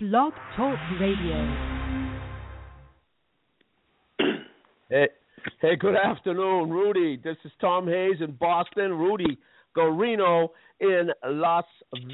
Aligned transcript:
Blog 0.00 0.32
Talk 0.56 0.78
Radio. 1.00 1.34
Hey, 4.88 5.08
hey, 5.60 5.74
good 5.74 5.96
afternoon, 5.96 6.70
Rudy. 6.70 7.16
This 7.24 7.36
is 7.44 7.50
Tom 7.60 7.88
Hayes 7.88 8.18
in 8.20 8.30
Boston. 8.38 8.92
Rudy 8.92 9.36
Guarino 9.76 10.50
in 10.78 11.10
Las 11.26 11.64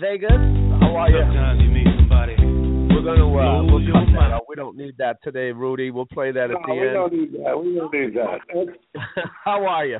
Vegas. 0.00 0.30
How 0.30 0.96
are 0.96 1.10
you? 1.10 1.20
Sometimes 1.26 1.60
you 1.60 1.68
meet 1.68 1.86
somebody. 1.98 2.36
We're 2.38 3.04
gonna 3.04 3.28
uh, 3.28 3.64
we'll 3.64 3.84
cut 3.92 4.06
that 4.14 4.32
out. 4.32 4.46
We 4.48 4.54
don't 4.54 4.78
need 4.78 4.96
that 4.96 5.22
today, 5.22 5.52
Rudy. 5.52 5.90
We'll 5.90 6.06
play 6.06 6.32
that 6.32 6.44
at 6.44 6.56
No, 6.66 6.74
we 6.74 6.80
the 6.80 6.92
don't 6.94 7.12
need 7.12 7.32
that. 7.34 7.62
We 7.62 7.74
don't 7.74 7.92
need 7.92 8.14
that. 8.14 8.96
How 9.44 9.62
are 9.66 9.84
you? 9.84 9.98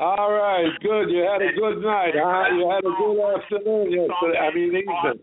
All 0.00 0.32
right, 0.32 0.66
good. 0.82 1.10
You 1.10 1.28
had 1.30 1.42
a 1.42 1.52
good 1.56 1.80
night, 1.80 2.14
huh? 2.16 2.56
You 2.56 2.68
had 2.68 2.82
a 2.82 2.90
good 2.98 3.20
afternoon 3.38 3.92
yesterday. 3.92 4.38
I 4.40 4.52
mean, 4.52 4.66
evening. 4.66 5.22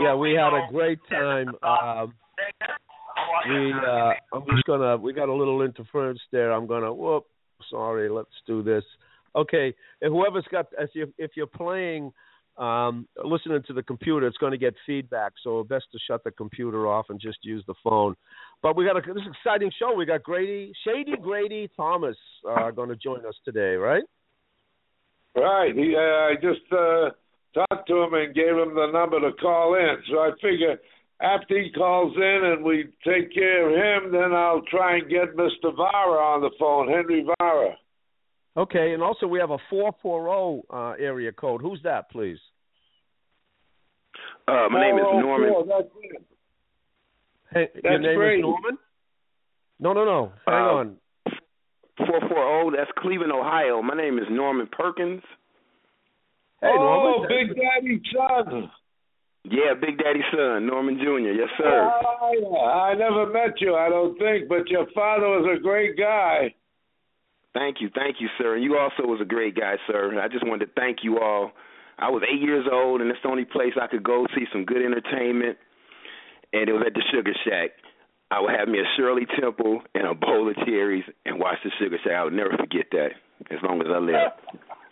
Yeah, 0.00 0.14
we 0.14 0.32
had 0.32 0.52
a 0.52 0.66
great 0.70 0.98
time. 1.08 1.48
Um, 1.62 2.14
we 3.48 3.72
uh, 3.72 4.12
I'm 4.32 4.44
just 4.50 4.64
gonna 4.66 4.96
we 4.96 5.12
got 5.12 5.28
a 5.28 5.34
little 5.34 5.62
interference 5.62 6.20
there. 6.30 6.52
I'm 6.52 6.66
gonna 6.66 6.92
whoop. 6.92 7.26
Sorry, 7.70 8.08
let's 8.08 8.30
do 8.46 8.62
this. 8.62 8.84
Okay, 9.34 9.74
and 10.00 10.12
whoever's 10.12 10.46
got 10.50 10.66
if 10.78 10.90
you 10.94 11.12
if 11.18 11.32
you're 11.36 11.46
playing 11.46 12.12
um 12.58 13.08
listening 13.24 13.62
to 13.66 13.72
the 13.72 13.82
computer, 13.82 14.26
it's 14.26 14.36
going 14.36 14.52
to 14.52 14.58
get 14.58 14.74
feedback. 14.86 15.32
So 15.42 15.64
best 15.64 15.86
to 15.92 15.98
shut 16.06 16.22
the 16.24 16.30
computer 16.30 16.86
off 16.86 17.06
and 17.08 17.20
just 17.20 17.38
use 17.42 17.64
the 17.66 17.74
phone. 17.82 18.14
But 18.62 18.76
we 18.76 18.84
got 18.84 18.96
a 18.96 19.14
this 19.14 19.22
exciting 19.26 19.70
show. 19.78 19.94
We 19.94 20.04
got 20.04 20.22
Grady 20.22 20.72
Shady 20.84 21.16
Grady 21.20 21.70
Thomas 21.76 22.16
uh, 22.48 22.70
going 22.70 22.90
to 22.90 22.96
join 22.96 23.24
us 23.26 23.34
today, 23.44 23.74
right? 23.74 24.04
Right. 25.34 25.74
He, 25.74 25.94
uh, 25.96 26.00
I 26.00 26.34
just 26.34 26.72
uh, 26.72 27.10
talked 27.54 27.88
to 27.88 28.02
him 28.02 28.14
and 28.14 28.34
gave 28.34 28.56
him 28.56 28.74
the 28.74 28.90
number 28.92 29.20
to 29.20 29.32
call 29.36 29.74
in. 29.74 29.96
So 30.10 30.18
I 30.20 30.30
figure 30.40 30.76
after 31.20 31.60
he 31.60 31.70
calls 31.70 32.14
in 32.16 32.40
and 32.52 32.64
we 32.64 32.84
take 33.04 33.32
care 33.32 33.68
of 33.68 33.74
him, 34.04 34.12
then 34.12 34.32
I'll 34.32 34.62
try 34.62 34.96
and 34.96 35.08
get 35.10 35.36
Mr. 35.36 35.74
Vara 35.76 36.18
on 36.34 36.40
the 36.40 36.50
phone, 36.58 36.88
Henry 36.88 37.24
Vara. 37.38 37.76
Okay, 38.56 38.92
and 38.92 39.02
also 39.02 39.26
we 39.26 39.38
have 39.38 39.50
a 39.50 39.58
four 39.70 39.92
four 40.02 40.22
zero 40.24 40.62
uh, 40.70 40.94
area 41.02 41.32
code. 41.32 41.62
Who's 41.62 41.80
that, 41.84 42.10
please? 42.10 42.38
Uh, 44.46 44.66
my 44.70 44.80
name 44.80 44.96
is 44.96 45.04
Norman. 45.04 45.52
That's 45.68 45.88
it. 46.02 46.22
Hey, 47.52 47.68
your 47.82 47.98
name 47.98 48.16
Brady. 48.18 48.38
is 48.40 48.42
Norman? 48.42 48.78
No, 49.80 49.92
no, 49.92 50.04
no. 50.04 50.32
Hang 50.46 50.54
Uh, 50.54 50.74
on. 50.80 50.96
Four 51.98 52.20
four 52.20 52.28
zero. 52.28 52.70
That's 52.76 52.90
Cleveland, 52.98 53.32
Ohio. 53.32 53.80
My 53.82 53.94
name 53.94 54.18
is 54.18 54.24
Norman 54.30 54.68
Perkins. 54.70 55.22
Hey, 56.62 56.68
oh, 56.70 56.78
Norman. 56.78 57.28
Big 57.28 57.56
Daddy 57.58 58.00
son. 58.14 58.70
Yeah, 59.44 59.74
Big 59.74 59.98
Daddy's 59.98 60.22
son, 60.30 60.66
Norman 60.66 60.96
Jr. 61.02 61.34
Yes, 61.34 61.48
sir. 61.58 61.90
Oh, 61.90 62.56
I, 62.56 62.90
I 62.90 62.94
never 62.94 63.26
met 63.26 63.60
you, 63.60 63.74
I 63.74 63.88
don't 63.88 64.16
think, 64.16 64.48
but 64.48 64.68
your 64.68 64.86
father 64.94 65.26
was 65.26 65.58
a 65.58 65.60
great 65.60 65.98
guy. 65.98 66.54
Thank 67.52 67.80
you, 67.80 67.90
thank 67.94 68.16
you, 68.20 68.28
sir. 68.38 68.54
And 68.54 68.62
you 68.62 68.78
also 68.78 69.02
was 69.02 69.20
a 69.20 69.26
great 69.26 69.56
guy, 69.56 69.74
sir. 69.88 70.18
I 70.20 70.28
just 70.28 70.46
wanted 70.46 70.66
to 70.66 70.72
thank 70.78 70.98
you 71.02 71.18
all. 71.18 71.50
I 71.98 72.08
was 72.08 72.22
eight 72.22 72.40
years 72.40 72.66
old, 72.70 73.00
and 73.00 73.10
it's 73.10 73.18
the 73.22 73.28
only 73.28 73.44
place 73.44 73.74
I 73.80 73.88
could 73.88 74.04
go 74.04 74.26
see 74.34 74.46
some 74.52 74.64
good 74.64 74.82
entertainment, 74.82 75.58
and 76.52 76.68
it 76.68 76.72
was 76.72 76.84
at 76.86 76.94
the 76.94 77.02
Sugar 77.12 77.34
Shack. 77.44 77.72
I 78.30 78.40
would 78.40 78.54
have 78.56 78.68
me 78.68 78.78
a 78.78 78.88
Shirley 78.96 79.26
Temple 79.38 79.82
and 79.94 80.06
a 80.06 80.14
bowl 80.14 80.48
of 80.48 80.56
cherries 80.64 81.04
and 81.26 81.38
watch 81.38 81.58
the 81.64 81.70
Sugar 81.78 81.98
Shack. 82.02 82.14
I 82.14 82.24
would 82.24 82.32
never 82.32 82.56
forget 82.56 82.86
that 82.92 83.10
as 83.50 83.58
long 83.62 83.80
as 83.82 83.88
I 83.92 83.98
live. 83.98 84.14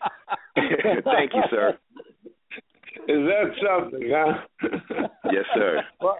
thank 1.05 1.33
you, 1.34 1.43
sir. 1.51 1.79
Is 3.09 3.27
that 3.27 3.51
something, 3.65 4.11
huh? 4.12 5.09
Yes, 5.33 5.45
sir. 5.55 5.83
Well, 6.01 6.19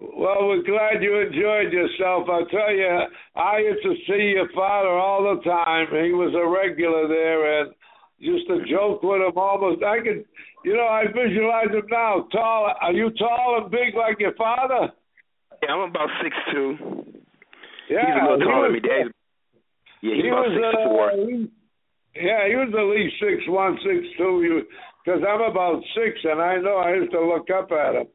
well, 0.00 0.48
we're 0.48 0.62
glad 0.62 1.02
you 1.02 1.16
enjoyed 1.18 1.72
yourself. 1.72 2.28
I'll 2.30 2.46
tell 2.46 2.72
you, 2.74 3.00
I 3.36 3.58
used 3.58 3.82
to 3.84 3.94
see 4.06 4.34
your 4.36 4.48
father 4.54 4.88
all 4.90 5.22
the 5.22 5.40
time. 5.48 5.86
He 5.90 6.12
was 6.12 6.34
a 6.34 6.46
regular 6.46 7.08
there 7.08 7.60
and 7.62 7.72
used 8.18 8.46
to 8.48 8.64
joke 8.70 9.02
with 9.02 9.22
him 9.22 9.32
almost. 9.36 9.82
I 9.82 9.98
could, 9.98 10.24
you 10.64 10.74
know, 10.76 10.86
I 10.86 11.04
visualize 11.06 11.70
him 11.70 11.86
now. 11.90 12.26
Tall. 12.32 12.74
Are 12.80 12.92
you 12.92 13.10
tall 13.18 13.60
and 13.62 13.70
big 13.70 13.94
like 13.96 14.20
your 14.20 14.34
father? 14.34 14.92
Yeah, 15.62 15.72
I'm 15.72 15.88
about 15.90 16.08
six 16.22 16.36
two. 16.52 16.76
Yeah, 17.88 18.04
He's 18.04 18.14
a 18.20 18.30
little 18.32 18.46
taller 18.46 18.72
than 18.72 18.72
me. 18.74 18.80
Dad's, 18.80 19.10
yeah, 20.02 20.14
he's 20.14 20.24
he 20.24 20.28
about 20.28 20.46
was, 20.48 20.52
six 20.52 20.66
uh, 20.68 20.88
four. 20.88 21.10
he- 21.30 21.50
yeah, 22.16 22.48
he 22.48 22.54
was 22.56 22.72
at 22.72 22.90
least 22.94 23.14
six 23.20 23.42
one, 23.48 23.76
six 23.84 24.06
two. 24.18 24.42
You, 24.42 24.62
because 25.04 25.20
I'm 25.28 25.42
about 25.42 25.82
six, 25.94 26.18
and 26.24 26.40
I 26.40 26.56
know 26.56 26.76
I 26.78 26.94
used 26.94 27.12
to 27.12 27.20
look 27.20 27.48
up 27.50 27.70
at 27.72 27.94
him. 27.94 28.06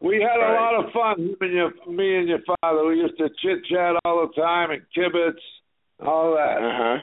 We 0.00 0.16
had 0.20 0.36
a 0.36 0.52
Right. 0.52 0.60
lot 0.60 0.84
of 0.84 0.92
fun, 0.92 1.20
him 1.28 1.36
and 1.40 1.52
your, 1.52 1.70
me 1.88 2.16
and 2.18 2.28
your 2.28 2.40
father. 2.60 2.84
We 2.86 2.96
used 2.96 3.16
to 3.18 3.28
chit 3.40 3.64
chat 3.70 3.94
all 4.04 4.26
the 4.26 4.40
time 4.40 4.70
and 4.70 4.82
kibitz, 4.96 5.38
all 6.04 6.34
that. 6.34 6.58
Uh 6.58 6.72
huh. 6.76 6.98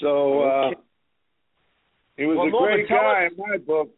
So 0.00 0.40
uh, 0.42 0.70
he 2.16 2.24
was 2.26 2.36
Well, 2.38 2.46
a 2.46 2.50
Norman, 2.50 2.74
great 2.76 2.88
tell 2.88 2.98
guy 2.98 3.26
us- 3.26 3.32
in 3.32 3.38
my 3.38 3.56
book. 3.58 3.90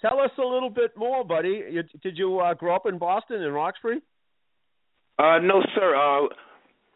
Tell 0.00 0.20
us 0.20 0.30
a 0.38 0.42
little 0.42 0.70
bit 0.70 0.96
more, 0.96 1.24
buddy. 1.24 1.60
You, 1.72 1.82
did 2.04 2.16
you 2.16 2.38
uh, 2.38 2.54
grow 2.54 2.76
up 2.76 2.86
in 2.86 2.98
Boston 2.98 3.42
in 3.42 3.50
Roxbury? 3.52 4.00
Uh, 5.18 5.38
no, 5.42 5.60
sir. 5.74 5.96
Uh, 5.96 6.28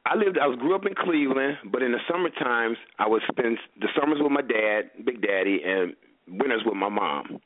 I 0.05 0.17
lived. 0.17 0.39
I 0.39 0.47
was 0.47 0.59
grew 0.59 0.75
up 0.75 0.85
in 0.85 0.95
Cleveland, 0.95 1.59
but 1.71 1.83
in 1.83 1.93
the 1.93 1.99
summer 2.11 2.31
times, 2.31 2.77
I 2.99 3.07
would 3.07 3.23
spend 3.31 3.59
the 3.81 3.89
summers 3.99 4.19
with 4.21 4.33
my 4.33 4.43
dad, 4.43 4.91
Big 5.05 5.23
Daddy, 5.23 5.61
and 5.65 5.95
winters 6.27 6.63
with 6.65 6.75
my 6.75 6.89
mom. 6.89 7.39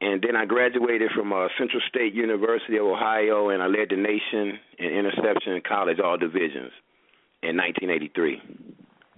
And 0.00 0.22
then 0.26 0.34
I 0.34 0.46
graduated 0.46 1.10
from 1.14 1.32
uh, 1.32 1.46
Central 1.58 1.82
State 1.88 2.14
University 2.14 2.78
of 2.78 2.86
Ohio, 2.86 3.50
and 3.50 3.62
I 3.62 3.66
led 3.66 3.90
the 3.90 3.96
nation 3.96 4.58
in 4.78 4.86
interception 4.86 5.52
in 5.52 5.62
college, 5.66 5.98
all 6.02 6.16
divisions, 6.16 6.72
in 7.42 7.56
1983. 7.56 8.40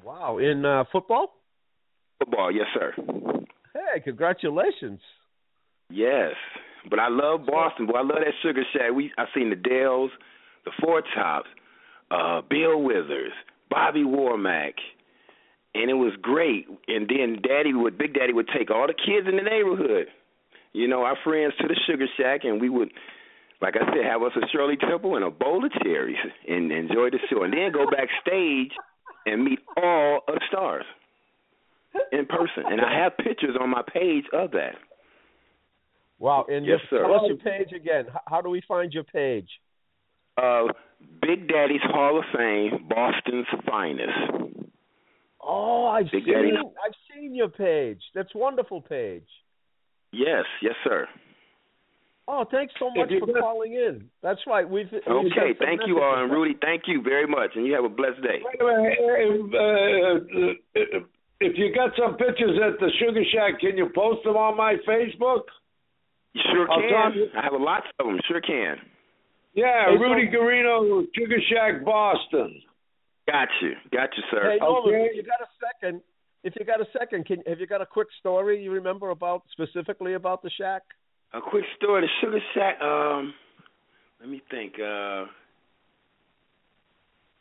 Wow, 0.05 0.39
in 0.39 0.65
uh, 0.65 0.85
football? 0.91 1.35
Football, 2.19 2.51
yes, 2.51 2.67
sir. 2.75 2.93
Hey, 3.73 4.01
congratulations. 4.01 5.01
Yes, 5.89 6.33
but 6.91 6.99
I 6.99 7.09
love 7.09 7.47
Boston. 7.47 7.87
Boy, 7.87 7.99
I 7.99 8.03
love 8.03 8.19
that 8.19 8.35
Sugar 8.43 8.63
Shack. 8.73 8.93
We 8.95 9.13
I 9.17 9.25
seen 9.35 9.51
the 9.51 9.57
Dells, 9.57 10.11
the 10.65 10.73
Four 10.83 11.03
Tops, 11.15 11.49
uh, 12.13 12.43
Bill 12.49 12.83
Withers, 12.83 13.33
Bobby 13.71 14.05
Womack, 14.05 14.75
and 15.75 15.91
it 15.91 15.95
was 15.95 16.13
great. 16.21 16.67
And 16.87 17.09
then 17.09 17.41
Daddy 17.43 17.73
would, 17.73 17.97
Big 17.97 18.13
Daddy 18.15 18.35
would 18.35 18.49
take 18.57 18.71
all 18.71 18.87
the 18.87 18.93
kids 18.95 19.27
in 19.27 19.37
the 19.37 19.43
neighborhood, 19.43 20.09
you 20.75 20.87
know, 20.89 21.03
our 21.05 21.17
friends 21.25 21.55
to 21.61 21.69
the 21.69 21.77
Sugar 21.87 22.07
Shack, 22.19 22.41
and 22.45 22.61
we 22.61 22.69
would, 22.69 22.91
like 23.63 23.75
I 23.77 23.85
said, 23.87 24.05
have 24.05 24.23
us 24.23 24.33
a 24.37 24.47
Shirley 24.53 24.77
Temple 24.77 25.17
and 25.17 25.25
a 25.25 25.31
bowl 25.31 25.65
of 25.65 25.73
cherries 25.83 26.17
and 26.47 26.71
enjoy 26.71 27.09
the 27.11 27.19
show, 27.31 27.43
and 27.45 27.53
then 27.55 27.73
go 27.73 27.87
backstage 27.91 28.73
and 29.25 29.45
meet 29.45 29.61
all 29.77 30.21
of 30.29 30.35
the 30.35 30.41
stars 30.49 30.85
in 32.13 32.27
person. 32.27 32.65
And 32.67 32.81
I 32.81 32.99
have 33.03 33.17
pictures 33.17 33.57
on 33.61 33.71
my 33.71 33.83
page 33.93 34.25
of 34.33 34.51
that. 34.53 34.75
Wow, 36.19 36.45
and 36.49 36.65
Yes, 36.67 36.79
just 36.81 36.91
sir. 36.91 37.03
tell 37.03 37.15
us 37.15 37.23
your 37.27 37.37
page 37.39 37.73
again. 37.75 38.05
How 38.29 38.41
do 38.41 38.49
we 38.51 38.61
find 38.69 38.93
your 38.93 39.05
page? 39.05 39.49
uh, 40.39 40.65
Big 41.21 41.49
Daddy's 41.49 41.83
Hall 41.85 42.19
of 42.19 42.25
Fame, 42.37 42.87
Boston's 42.89 43.47
finest. 43.67 44.67
Oh, 45.41 45.87
I've 45.87 46.11
Big 46.11 46.25
seen 46.25 46.35
Daddy. 46.35 46.53
I've 46.57 46.95
seen 47.15 47.35
your 47.35 47.49
page. 47.49 48.01
That's 48.15 48.35
wonderful 48.35 48.81
page. 48.81 49.27
Yes, 50.13 50.45
yes, 50.63 50.75
sir. 50.85 51.09
Oh, 52.29 52.45
thanks 52.51 52.73
so 52.79 52.91
much 52.95 53.09
for 53.09 53.27
could- 53.27 53.41
calling 53.41 53.73
in. 53.75 54.09
That's 54.23 54.41
right. 54.47 54.69
We've 54.69 54.87
we've 54.93 55.03
Okay, 55.07 55.55
thank 55.59 55.81
you 55.87 56.01
all, 56.01 56.23
and. 56.23 56.31
Rudy, 56.31 56.55
thank 56.61 56.83
you 56.87 57.03
very 57.03 57.27
much, 57.27 57.51
and 57.57 57.67
you 57.67 57.75
have 57.75 57.85
a 57.85 57.89
blessed 57.89 58.23
day. 58.23 58.41
Wait 58.45 58.61
a 58.61 58.65
minute. 58.65 58.99
Uh, 59.55 59.59
uh, 59.59 60.99
uh, 60.99 61.01
if 61.41 61.59
you 61.59 61.75
got 61.75 61.91
some 61.99 62.17
pictures 62.17 62.59
at 62.63 62.79
the 62.79 62.91
Sugar 63.01 63.23
Shack, 63.33 63.59
can 63.61 63.77
you 63.77 63.91
post 63.95 64.23
them 64.25 64.37
on 64.37 64.57
my 64.57 64.77
Facebook? 64.89 65.43
You 66.35 66.43
sure 66.53 66.71
I'll 66.71 66.81
can. 66.81 67.19
you- 67.19 67.31
I 67.37 67.43
have 67.43 67.53
a 67.55 67.57
lots 67.59 67.87
of 67.99 68.07
them. 68.07 68.21
Sure 68.29 68.41
can. 68.41 68.79
Yeah, 69.55 69.91
Hey, 69.91 69.97
Rudy 69.99 70.31
so- 70.33 70.39
Guarino, 70.39 71.07
Sugar 71.15 71.37
Shack, 71.51 71.85
Boston. 71.85 72.63
Got 73.29 73.49
you, 73.61 73.73
got 73.93 74.09
you, 74.17 74.23
sir. 74.31 74.51
Hey, 74.53 74.59
Norman, 74.59 74.95
Okay. 74.95 75.05
if 75.11 75.17
you 75.17 75.23
got 75.23 75.41
a 75.41 75.49
second, 75.61 76.01
if 76.43 76.55
you 76.59 76.65
got 76.67 76.81
a 76.81 76.87
second, 76.99 77.25
can 77.27 77.43
have 77.47 77.61
you 77.61 77.67
got 77.69 77.81
a 77.81 77.87
quick 77.87 78.09
story 78.19 78.63
you 78.63 78.73
remember 78.73 79.11
about 79.11 79.43
specifically 79.53 80.15
about 80.15 80.43
the 80.43 80.51
shack? 80.51 80.83
A 81.33 81.41
quick 81.41 81.65
story: 81.77 82.03
the 82.03 82.09
Sugar 82.21 82.41
Shack. 82.53 82.81
Um, 82.83 83.33
let 84.21 84.29
me 84.29 84.43
think. 84.51 84.75
Uh, 84.81 85.27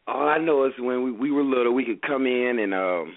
all 0.08 0.28
I 0.28 0.38
know 0.38 0.66
is 0.66 0.74
when 0.80 1.04
we, 1.04 1.12
we 1.12 1.32
were 1.32 1.44
little, 1.44 1.74
we 1.74 1.86
could 1.86 2.02
come 2.02 2.26
in 2.28 2.60
and 2.60 2.74
um, 2.74 3.16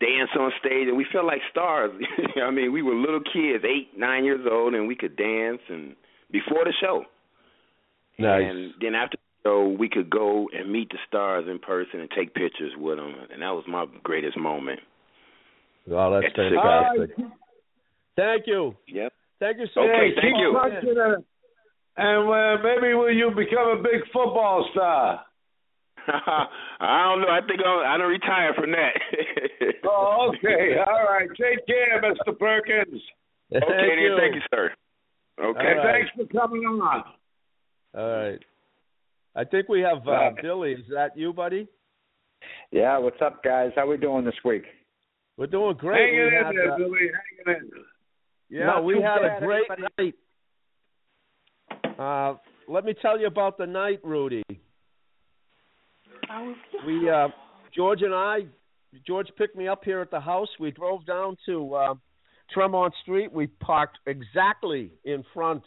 dance 0.00 0.30
on 0.38 0.52
stage, 0.60 0.88
and 0.88 0.96
we 0.96 1.04
felt 1.12 1.26
like 1.26 1.40
stars. 1.50 1.90
I 2.42 2.50
mean, 2.50 2.72
we 2.72 2.82
were 2.82 2.94
little 2.94 3.20
kids, 3.20 3.64
eight, 3.64 3.90
nine 3.98 4.24
years 4.24 4.46
old, 4.50 4.74
and 4.74 4.88
we 4.88 4.94
could 4.96 5.16
dance 5.16 5.60
and 5.68 5.94
before 6.30 6.64
the 6.64 6.72
show. 6.80 7.04
And 8.28 8.74
then 8.80 8.94
after 8.94 9.16
the 9.16 9.48
show, 9.48 9.76
we 9.78 9.88
could 9.88 10.10
go 10.10 10.48
and 10.56 10.70
meet 10.70 10.90
the 10.90 10.98
stars 11.08 11.46
in 11.48 11.58
person 11.58 12.00
and 12.00 12.10
take 12.16 12.34
pictures 12.34 12.72
with 12.76 12.98
them, 12.98 13.14
and 13.32 13.42
that 13.42 13.50
was 13.50 13.64
my 13.68 13.86
greatest 14.02 14.36
moment. 14.36 14.80
Oh, 15.90 16.12
that's 16.12 16.26
At 16.26 16.36
fantastic. 16.36 17.10
Uh, 17.18 17.28
Thank 18.16 18.46
you. 18.46 18.76
Yep. 18.86 19.12
Thank 19.40 19.58
you 19.58 19.66
so 19.74 19.80
Okay, 19.80 20.12
much. 20.12 20.22
thank 20.22 20.36
you. 20.36 20.52
punching. 20.54 21.24
And 21.96 22.28
uh, 22.28 22.62
maybe 22.62 22.94
will 22.94 23.12
you 23.12 23.30
become 23.30 23.78
a 23.78 23.82
big 23.82 24.04
football 24.12 24.68
star? 24.72 25.24
I 26.06 27.04
don't 27.08 27.22
know. 27.22 27.28
I 27.28 27.40
think 27.46 27.60
I'll, 27.64 27.80
I 27.80 27.96
don't 27.98 28.10
retire 28.10 28.54
from 28.54 28.72
that. 28.72 28.94
Oh, 29.82 30.30
okay. 30.30 30.76
All 30.86 31.04
right. 31.04 31.28
Take 31.30 31.66
care, 31.66 32.00
Mr. 32.02 32.38
Perkins. 32.38 33.02
Thank 33.50 33.64
okay, 33.64 33.96
you. 34.00 34.10
then. 34.10 34.18
Thank 34.18 34.34
you, 34.36 34.40
sir. 34.54 34.70
Okay. 35.40 35.58
All 35.58 35.76
right. 35.76 36.06
Thanks 36.06 36.10
for 36.14 36.38
coming 36.38 36.62
on. 36.62 37.02
All 37.96 38.08
right. 38.08 38.38
I 39.36 39.44
think 39.44 39.68
we 39.68 39.80
have 39.80 40.06
uh, 40.06 40.30
Billy. 40.42 40.72
Is 40.72 40.84
that 40.94 41.16
you, 41.16 41.32
buddy? 41.32 41.66
Yeah, 42.72 42.98
what's 42.98 43.20
up, 43.22 43.42
guys? 43.42 43.70
How 43.76 43.88
we 43.88 43.96
doing 43.96 44.24
this 44.24 44.34
week? 44.44 44.64
We're 45.36 45.46
doing 45.46 45.76
great. 45.76 46.00
Hanging 46.00 46.14
We 46.16 46.22
it 46.22 46.38
in 46.38 46.44
had, 46.44 46.54
there, 46.56 46.72
uh, 46.72 46.78
Billy. 46.78 46.98
Hang 47.46 47.56
it 47.56 47.62
in. 47.62 47.70
Yeah, 48.58 48.66
Not 48.66 48.84
we 48.84 48.94
had 49.00 49.20
bad, 49.20 49.42
a 49.42 49.46
great 49.46 49.62
everybody. 49.70 50.14
night. 51.88 51.98
Uh, 51.98 52.34
let 52.68 52.84
me 52.84 52.94
tell 53.00 53.18
you 53.18 53.26
about 53.26 53.58
the 53.58 53.66
night, 53.66 54.00
Rudy. 54.02 54.42
We 56.86 57.10
uh, 57.10 57.28
George 57.74 58.02
and 58.02 58.14
I, 58.14 58.40
George 59.06 59.28
picked 59.36 59.56
me 59.56 59.68
up 59.68 59.84
here 59.84 60.00
at 60.00 60.10
the 60.10 60.20
house. 60.20 60.48
We 60.58 60.70
drove 60.70 61.04
down 61.06 61.36
to 61.46 61.74
uh, 61.74 61.94
Tremont 62.52 62.94
Street. 63.02 63.32
We 63.32 63.46
parked 63.48 63.98
exactly 64.06 64.92
in 65.04 65.24
front 65.34 65.62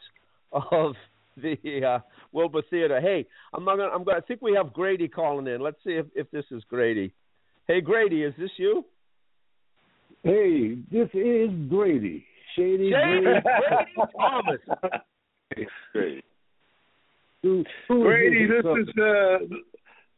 of 0.52 0.94
the 1.42 1.86
uh, 1.86 2.00
Wilbur 2.32 2.62
Theater. 2.70 3.00
Hey, 3.02 3.26
I'm 3.54 3.66
not 3.66 3.78
gonna. 3.78 3.90
I'm 3.94 4.04
gonna. 4.04 4.18
I 4.18 4.22
think 4.22 4.42
we 4.42 4.54
have 4.56 4.74
Grady 4.74 5.08
calling 5.08 5.48
in. 5.48 5.62
Let's 5.62 5.78
see 5.84 5.94
if 5.94 6.06
if 6.16 6.30
this 6.32 6.46
is 6.52 6.64
Grady. 6.70 7.14
Hey, 7.68 7.82
Grady, 7.82 8.24
is 8.24 8.34
this 8.38 8.52
you? 8.58 8.84
Hey, 10.24 10.76
this 10.92 11.10
is 11.14 11.50
Grady. 11.70 12.26
Shady, 12.56 12.92
Shady 12.92 13.22
Grady. 13.22 13.24
Grady 13.24 14.12
Thomas. 14.20 14.60
Great. 15.92 16.24
Who- 17.42 17.64
who 17.88 17.98
is 18.02 18.04
Brady, 18.04 18.46
this? 18.48 18.64
this 18.64 18.88
is 18.88 19.02
uh, 19.02 19.38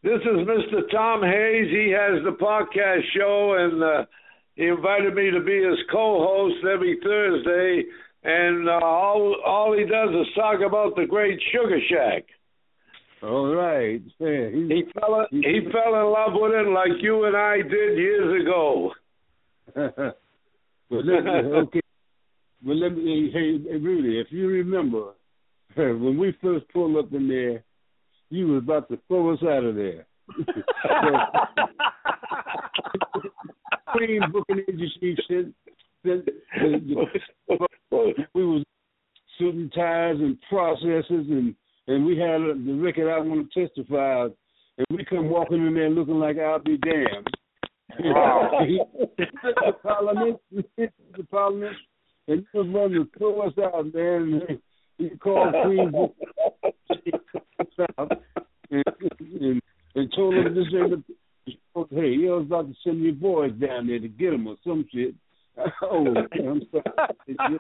this 0.04 0.22
is 0.22 0.48
Mr. 0.48 0.92
Tom 0.92 1.24
Hayes. 1.24 1.70
He 1.72 1.90
has 1.92 2.24
the 2.24 2.36
podcast 2.40 3.02
show, 3.18 3.56
and 3.58 3.84
uh, 3.84 4.06
he 4.56 4.68
invited 4.68 5.16
me 5.16 5.32
to 5.32 5.40
be 5.40 5.64
his 5.64 5.80
co-host 5.92 6.64
every 6.72 7.00
Thursday. 7.04 7.84
And 8.28 8.68
uh, 8.68 8.80
all 8.84 9.36
all 9.46 9.78
he 9.78 9.84
does 9.86 10.10
is 10.10 10.34
talk 10.36 10.60
about 10.66 10.96
the 10.96 11.06
great 11.06 11.40
Sugar 11.52 11.78
Shack. 11.90 12.24
All 13.22 13.54
right. 13.54 14.02
Yeah, 14.20 14.50
he- 14.50 14.68
He 14.68 14.84
fell 15.00 15.28
he 15.32 15.60
fell 15.72 15.94
in 15.96 16.12
love 16.12 16.34
with 16.34 16.52
it 16.54 16.68
like 16.68 17.02
you 17.02 17.26
and 17.26 17.38
I 17.38 17.58
did 17.58 17.98
years 17.98 18.42
ago. 18.42 18.92
but 19.76 20.16
let 20.90 21.24
me, 21.24 21.32
okay. 21.32 21.82
Well, 22.66 22.78
let 22.78 22.96
me, 22.96 23.30
hey, 23.34 23.60
hey, 23.70 23.78
Rudy, 23.78 24.20
if 24.20 24.28
you 24.32 24.48
remember, 24.48 25.14
when 25.76 26.18
we 26.18 26.34
first 26.42 26.66
pulled 26.74 26.98
up 26.98 27.14
in 27.14 27.28
there, 27.28 27.64
you 28.32 28.48
was 28.48 28.64
about 28.64 28.90
to 28.90 28.98
throw 29.08 29.34
us 29.34 29.40
out 29.44 29.64
of 29.64 29.76
there. 29.76 30.06
Queen 33.92 34.22
booking 34.32 34.62
agency 34.68 35.16
sent, 35.28 35.56
the, 36.06 36.24
the, 37.48 37.58
we 38.34 38.46
was 38.46 38.64
suiting 39.38 39.70
ties 39.76 40.16
and 40.20 40.38
processes 40.50 41.28
and 41.30 41.56
and 41.88 42.04
we 42.06 42.18
had 42.18 42.42
the 42.42 42.80
record 42.82 43.12
I 43.12 43.20
want 43.20 43.52
to 43.52 43.68
testify 43.68 44.28
and 44.78 44.88
we 44.90 45.06
come 45.06 45.30
walking 45.30 45.66
in 45.66 45.74
there 45.74 45.90
looking 45.90 46.20
like 46.20 46.38
I'll 46.40 46.60
be 46.60 46.78
damned. 46.78 47.28
Wow. 48.00 48.60
the 49.18 49.74
parliament 49.84 50.40
the 50.52 51.24
parliament 51.30 51.76
and 52.28 52.46
he 52.52 52.58
was 52.58 52.68
running 52.74 53.06
to 53.06 53.10
throw 53.18 53.42
us 53.42 53.54
out, 53.64 53.94
man. 53.94 54.42
He 54.98 55.10
called 55.10 55.54
Queen 55.64 55.94
and, 58.72 58.84
and, 59.42 59.62
and 59.96 60.14
told 60.16 60.34
him 60.34 60.56
this 60.56 60.66
ain't 60.74 60.94
a, 60.94 61.04
hey, 61.94 62.10
you 62.10 62.32
was 62.32 62.46
about 62.46 62.68
to 62.68 62.74
send 62.84 63.04
your 63.04 63.14
boys 63.14 63.52
down 63.54 63.88
there 63.88 64.00
to 64.00 64.08
get 64.08 64.34
him 64.34 64.48
or 64.48 64.56
some 64.64 64.86
shit. 64.94 65.14
Oh, 65.82 66.06
I'm 66.08 66.62
sorry. 66.72 67.60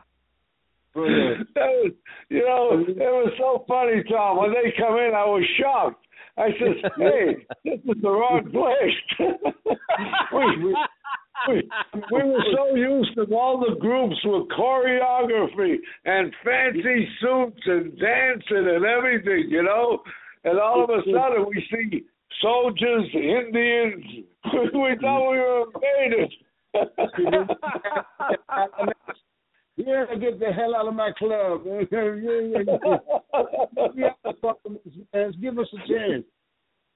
That 1.55 1.69
was, 1.75 1.91
you 2.29 2.39
know, 2.39 2.85
it 2.87 2.97
was 2.97 3.33
so 3.37 3.65
funny, 3.67 4.03
Tom. 4.09 4.37
When 4.37 4.51
they 4.51 4.71
come 4.77 4.95
in, 4.95 5.11
I 5.13 5.25
was 5.25 5.43
shocked. 5.59 6.05
I 6.37 6.47
said, 6.59 6.91
"Hey, 6.97 7.45
this 7.63 7.79
is 7.79 8.01
the 8.01 8.09
wrong 8.09 8.49
place." 8.51 9.19
we, 10.33 10.63
we, 10.63 10.75
we, 11.47 11.69
we 12.11 12.23
were 12.23 12.43
so 12.55 12.75
used 12.75 13.15
to 13.15 13.23
all 13.35 13.59
the 13.59 13.75
groups 13.79 14.15
with 14.23 14.47
choreography 14.49 15.75
and 16.05 16.33
fancy 16.43 17.07
suits 17.19 17.61
and 17.65 17.97
dancing 17.99 18.67
and 18.67 18.85
everything, 18.85 19.49
you 19.49 19.63
know. 19.63 19.99
And 20.43 20.59
all 20.59 20.83
of 20.83 20.89
a 20.89 21.01
sudden, 21.05 21.45
we 21.47 21.65
see 21.71 22.05
soldiers, 22.41 23.09
Indians. 23.13 24.03
we 24.73 24.95
thought 25.01 25.31
we 25.31 25.37
were 25.39 25.65
invaded. 25.73 26.33
Yeah, 29.77 30.05
get 30.19 30.39
the 30.39 30.51
hell 30.55 30.75
out 30.75 30.87
of 30.87 30.93
my 30.93 31.11
club. 31.17 31.61
yeah, 31.91 32.11
yeah. 33.95 35.29
Give 35.41 35.59
us 35.59 35.67
a 35.73 35.77
chance. 35.87 36.25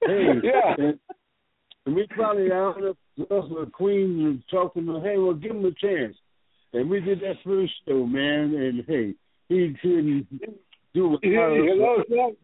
Hey, 0.02 0.28
Yeah. 0.44 0.76
And, 0.78 1.00
we 1.96 2.08
finally 2.16 2.52
out 2.52 2.78
us 2.84 2.96
the 3.18 3.70
Queen 3.74 4.26
and 4.26 4.44
talked 4.52 4.76
to 4.76 4.82
him. 4.82 5.02
Hey, 5.02 5.18
well, 5.18 5.34
give 5.34 5.52
him 5.52 5.66
a 5.66 5.72
chance. 5.72 6.16
And 6.72 6.88
we 6.88 7.00
did 7.00 7.20
that 7.22 7.38
first 7.44 7.74
show, 7.88 8.06
man. 8.06 8.54
And 8.54 8.84
hey, 8.86 9.16
he 9.48 9.76
couldn't 9.82 10.28
do 10.94 11.16
it. 11.16 11.20
You, 11.24 11.32
you 11.32 11.80
know? 11.80 12.36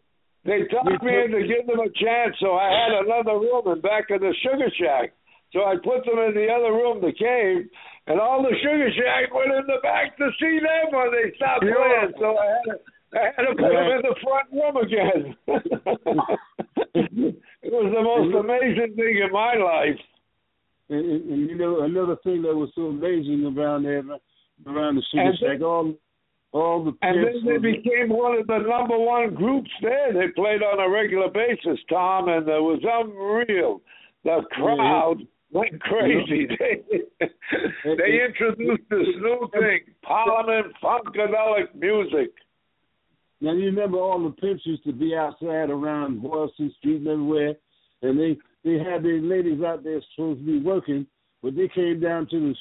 They 0.46 0.62
talked 0.70 1.04
me 1.04 1.24
into 1.26 1.42
giving 1.42 1.68
them 1.68 1.80
a 1.80 1.90
chance, 1.90 2.36
so 2.40 2.54
I 2.54 2.70
had 2.70 3.06
another 3.06 3.38
woman 3.40 3.82
back 3.82 4.06
in 4.10 4.20
the 4.20 4.34
Sugar 4.44 4.70
Shack. 4.80 5.14
So 5.54 5.64
I 5.64 5.76
put 5.76 6.06
them 6.06 6.20
in 6.20 6.34
the 6.34 6.48
other 6.52 6.74
room, 6.74 7.02
the 7.02 7.14
cave, 7.14 7.70
and 8.08 8.20
all 8.20 8.44
the 8.44 8.56
Sugar 8.62 8.90
Shack 8.92 9.34
went 9.34 9.52
in 9.52 9.66
the 9.68 9.80
back 9.82 10.18
to 10.18 10.30
see 10.40 10.60
them 10.60 10.92
when 10.92 11.12
they 11.12 11.36
stopped 11.36 11.62
playing. 11.62 12.14
So 12.20 12.38
I 12.38 12.46
had 12.46 12.64
to, 12.66 12.80
I 13.14 13.24
had 13.36 13.44
to 13.48 13.56
put 13.56 13.72
them 13.72 13.90
in 13.96 14.02
the 14.04 14.16
front 14.22 14.48
room 14.52 14.76
again. 14.78 15.36
it 17.64 17.72
was 17.72 17.90
the 17.94 18.04
most 18.04 18.36
amazing 18.36 18.96
thing 18.96 19.22
in 19.24 19.32
my 19.32 19.56
life. 19.56 20.00
And, 20.90 21.06
and, 21.06 21.32
and 21.32 21.50
you 21.50 21.58
know 21.58 21.82
another 21.82 22.18
thing 22.24 22.44
that 22.44 22.54
was 22.54 22.70
so 22.76 22.88
amazing 22.88 23.46
around 23.46 23.84
there, 23.84 24.04
around 24.68 24.96
the 24.96 25.04
Sugar 25.10 25.24
And 25.24 25.38
Shack, 25.40 25.62
all 25.62 25.96
all 26.52 26.86
the 26.86 26.94
And 27.02 27.26
then 27.26 27.44
they 27.46 27.58
became 27.58 28.10
one 28.10 28.38
of 28.38 28.48
the 28.48 28.60
number 28.60 28.98
one 28.98 29.34
groups 29.34 29.70
there. 29.82 30.14
They 30.14 30.32
played 30.36 30.64
on 30.64 30.80
a 30.80 30.90
regular 30.90 31.30
basis, 31.30 31.80
Tom, 31.90 32.30
and 32.30 32.48
it 32.48 32.62
was 32.62 32.80
unreal. 32.84 33.82
The 34.24 34.42
crowd 34.52 35.18
went 35.56 35.82
crazy. 35.82 36.48
They 36.60 37.28
they 37.86 38.26
introduced 38.28 38.84
this 38.90 39.08
new 39.22 39.50
thing, 39.54 39.80
Parliament 40.04 40.74
Funkadelic 40.84 41.74
music. 41.74 42.34
Now 43.40 43.54
you 43.54 43.66
remember 43.66 43.98
all 43.98 44.22
the 44.22 44.32
pimps 44.32 44.66
used 44.66 44.84
to 44.84 44.92
be 44.92 45.16
outside 45.16 45.70
around 45.70 46.22
Boylston 46.22 46.74
Street 46.78 46.98
and 46.98 47.08
everywhere, 47.08 47.54
and 48.02 48.20
they 48.20 48.38
they 48.66 48.78
had 48.84 49.04
their 49.04 49.22
ladies 49.22 49.64
out 49.64 49.84
there 49.84 50.02
supposed 50.14 50.42
to 50.42 50.46
be 50.46 50.60
working, 50.60 51.08
but 51.42 51.56
they 51.56 51.70
came 51.74 52.02
down 52.02 52.28
to 52.32 52.40
the 52.40 52.56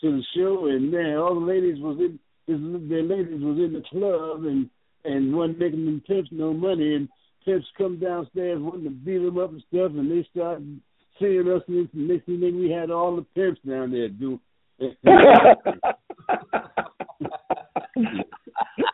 to 0.00 0.16
the 0.16 0.22
show, 0.34 0.66
and 0.66 0.90
man, 0.90 1.16
all 1.18 1.38
the 1.38 1.46
ladies 1.46 1.80
was 1.80 1.98
in 2.00 2.88
their 2.88 3.04
ladies 3.04 3.40
was 3.40 3.58
in 3.58 3.72
the 3.74 3.84
club 3.90 4.44
and 4.44 4.68
and 5.04 5.34
wasn't 5.34 5.58
making 5.58 5.84
them 5.84 6.02
pimps 6.04 6.30
no 6.32 6.52
money, 6.52 6.96
and 6.96 7.08
pimps 7.44 7.66
come 7.78 8.00
downstairs 8.00 8.60
wanting 8.60 8.84
to 8.84 8.90
beat 8.90 9.18
them 9.18 9.38
up 9.38 9.50
and 9.50 9.62
stuff, 9.68 9.92
and 9.92 10.10
they 10.10 10.26
started 10.32 10.80
seeing 11.20 11.48
us, 11.48 11.62
and 11.68 11.88
next 11.94 12.26
thing 12.26 12.40
we 12.40 12.70
had 12.70 12.90
all 12.90 13.16
the 13.16 13.22
pimps 13.34 13.60
down 13.68 13.92
there 13.92 14.08
do. 14.08 14.40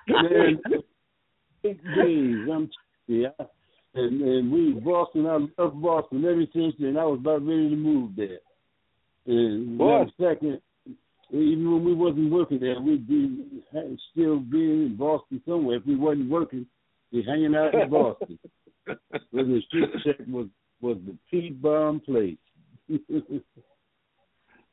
man, 0.08 0.60
big 1.62 1.78
days. 1.82 2.48
I'm 2.52 2.70
yeah. 3.06 3.28
And 3.94 4.20
and 4.20 4.52
we 4.52 4.72
Boston, 4.80 5.26
I 5.26 5.38
love 5.62 5.80
Boston 5.80 6.24
ever 6.24 6.44
since 6.52 6.74
uh, 6.74 6.80
then. 6.80 6.96
I 6.98 7.04
was 7.04 7.18
about 7.20 7.46
ready 7.46 7.70
to 7.70 7.76
move 7.76 8.16
there. 8.16 8.40
And 9.26 9.80
of 9.80 10.08
fact, 10.20 10.44
even 11.30 11.72
when 11.72 11.84
we 11.84 11.94
wasn't 11.94 12.30
working 12.30 12.60
there, 12.60 12.80
we'd 12.80 13.08
be 13.08 13.62
still 14.12 14.38
being 14.38 14.86
in 14.86 14.96
Boston 14.96 15.42
somewhere. 15.46 15.78
If 15.78 15.86
we 15.86 15.96
wasn't 15.96 16.30
working, 16.30 16.66
we 17.12 17.24
hanging 17.26 17.54
out 17.54 17.74
in 17.74 17.90
Boston. 17.90 18.38
Because 18.86 18.98
the 19.32 19.60
street 19.66 19.90
check 20.04 20.26
was 20.28 20.46
was 20.80 20.98
the 21.06 21.16
P 21.30 21.50
bomb 21.50 22.00
place. 22.00 22.36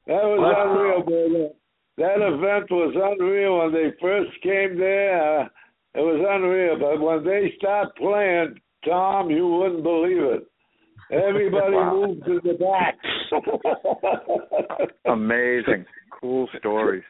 That 0.06 0.16
was 0.16 0.44
unreal, 0.58 1.04
brother. 1.06 1.50
That 1.98 2.20
event 2.28 2.70
was 2.72 2.94
unreal 2.94 3.60
when 3.60 3.72
they 3.72 3.96
first 4.02 4.32
came 4.42 4.78
there. 4.78 5.42
Uh, 5.42 5.46
it 5.96 6.02
was 6.02 6.26
unreal, 6.30 6.78
but 6.78 7.00
when 7.00 7.24
they 7.24 7.54
stopped 7.58 7.98
playing, 7.98 8.60
Tom, 8.86 9.30
you 9.30 9.48
wouldn't 9.48 9.84
believe 9.84 10.18
it. 10.24 10.44
Everybody 11.10 11.76
Wow. 11.78 11.94
moved 12.08 12.26
to 12.26 12.42
the 12.44 12.54
back. 12.56 12.98
Amazing. 15.06 15.86
Cool 16.20 16.50
stories. 16.60 17.04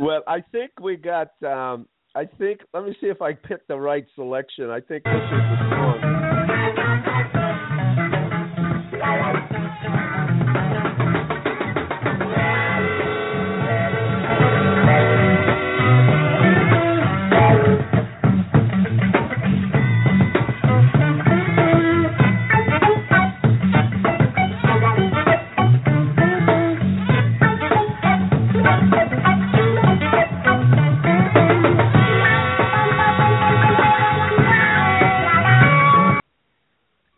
Well, 0.00 0.22
I 0.26 0.40
think 0.52 0.70
we 0.80 0.96
got. 0.96 1.32
um 1.42 1.86
I 2.14 2.24
think. 2.38 2.60
Let 2.72 2.84
me 2.86 2.96
see 2.98 3.08
if 3.08 3.20
I 3.20 3.34
picked 3.34 3.68
the 3.68 3.76
right 3.78 4.06
selection. 4.14 4.70
I 4.70 4.80
think 4.80 5.04
this 5.04 5.12
is 5.12 5.30
the 5.30 5.68
song. 5.68 6.05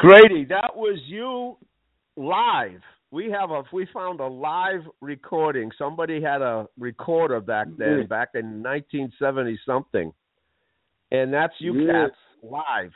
Grady, 0.08 0.44
that 0.46 0.74
was 0.74 0.98
you 1.06 1.56
live. 2.16 2.80
We 3.10 3.30
have 3.30 3.50
a 3.50 3.62
we 3.72 3.86
found 3.92 4.20
a 4.20 4.26
live 4.26 4.80
recording. 5.02 5.70
Somebody 5.76 6.22
had 6.22 6.40
a 6.40 6.66
recorder 6.78 7.40
back 7.40 7.66
then, 7.76 8.00
Yeah. 8.00 8.06
back 8.06 8.28
in 8.34 8.62
1970 8.62 9.58
something, 9.66 10.12
and 11.10 11.32
that's 11.32 11.54
you 11.60 11.74
Yeah. 11.74 12.08
cats 12.08 12.16
live. 12.42 12.92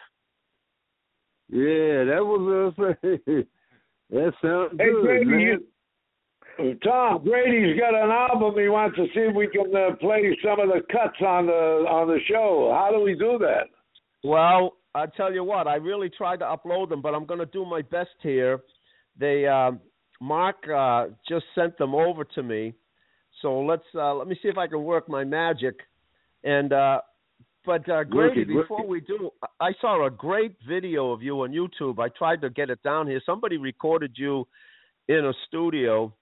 Yeah, 1.50 2.04
that 2.04 2.24
was 2.24 2.74
uh, 2.78 2.94
that 4.10 4.32
sounds 4.40 4.72
Hey, 4.78 4.90
good, 4.90 5.02
Grady, 5.02 5.24
man. 5.26 5.40
you, 6.58 6.74
Tom 6.84 7.24
Grady's 7.24 7.78
got 7.78 7.94
an 7.94 8.10
album. 8.10 8.58
He 8.58 8.68
wants 8.68 8.96
to 8.96 9.06
see 9.14 9.20
if 9.20 9.34
we 9.34 9.48
can 9.48 9.74
uh, 9.76 9.96
play 9.96 10.34
some 10.42 10.60
of 10.60 10.68
the 10.68 10.80
cuts 10.90 11.20
on 11.20 11.46
the 11.46 11.52
on 11.88 12.08
the 12.08 12.20
show. 12.26 12.72
How 12.74 12.90
do 12.90 13.02
we 13.02 13.14
do 13.14 13.38
that? 13.38 13.68
Well, 14.24 14.76
I 14.94 15.06
tell 15.06 15.32
you 15.32 15.44
what, 15.44 15.66
I 15.66 15.76
really 15.76 16.10
tried 16.10 16.38
to 16.40 16.44
upload 16.44 16.88
them, 16.90 17.00
but 17.00 17.14
I'm 17.14 17.24
going 17.24 17.40
to 17.40 17.46
do 17.46 17.64
my 17.64 17.82
best 17.82 18.10
here. 18.22 18.60
They 19.18 19.46
um, 19.46 19.80
Mark 20.20 20.56
uh, 20.68 21.06
just 21.28 21.44
sent 21.54 21.78
them 21.78 21.94
over 21.94 22.24
to 22.24 22.42
me, 22.42 22.74
so 23.40 23.60
let's 23.60 23.84
uh, 23.94 24.14
let 24.14 24.28
me 24.28 24.38
see 24.42 24.48
if 24.48 24.58
I 24.58 24.66
can 24.66 24.84
work 24.84 25.08
my 25.08 25.24
magic. 25.24 25.76
And 26.44 26.72
uh, 26.72 27.00
but 27.64 27.88
uh, 27.88 28.04
Grady, 28.04 28.44
before 28.44 28.86
we 28.86 29.00
do, 29.00 29.30
I 29.60 29.72
saw 29.80 30.06
a 30.06 30.10
great 30.10 30.56
video 30.66 31.12
of 31.12 31.22
you 31.22 31.42
on 31.42 31.52
YouTube. 31.52 31.98
I 31.98 32.08
tried 32.16 32.40
to 32.42 32.50
get 32.50 32.70
it 32.70 32.82
down 32.82 33.06
here. 33.06 33.20
Somebody 33.24 33.56
recorded 33.56 34.12
you 34.16 34.46
in 35.08 35.24
a 35.24 35.32
studio, 35.48 36.12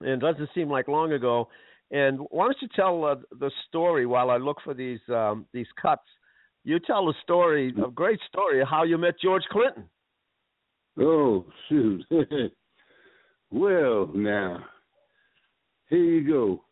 and 0.00 0.10
it 0.10 0.20
doesn't 0.20 0.50
seem 0.54 0.68
like 0.68 0.88
long 0.88 1.12
ago. 1.12 1.48
And 1.90 2.18
why 2.30 2.44
don't 2.44 2.56
you 2.60 2.68
tell 2.76 3.04
uh, 3.04 3.16
the 3.38 3.50
story 3.68 4.04
while 4.04 4.30
I 4.30 4.36
look 4.36 4.58
for 4.62 4.74
these 4.74 5.00
um, 5.08 5.46
these 5.52 5.66
cuts? 5.80 6.02
You 6.68 6.78
tell 6.78 7.08
a 7.08 7.14
story, 7.22 7.72
a 7.82 7.90
great 7.90 8.20
story 8.28 8.60
of 8.60 8.68
how 8.68 8.82
you 8.82 8.98
met 8.98 9.14
George 9.22 9.42
Clinton. 9.50 9.88
Oh 11.00 11.46
shoot. 11.66 12.04
well 13.50 14.10
now. 14.14 14.66
Here 15.88 16.04
you 16.04 16.30
go. 16.30 16.64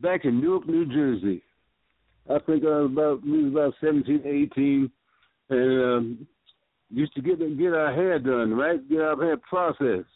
Back 0.00 0.24
in 0.24 0.40
Newark, 0.40 0.66
New 0.66 0.84
Jersey. 0.84 1.44
I 2.28 2.40
think 2.40 2.64
I 2.64 2.80
was 2.80 2.90
about 2.90 3.24
we 3.24 3.44
was 3.44 3.52
about 3.52 3.74
seventeen, 3.80 4.20
eighteen 4.24 4.90
and 5.48 5.80
um 5.80 6.26
used 6.90 7.14
to 7.14 7.22
get 7.22 7.38
get 7.56 7.72
our 7.72 7.94
hair 7.94 8.18
done, 8.18 8.52
right? 8.52 8.80
Get 8.88 9.00
our 9.00 9.22
hair 9.22 9.36
processed. 9.36 10.10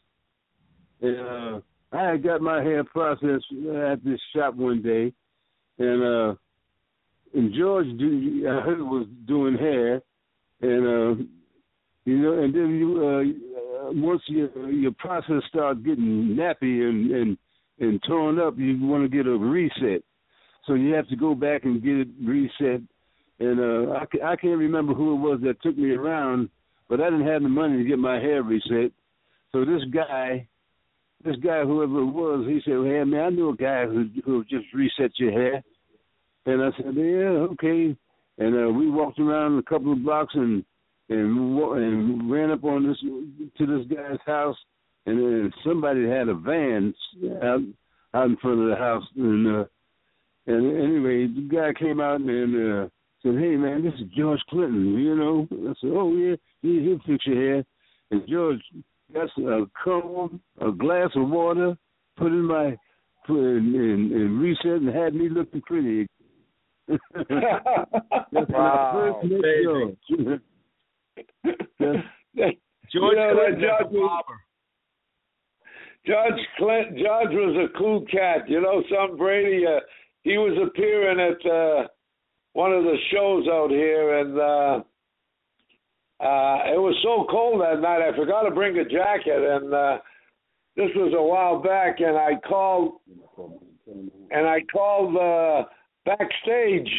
And 1.02 1.20
uh 1.20 1.60
I 1.92 2.10
had 2.10 2.24
got 2.24 2.40
my 2.40 2.60
hair 2.64 2.82
processed 2.82 3.46
at 3.76 4.02
this 4.04 4.18
shop 4.34 4.56
one 4.56 4.82
day 4.82 5.12
and 5.78 6.02
uh 6.02 6.34
and 7.34 7.52
George 7.52 7.86
do 7.98 8.44
I 8.48 8.60
heard 8.64 8.80
was 8.80 9.06
doing 9.26 9.56
hair 9.56 10.00
and 10.60 10.86
uh 10.86 11.24
you 12.06 12.18
know, 12.18 12.42
and 12.42 12.54
then 12.54 12.76
you 12.78 13.00
uh, 13.02 13.88
uh 13.88 13.92
once 13.92 14.22
your 14.26 14.70
your 14.70 14.92
process 14.92 15.42
starts 15.48 15.80
getting 15.84 16.36
nappy 16.38 16.88
and 16.88 17.10
and 17.10 17.38
and 17.80 18.00
torn 18.06 18.38
up, 18.38 18.54
you 18.56 18.78
want 18.86 19.02
to 19.02 19.14
get 19.14 19.26
a 19.26 19.36
reset. 19.36 20.02
So 20.66 20.74
you 20.74 20.94
have 20.94 21.08
to 21.08 21.16
go 21.16 21.34
back 21.34 21.64
and 21.64 21.82
get 21.82 21.96
it 21.96 22.08
reset. 22.22 22.82
And 23.40 23.60
uh 23.60 23.92
I 23.94 24.32
I 24.32 24.36
can't 24.36 24.58
remember 24.58 24.94
who 24.94 25.14
it 25.14 25.28
was 25.28 25.40
that 25.42 25.60
took 25.62 25.76
me 25.76 25.90
around, 25.90 26.50
but 26.88 27.00
I 27.00 27.10
didn't 27.10 27.26
have 27.26 27.42
the 27.42 27.48
money 27.48 27.78
to 27.78 27.88
get 27.88 27.98
my 27.98 28.16
hair 28.16 28.42
reset. 28.42 28.92
So 29.52 29.64
this 29.64 29.82
guy, 29.92 30.46
this 31.24 31.36
guy 31.36 31.62
whoever 31.62 32.00
it 32.00 32.12
was, 32.12 32.46
he 32.46 32.60
said, 32.64 32.84
"Hey 32.84 33.02
man, 33.04 33.24
I 33.24 33.28
know 33.30 33.50
a 33.50 33.56
guy 33.56 33.86
who 33.86 34.08
who 34.24 34.44
just 34.44 34.66
reset 34.72 35.12
your 35.18 35.32
hair." 35.32 35.64
And 36.46 36.62
I 36.62 36.70
said, 36.76 36.94
"Yeah, 36.94 37.46
okay." 37.52 37.96
And 38.38 38.54
uh, 38.54 38.70
we 38.70 38.90
walked 38.90 39.18
around 39.18 39.58
a 39.58 39.62
couple 39.62 39.92
of 39.92 40.02
blocks 40.02 40.34
and 40.34 40.64
and 41.08 41.58
and 41.58 42.30
ran 42.30 42.50
up 42.50 42.64
on 42.64 42.86
this 42.86 42.98
to 43.00 43.66
this 43.66 43.86
guy's 43.96 44.18
house, 44.26 44.56
and 45.06 45.18
then 45.18 45.52
somebody 45.64 46.08
had 46.08 46.28
a 46.28 46.34
van 46.34 46.94
out 47.42 47.60
out 48.14 48.26
in 48.26 48.36
front 48.36 48.60
of 48.60 48.68
the 48.68 48.76
house, 48.76 49.04
and 49.16 49.46
uh, 49.46 49.64
and 50.46 50.76
anyway, 50.76 51.26
the 51.26 51.48
guy 51.50 51.72
came 51.78 52.00
out 52.00 52.20
and 52.20 52.54
uh, 52.54 52.88
said, 53.22 53.34
"Hey 53.38 53.56
man, 53.56 53.84
this 53.84 53.94
is 53.94 54.12
George 54.16 54.40
Clinton," 54.50 54.98
you 54.98 55.16
know. 55.16 55.48
I 55.50 55.74
said, 55.80 55.90
"Oh 55.92 56.14
yeah, 56.14 56.36
he, 56.62 56.80
he'll 56.80 57.00
fix 57.06 57.26
your 57.26 57.36
hair." 57.36 57.64
And 58.10 58.28
George 58.28 58.60
got 59.12 59.28
a 59.38 59.66
comb, 59.82 60.40
a 60.60 60.70
glass 60.70 61.10
of 61.16 61.28
water, 61.28 61.76
put 62.16 62.28
in 62.28 62.44
my 62.44 62.76
put 63.26 63.38
in, 63.38 63.74
in, 63.74 64.12
in 64.12 64.38
reset, 64.38 64.82
and 64.82 64.94
had 64.94 65.14
me 65.14 65.28
looking 65.28 65.62
pretty. 65.62 66.06
That's 66.88 67.00
when 67.28 67.44
I 67.44 68.32
Wow, 68.48 69.20
first 69.22 69.32
amazing. 69.32 69.62
George. 69.64 70.40
George 71.80 72.02
You 72.92 73.00
know, 73.00 73.32
Clinton 73.34 73.60
that 73.60 73.86
a 73.86 73.92
George. 73.92 74.24
Judge 76.06 76.40
Clint 76.58 76.98
Judge 76.98 77.32
was 77.32 77.68
a 77.68 77.78
cool 77.78 78.04
cat. 78.10 78.48
You 78.48 78.60
know, 78.60 78.82
some 78.90 79.16
Brady. 79.16 79.64
Uh, 79.66 79.80
he 80.22 80.36
was 80.38 80.56
appearing 80.66 81.20
at 81.20 81.50
uh, 81.50 81.88
one 82.52 82.72
of 82.72 82.84
the 82.84 82.96
shows 83.12 83.46
out 83.48 83.70
here, 83.70 84.18
and 84.18 84.38
uh, 84.38 84.82
uh, 86.20 86.72
it 86.72 86.80
was 86.80 86.96
so 87.02 87.26
cold 87.30 87.60
that 87.60 87.80
night. 87.80 88.02
I 88.02 88.16
forgot 88.16 88.42
to 88.42 88.50
bring 88.50 88.78
a 88.78 88.84
jacket, 88.84 89.42
and 89.42 89.72
uh, 89.72 89.98
this 90.76 90.90
was 90.94 91.14
a 91.16 91.22
while 91.22 91.60
back. 91.60 92.00
And 92.00 92.16
I 92.16 92.34
called, 92.46 93.00
and 94.30 94.46
I 94.46 94.60
called 94.70 95.16
uh, 95.16 95.64
backstage, 96.04 96.90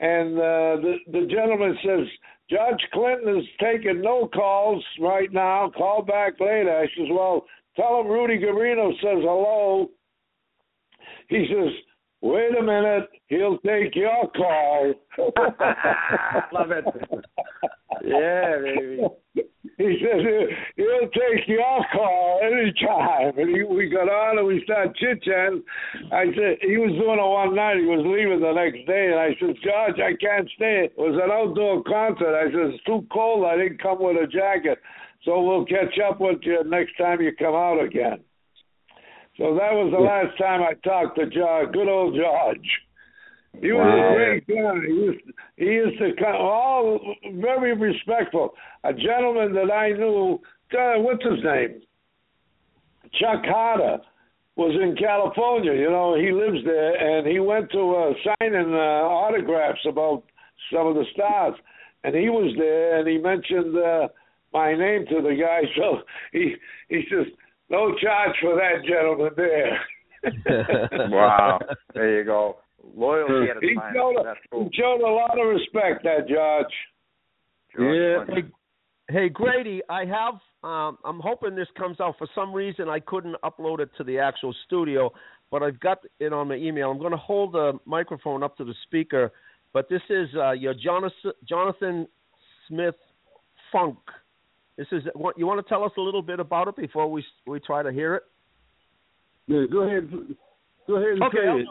and 0.00 0.36
uh, 0.36 0.76
the 0.82 0.96
the 1.12 1.26
gentleman 1.30 1.76
says. 1.84 2.06
George 2.50 2.80
Clinton 2.94 3.38
is 3.40 3.44
taking 3.60 4.00
no 4.00 4.26
calls 4.26 4.82
right 5.00 5.30
now. 5.30 5.70
Call 5.76 6.00
back 6.00 6.40
later. 6.40 6.78
I 6.78 6.86
says, 6.96 7.08
well, 7.10 7.44
tell 7.76 8.00
him 8.00 8.06
Rudy 8.06 8.38
Guarino 8.38 8.90
says 9.02 9.20
hello. 9.20 9.90
He 11.28 11.46
says, 11.46 11.72
wait 12.22 12.56
a 12.58 12.62
minute, 12.62 13.08
he'll 13.26 13.58
take 13.58 13.94
your 13.94 14.30
call. 14.34 14.94
Love 16.52 16.70
it. 16.70 16.84
Yeah, 18.04 18.58
baby. 18.62 19.02
He 19.78 19.94
says 20.02 20.26
he'll 20.74 21.08
take 21.14 21.46
your 21.46 21.86
call 21.94 22.40
anytime. 22.42 23.38
And 23.38 23.54
he, 23.54 23.62
we 23.62 23.88
got 23.88 24.10
on 24.10 24.38
and 24.38 24.46
we 24.46 24.60
started 24.64 24.96
chit 24.96 25.22
chatting. 25.22 25.62
I 26.10 26.26
said 26.34 26.58
he 26.66 26.76
was 26.82 26.90
doing 26.98 27.22
it 27.22 27.30
one 27.30 27.54
night. 27.54 27.78
He 27.78 27.86
was 27.86 28.02
leaving 28.02 28.42
the 28.42 28.58
next 28.58 28.82
day, 28.90 29.14
and 29.14 29.22
I 29.22 29.38
said, 29.38 29.54
George, 29.62 30.02
I 30.02 30.18
can't 30.18 30.50
stay. 30.58 30.90
It 30.90 30.98
was 30.98 31.14
an 31.14 31.30
outdoor 31.30 31.86
concert. 31.86 32.34
I 32.34 32.50
said 32.50 32.74
it's 32.74 32.82
too 32.82 33.06
cold. 33.12 33.46
I 33.46 33.54
didn't 33.56 33.78
come 33.80 34.02
with 34.02 34.18
a 34.18 34.26
jacket, 34.26 34.82
so 35.22 35.40
we'll 35.46 35.64
catch 35.64 35.94
up 36.02 36.18
with 36.18 36.42
you 36.42 36.58
next 36.66 36.98
time 36.98 37.22
you 37.22 37.30
come 37.38 37.54
out 37.54 37.78
again. 37.78 38.18
So 39.38 39.54
that 39.54 39.70
was 39.70 39.94
the 39.94 40.02
last 40.02 40.36
time 40.42 40.66
I 40.66 40.74
talked 40.82 41.14
to 41.22 41.30
George. 41.30 41.70
Good 41.70 41.86
old 41.86 42.18
George. 42.18 42.66
He 43.60 43.72
was 43.72 43.80
Wow. 43.80 44.12
a 44.12 44.14
great 44.14 44.46
guy. 44.46 44.86
He 44.86 44.92
used, 44.92 45.20
he 45.56 45.64
used 45.64 45.98
to 45.98 46.12
come, 46.14 46.36
all 46.36 47.00
very 47.34 47.74
respectful. 47.74 48.54
A 48.84 48.92
gentleman 48.92 49.52
that 49.54 49.72
I 49.72 49.90
knew, 49.92 50.40
uh, 50.78 50.94
what's 50.98 51.24
his 51.24 51.42
name? 51.42 51.82
Chuck 53.14 53.44
Harder 53.44 53.98
was 54.56 54.74
in 54.80 54.96
California. 54.96 55.72
You 55.72 55.90
know, 55.90 56.14
he 56.14 56.30
lives 56.32 56.64
there, 56.64 56.94
and 56.94 57.26
he 57.26 57.40
went 57.40 57.70
to 57.72 57.94
uh, 57.94 58.12
signing 58.24 58.74
uh, 58.74 59.06
autographs 59.06 59.80
about 59.88 60.24
some 60.72 60.86
of 60.86 60.94
the 60.94 61.04
stars, 61.12 61.54
and 62.04 62.14
he 62.14 62.28
was 62.28 62.54
there, 62.58 62.98
and 62.98 63.08
he 63.08 63.18
mentioned 63.18 63.76
uh, 63.76 64.08
my 64.52 64.74
name 64.74 65.06
to 65.06 65.22
the 65.22 65.34
guy. 65.40 65.62
So 65.76 66.02
he 66.32 66.54
he 66.88 67.04
says, 67.10 67.26
"No 67.70 67.94
charge 67.96 68.36
for 68.40 68.54
that 68.56 68.84
gentleman 68.86 69.32
there." 69.36 69.80
Wow. 71.10 71.60
There 71.94 72.18
you 72.18 72.24
go. 72.24 72.56
Loyalty 72.96 73.50
at 73.50 73.56
its 73.56 73.66
He 73.66 73.74
finest. 73.74 73.96
showed, 73.96 74.16
a, 74.20 74.22
That's 74.24 74.38
he 74.52 74.68
showed 74.76 75.00
a 75.00 75.10
lot 75.12 75.38
of 75.38 75.46
respect, 75.48 76.04
that 76.04 76.28
Judge. 76.28 76.72
George 77.76 77.96
Yeah. 77.96 78.24
Clinton. 78.24 78.52
Hey 79.10 79.28
Grady, 79.30 79.80
I 79.88 80.04
have. 80.04 80.34
Um, 80.62 80.98
I'm 81.04 81.20
hoping 81.20 81.54
this 81.54 81.68
comes 81.78 81.98
out. 82.00 82.16
For 82.18 82.26
some 82.34 82.52
reason, 82.52 82.88
I 82.90 83.00
couldn't 83.00 83.36
upload 83.42 83.80
it 83.80 83.88
to 83.96 84.04
the 84.04 84.18
actual 84.18 84.54
studio. 84.66 85.12
but 85.50 85.62
I've 85.62 85.80
got 85.80 86.00
it 86.20 86.30
on 86.30 86.48
my 86.48 86.56
email. 86.56 86.90
I'm 86.90 86.98
going 86.98 87.12
to 87.12 87.16
hold 87.16 87.52
the 87.54 87.78
microphone 87.86 88.42
up 88.42 88.54
to 88.58 88.64
the 88.64 88.74
speaker, 88.84 89.32
but 89.72 89.88
this 89.88 90.02
is 90.10 90.28
uh, 90.36 90.50
your 90.50 90.74
Jonathan, 90.74 91.32
Jonathan 91.48 92.06
Smith 92.68 92.96
Funk. 93.72 93.96
This 94.76 94.88
is 94.92 95.04
what 95.14 95.38
you 95.38 95.46
want 95.46 95.64
to 95.64 95.66
tell 95.68 95.84
us 95.84 95.92
a 95.96 96.00
little 96.02 96.20
bit 96.20 96.38
about 96.38 96.68
it 96.68 96.76
before 96.76 97.10
we 97.10 97.24
we 97.46 97.60
try 97.60 97.82
to 97.82 97.90
hear 97.90 98.16
it. 98.16 98.24
Yeah, 99.46 99.64
go 99.72 99.78
ahead. 99.84 100.10
Go 100.86 100.96
ahead 100.96 101.12
and 101.12 101.22
okay, 101.22 101.38
play 101.38 101.48
I'll 101.48 101.58
it. 101.58 101.66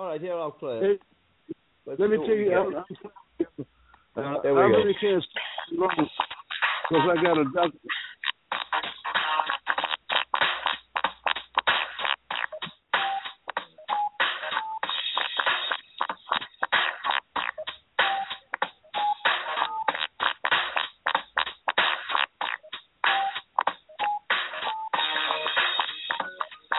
All 0.00 0.06
right, 0.06 0.18
here 0.18 0.32
I'll 0.32 0.50
play 0.50 0.78
it. 0.78 1.00
Let's 1.84 2.00
me 2.00 2.16
tell 2.16 2.28
you, 2.28 2.54
I'm, 2.56 2.74
I'm, 4.16 4.36
uh, 4.36 4.40
There 4.42 4.54
we 4.54 4.62
I 4.62 4.68
go. 4.70 4.76
really 4.78 4.94
can't 4.98 5.22
stay 5.22 5.76
long 5.76 6.08
because 6.88 7.10
I 7.10 7.22
got 7.22 7.36
a 7.36 7.44
doctor. 7.54 7.78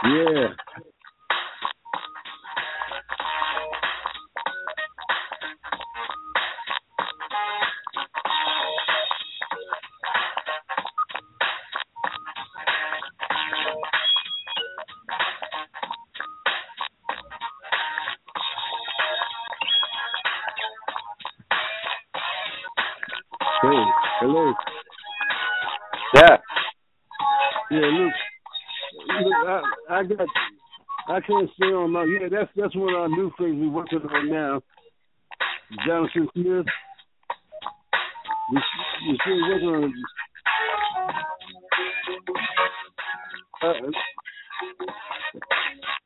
Yeah. 0.05 0.70
I, 30.01 30.03
got, 30.03 30.27
I 31.09 31.21
can't 31.21 31.49
stay 31.55 31.67
on 31.67 31.91
my. 31.91 32.03
Yeah, 32.05 32.27
that's 32.31 32.49
that's 32.55 32.75
one 32.75 32.93
of 32.93 33.01
our 33.01 33.09
new 33.09 33.31
things 33.37 33.55
we're 33.59 33.69
working 33.69 33.99
on 33.99 34.29
now. 34.31 34.61
Jonathan 35.85 36.27
Smith. 36.33 36.65
We 38.51 38.61
we 39.07 39.19
still 39.21 39.41
working 39.47 39.67
on. 39.67 39.93
Uh, 43.61 43.67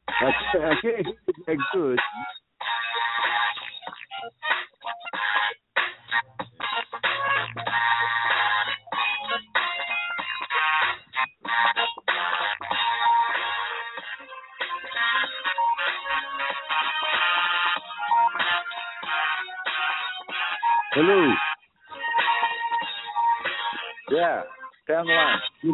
I 0.10 0.26
I 0.26 0.32
can't 0.52 0.80
hear 0.82 0.98
it 0.98 1.06
that 1.48 1.58
good. 1.74 2.00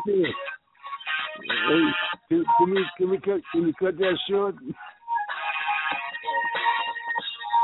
Hey, 0.07 0.23
can, 2.29 2.43
can 2.57 2.69
we 2.71 2.85
can 2.97 3.09
we 3.09 3.17
cut 3.19 3.41
can 3.51 3.63
we 3.65 3.73
cut 3.79 3.97
that 3.97 4.17
short? 4.29 4.55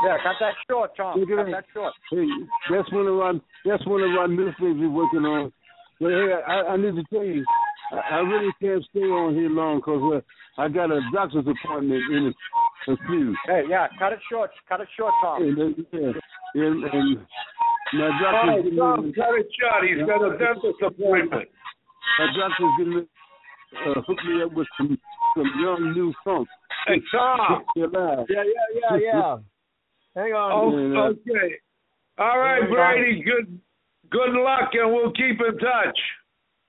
Yeah, 0.04 0.16
cut 0.22 0.36
that 0.40 0.54
short, 0.70 0.90
Tom. 0.96 1.18
Look 1.18 1.30
at 1.30 1.36
Cut 1.36 1.46
that. 1.46 1.52
that 1.52 1.64
short. 1.74 1.92
Hey, 2.10 2.26
that's 2.70 2.92
one 2.92 3.06
of 3.06 3.18
our 3.18 3.34
that's 3.64 3.86
one 3.86 4.02
of 4.02 4.10
our 4.18 4.28
new 4.28 4.46
things 4.60 4.78
we're 4.78 4.90
working 4.90 5.24
on. 5.24 5.52
But 6.00 6.10
hey, 6.10 6.32
I, 6.46 6.74
I 6.74 6.76
need 6.76 6.94
to 6.94 7.02
tell 7.12 7.24
you, 7.24 7.44
I, 7.92 8.16
I 8.16 8.18
really 8.20 8.52
can't 8.62 8.84
stay 8.90 9.00
on 9.00 9.34
here 9.34 9.50
long 9.50 9.78
because 9.78 10.22
uh, 10.22 10.62
I 10.62 10.68
got 10.68 10.92
a 10.92 11.00
doctor's 11.12 11.46
appointment 11.46 12.02
in 12.12 12.32
a, 12.88 12.92
a 12.92 12.96
few. 13.08 13.34
Hey, 13.46 13.62
yeah, 13.68 13.88
cut 13.98 14.12
it 14.12 14.20
short. 14.30 14.50
Cut 14.68 14.80
it 14.80 14.88
short, 14.96 15.12
Tom. 15.22 15.42
And, 15.42 15.58
uh, 15.58 15.82
yeah, 15.92 16.12
and, 16.54 16.84
and 16.84 17.18
my 17.94 18.06
All 18.06 18.18
doctor's 18.22 18.48
right, 18.48 18.62
getting 18.62 18.78
Tom, 18.78 19.12
cut 19.16 19.34
it 19.34 19.48
short. 19.58 19.82
He's 19.82 20.06
got 20.06 20.22
a 20.22 20.38
dentist 20.38 20.78
appointment. 20.86 21.48
My 22.18 22.26
doctor's 22.36 22.72
getting 22.78 22.94
ready 22.94 23.06
to, 23.84 23.90
uh, 23.90 24.02
hook 24.06 24.18
me 24.26 24.42
up 24.42 24.52
with 24.52 24.66
some 24.76 24.98
some 25.36 25.52
young 25.62 25.92
new 25.94 26.12
funk. 26.24 26.48
Hey, 26.86 27.00
Tom. 27.12 27.64
Yeah, 27.76 27.86
yeah, 27.92 28.24
yeah, 28.74 28.96
yeah. 28.98 29.36
Hang 30.16 30.32
on. 30.32 30.52
Oh, 30.52 30.78
Yeah. 30.78 31.34
okay. 31.34 31.54
All 32.18 32.38
right, 32.38 32.68
Grady. 32.68 33.22
Good, 33.22 33.60
good 34.10 34.30
luck, 34.32 34.70
and 34.72 34.92
we'll 34.92 35.12
keep 35.12 35.38
in 35.40 35.58
touch. 35.58 35.98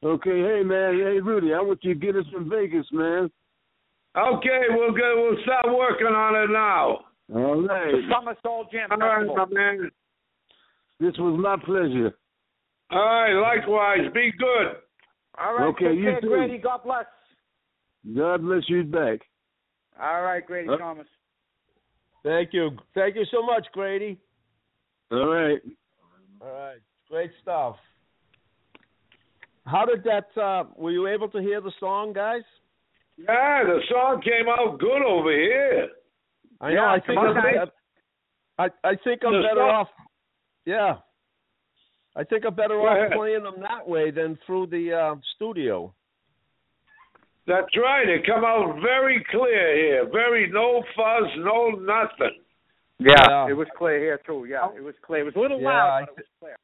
Okay, 0.03 0.39
hey 0.41 0.63
man, 0.63 0.93
hey 0.95 1.19
Rudy, 1.19 1.53
I 1.53 1.59
want 1.61 1.79
you 1.83 1.93
to 1.93 1.99
get 1.99 2.15
us 2.15 2.25
from 2.31 2.49
Vegas, 2.49 2.85
man. 2.91 3.29
Okay, 4.15 4.61
we'll 4.69 4.91
go. 4.93 5.29
We'll 5.31 5.43
start 5.43 5.65
working 5.75 6.07
on 6.07 6.35
it 6.43 6.51
now. 6.53 6.99
All 7.35 7.61
right. 7.61 7.91
The 7.91 8.01
Summer 8.13 8.35
Soul 8.43 8.65
Jam 8.71 8.89
All 8.91 8.97
right, 8.97 9.25
Festival. 9.27 9.45
my 9.47 9.53
man. 9.53 9.91
This 10.99 11.13
was 11.17 11.39
my 11.39 11.57
pleasure. 11.63 12.13
All 12.91 12.99
right, 12.99 13.33
likewise. 13.33 14.11
Be 14.13 14.31
good. 14.37 14.77
All 15.41 15.55
right, 15.55 15.67
Okay, 15.69 15.89
take 15.89 15.97
you 15.97 16.03
care, 16.03 16.21
too. 16.21 16.27
Grady. 16.27 16.57
God 16.57 16.81
bless. 16.83 17.05
God 18.15 18.41
bless 18.41 18.63
you 18.67 18.83
back. 18.83 19.19
All 19.99 20.21
right, 20.23 20.45
Grady 20.45 20.69
Uh, 20.69 20.77
Thomas. 20.77 21.07
Thank 22.23 22.53
you. 22.53 22.71
Thank 22.93 23.15
you 23.15 23.25
so 23.31 23.41
much, 23.41 23.65
Grady. 23.71 24.17
All 25.11 25.27
right. 25.27 25.61
All 26.41 26.47
right. 26.51 26.79
Great 27.09 27.31
stuff. 27.41 27.77
How 29.65 29.85
did 29.85 30.03
that 30.03 30.27
uh 30.41 30.65
were 30.75 30.91
you 30.91 31.07
able 31.07 31.29
to 31.29 31.39
hear 31.39 31.61
the 31.61 31.71
song, 31.79 32.11
guys? 32.13 32.41
Yeah, 33.17 33.63
the 33.63 33.79
song 33.89 34.21
came 34.21 34.47
out 34.49 34.79
good 34.79 35.01
over 35.05 35.31
here. 35.31 35.89
I 36.61 36.69
know 36.69 36.75
Yeah, 36.75 36.91
I 36.91 36.99
think 36.99 37.19
come 37.19 37.37
I'm, 37.37 37.69
I 38.57 38.69
I 38.87 38.95
think 39.03 39.21
I'm 39.25 39.33
The 39.33 39.41
better 39.41 39.59
song- 39.61 39.69
off 39.69 39.89
Yeah. 40.65 40.95
I 42.19 42.23
think 42.25 42.43
I'm 42.45 42.53
better 42.53 42.75
Go 42.75 42.83
off 42.87 42.97
ahead. 42.97 43.11
playing 43.15 43.43
them 43.43 43.61
that 43.61 43.87
way 43.87 44.11
than 44.11 44.37
through 44.45 44.67
the 44.67 44.91
uh 44.93 45.15
studio. 45.35 45.93
That's 47.47 47.71
right. 47.77 48.07
It 48.07 48.25
come 48.27 48.43
out 48.43 48.77
very 48.81 49.23
clear 49.31 49.75
here. 49.75 50.09
Very 50.11 50.51
no 50.51 50.83
fuzz, 50.95 51.27
no 51.37 51.69
nothing. 51.79 52.37
Yeah, 52.99 53.15
Yeah. 53.29 53.47
it 53.49 53.53
was 53.57 53.67
clear 53.77 53.97
here 53.99 54.19
too. 54.25 54.45
Yeah, 54.49 54.67
it 54.75 54.83
was 54.83 54.95
clear. 55.01 55.21
It 55.21 55.31
was 55.31 55.35
a 55.35 55.39
little 55.39 55.61
Yeah, 55.61 55.69
loud, 55.69 56.05
but 56.05 56.09
it 56.11 56.17
was 56.17 56.25
clear. 56.39 56.55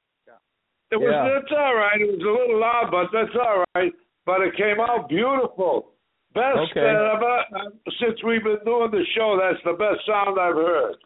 It 0.91 0.98
was. 0.98 1.10
Yeah. 1.12 1.39
It's 1.39 1.52
all 1.52 1.76
right. 1.76 2.00
It 2.00 2.12
was 2.12 2.22
a 2.22 2.36
little 2.39 2.60
loud, 2.60 2.91
but 2.91 3.08
that's 3.12 3.36
all 3.36 3.63
right. 3.76 3.91
But 4.26 4.41
it 4.41 4.56
came 4.56 4.80
out 4.80 5.10
beautiful. 5.10 5.91
Best 6.36 6.58
Okay. 6.70 6.89
about, 6.91 7.46
uh, 7.56 7.70
since 8.00 8.22
we've 8.24 8.44
been 8.44 8.60
doing 8.65 8.91
the 8.91 9.04
show. 9.15 9.39
That's 9.39 9.63
the 9.63 9.74
best 9.74 10.06
sound 10.06 10.38
I've 10.39 10.56
heard. 10.56 10.98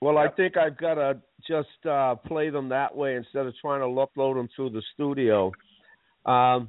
Well, 0.00 0.18
I 0.18 0.28
think 0.28 0.56
I've 0.56 0.76
got 0.76 0.94
to 0.94 1.18
just 1.48 1.86
uh, 1.88 2.16
play 2.16 2.50
them 2.50 2.68
that 2.68 2.94
way 2.94 3.16
instead 3.16 3.46
of 3.46 3.54
trying 3.60 3.80
to 3.80 3.86
upload 3.86 4.34
them 4.34 4.48
through 4.54 4.70
the 4.70 4.82
studio. 4.94 5.52
Um, 6.26 6.68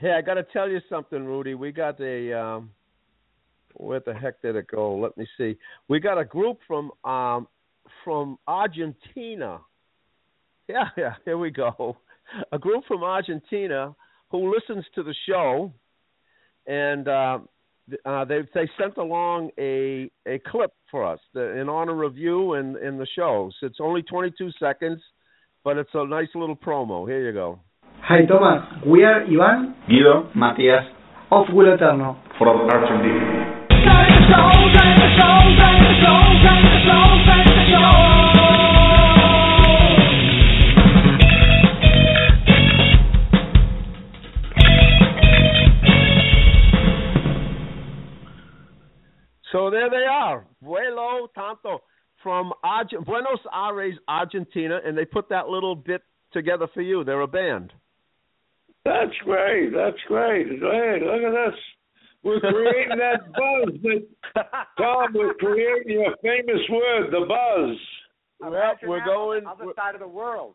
hey, 0.00 0.12
I 0.12 0.22
got 0.22 0.34
to 0.34 0.44
tell 0.44 0.68
you 0.68 0.80
something, 0.88 1.24
Rudy. 1.24 1.54
We 1.54 1.72
got 1.72 2.00
a 2.00 2.38
um, 2.38 2.70
where 3.74 4.00
the 4.00 4.14
heck 4.14 4.40
did 4.42 4.56
it 4.56 4.66
go? 4.68 4.96
Let 4.96 5.16
me 5.16 5.26
see. 5.36 5.56
We 5.88 6.00
got 6.00 6.18
a 6.18 6.24
group 6.24 6.58
from 6.66 6.90
um, 7.04 7.48
from 8.04 8.38
Argentina. 8.46 9.60
Yeah, 10.68 10.88
yeah. 10.96 11.14
Here 11.24 11.38
we 11.38 11.50
go. 11.50 11.96
A 12.52 12.58
group 12.58 12.84
from 12.86 13.02
Argentina 13.02 13.94
who 14.30 14.54
listens 14.54 14.84
to 14.94 15.02
the 15.02 15.14
show, 15.28 15.72
and 16.66 17.08
uh, 17.08 17.38
uh, 18.04 18.24
they 18.24 18.40
they 18.54 18.68
sent 18.80 18.96
along 18.96 19.50
a 19.58 20.10
a 20.26 20.40
clip 20.46 20.72
for 20.90 21.04
us 21.04 21.20
the, 21.34 21.58
in 21.60 21.68
honor 21.68 22.04
of 22.04 22.16
you 22.16 22.54
and 22.54 22.76
in 22.76 22.98
the 22.98 23.06
show. 23.16 23.50
So 23.60 23.66
it's 23.66 23.78
only 23.80 24.02
22 24.02 24.50
seconds, 24.60 25.00
but 25.64 25.76
it's 25.76 25.90
a 25.94 26.06
nice 26.06 26.28
little 26.34 26.56
promo. 26.56 27.08
Here 27.08 27.26
you 27.26 27.32
go. 27.32 27.60
Hi 28.02 28.24
Thomas, 28.26 28.64
we 28.86 29.04
are 29.04 29.22
Ivan, 29.22 29.74
Guido 29.88 30.30
Matías 30.36 30.88
of 31.30 31.46
Will 31.52 31.72
Eterno. 31.72 32.20
from 32.38 32.68
Argentina. 32.68 33.52
There 49.90 50.00
they 50.00 50.06
are, 50.06 50.46
Vuelo 50.64 51.26
Tanto 51.34 51.80
from 52.22 52.52
Arge- 52.62 53.04
Buenos 53.04 53.40
Aires, 53.52 53.94
Argentina, 54.08 54.80
and 54.84 54.96
they 54.96 55.04
put 55.04 55.28
that 55.30 55.48
little 55.48 55.74
bit 55.74 56.02
together 56.32 56.66
for 56.72 56.80
you. 56.82 57.02
They're 57.04 57.20
a 57.20 57.26
band. 57.26 57.72
That's 58.84 59.12
great. 59.24 59.70
That's 59.74 59.96
great. 60.08 60.46
Hey, 60.48 60.98
look 61.02 61.22
at 61.22 61.50
this. 61.50 61.58
we're 62.22 62.40
creating 62.40 62.98
that 62.98 63.32
buzz 63.32 63.74
that 63.82 64.46
Tom, 64.78 65.08
we're 65.14 65.34
creating 65.34 66.00
your 66.00 66.14
famous 66.22 66.60
word, 66.70 67.10
the 67.12 67.26
buzz. 67.28 67.76
Well, 68.40 68.74
we're 68.86 69.04
going. 69.04 69.46
other 69.46 69.66
We're, 69.66 69.74
side 69.74 69.94
of 69.94 70.00
the 70.00 70.08
world. 70.08 70.54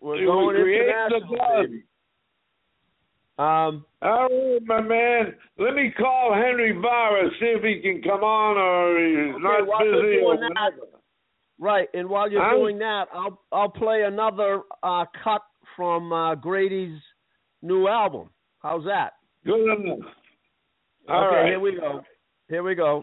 we're 0.00 0.20
We 0.20 0.26
going 0.26 0.56
create 0.56 0.86
the 0.86 1.16
international, 1.16 1.36
buzz. 1.36 1.66
baby. 1.66 1.82
Um, 3.38 3.84
All 4.02 4.28
right, 4.28 4.58
my 4.66 4.80
man. 4.82 5.34
Let 5.58 5.74
me 5.74 5.90
call 5.96 6.34
Henry 6.34 6.72
Vara, 6.80 7.28
see 7.40 7.46
if 7.46 7.62
he 7.62 7.80
can 7.80 8.02
come 8.02 8.22
on 8.22 8.58
or 8.58 8.98
he's 8.98 9.34
Okay, 9.34 9.42
not 9.42 9.80
busy 9.82 10.18
or 10.22 10.36
doing 10.36 10.50
that, 10.54 10.72
right, 11.58 11.88
and 11.94 12.08
while 12.08 12.30
you're 12.30 12.42
I'm- 12.42 12.58
doing 12.58 12.78
that, 12.78 13.06
I'll 13.12 13.40
I'll 13.50 13.70
play 13.70 14.02
another 14.02 14.60
uh, 14.82 15.06
cut 15.24 15.42
from 15.76 16.12
uh, 16.12 16.34
Grady's 16.34 17.00
new 17.62 17.88
album. 17.88 18.28
How's 18.60 18.84
that? 18.84 19.14
Good 19.46 19.62
enough. 19.80 19.98
All 21.08 21.24
okay, 21.28 21.36
right. 21.36 21.46
here 21.46 21.60
we 21.60 21.74
go. 21.74 22.02
Here 22.48 22.62
we 22.62 22.74
go. 22.74 23.02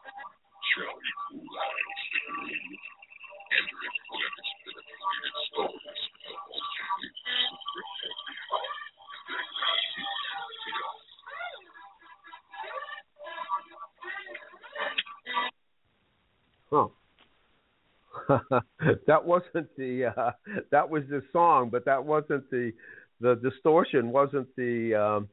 that 19.07 19.25
wasn't 19.25 19.67
the 19.77 20.05
uh, 20.05 20.31
that 20.71 20.89
was 20.89 21.03
the 21.09 21.21
song, 21.31 21.69
but 21.69 21.85
that 21.85 22.03
wasn't 22.03 22.49
the 22.49 22.71
the 23.19 23.35
distortion 23.35 24.11
wasn't 24.11 24.47
the 24.55 24.95
um, 24.95 25.29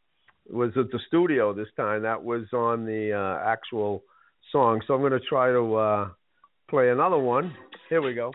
was 0.51 0.71
at 0.77 0.91
the 0.91 0.99
studio 1.07 1.53
this 1.53 1.69
time. 1.77 2.03
That 2.03 2.23
was 2.23 2.45
on 2.53 2.85
the 2.85 3.13
uh, 3.13 3.49
actual 3.49 4.03
song. 4.53 4.83
So 4.87 4.95
I'm 4.95 5.01
going 5.01 5.13
to 5.13 5.21
try 5.21 5.51
to 5.51 5.75
uh, 5.75 6.09
play 6.69 6.91
another 6.91 7.19
one. 7.19 7.55
Here 7.89 8.03
we 8.03 8.15
go. 8.15 8.33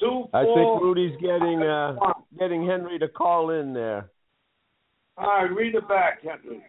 Two, 0.00 0.24
I 0.32 0.44
four. 0.44 0.56
think 0.56 0.82
Rudy's 0.82 1.16
getting 1.20 1.62
uh, 1.62 1.94
getting 2.38 2.66
Henry 2.66 2.98
to 2.98 3.08
call 3.08 3.50
in 3.50 3.74
there. 3.74 4.10
All 5.18 5.26
right, 5.26 5.50
read 5.54 5.74
it 5.74 5.86
back, 5.88 6.20
Henry. 6.22 6.62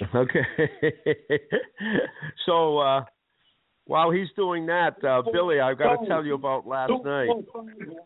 Okay. 0.14 0.40
so 2.46 2.78
uh, 2.78 3.04
while 3.86 4.12
he's 4.12 4.28
doing 4.36 4.64
that, 4.66 4.94
uh, 5.04 5.22
Billy, 5.32 5.58
I've 5.58 5.76
got 5.76 5.96
to 5.96 6.06
tell 6.06 6.24
you 6.24 6.34
about 6.34 6.68
last 6.68 6.90
Two, 6.90 7.02
night. 7.02 7.26
four, 7.26 7.42
five, 7.52 7.74
one. 7.76 7.96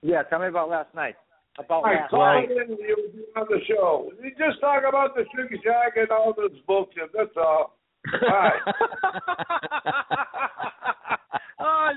Yeah, 0.00 0.22
tell 0.24 0.38
me 0.38 0.46
about 0.46 0.68
last 0.68 0.94
night. 0.94 1.16
About 1.58 1.74
All 1.76 1.82
right, 1.82 2.00
last 2.02 2.10
call 2.10 2.20
night. 2.20 2.50
in 2.50 2.76
you'll 2.78 3.24
on 3.36 3.46
the 3.48 3.58
show. 3.66 4.12
You 4.22 4.30
just 4.30 4.60
talk 4.60 4.84
about 4.88 5.16
the 5.16 5.24
sugar 5.34 5.56
shack 5.64 5.96
and 5.96 6.10
all 6.10 6.34
this 6.36 6.56
bullshit. 6.66 7.10
That's 7.12 7.30
all. 7.36 7.76
all. 8.12 8.20
right. 8.22 8.60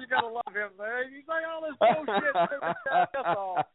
you 0.02 0.08
gotta 0.08 0.28
love 0.28 0.54
him, 0.54 0.70
man. 0.78 1.12
He's 1.14 1.28
like 1.28 1.44
all 1.48 1.62
this 1.62 1.78
bullshit. 1.80 2.34
That's 2.92 3.12
all. 3.26 3.58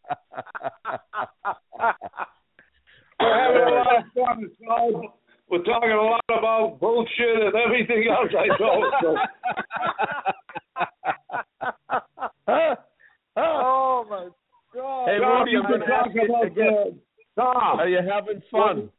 We're 3.20 3.38
having 3.38 3.62
a 3.62 3.70
lot 3.70 3.96
of 3.98 4.04
fun. 4.14 4.36
It's 4.44 4.54
We're 5.48 5.62
talking 5.62 5.90
a 5.90 6.02
lot 6.02 6.24
about 6.28 6.80
bullshit 6.80 7.42
and 7.42 7.54
everything 7.54 8.08
else 8.10 8.32
I 8.36 8.48
told. 8.58 8.84
So. 9.02 9.16
oh 13.36 14.04
my 14.08 14.28
God. 14.74 15.06
Hey, 15.06 15.18
Tom, 15.20 15.38
Rudy, 15.40 15.50
you 15.52 15.62
I'm 15.62 15.70
gonna 15.70 15.84
ask 15.92 16.14
you 16.14 16.24
about 16.24 16.46
again. 16.46 17.00
uh, 17.36 17.42
Tom. 17.42 17.80
Are 17.80 17.88
you 17.88 17.98
having 17.98 18.42
fun? 18.50 18.90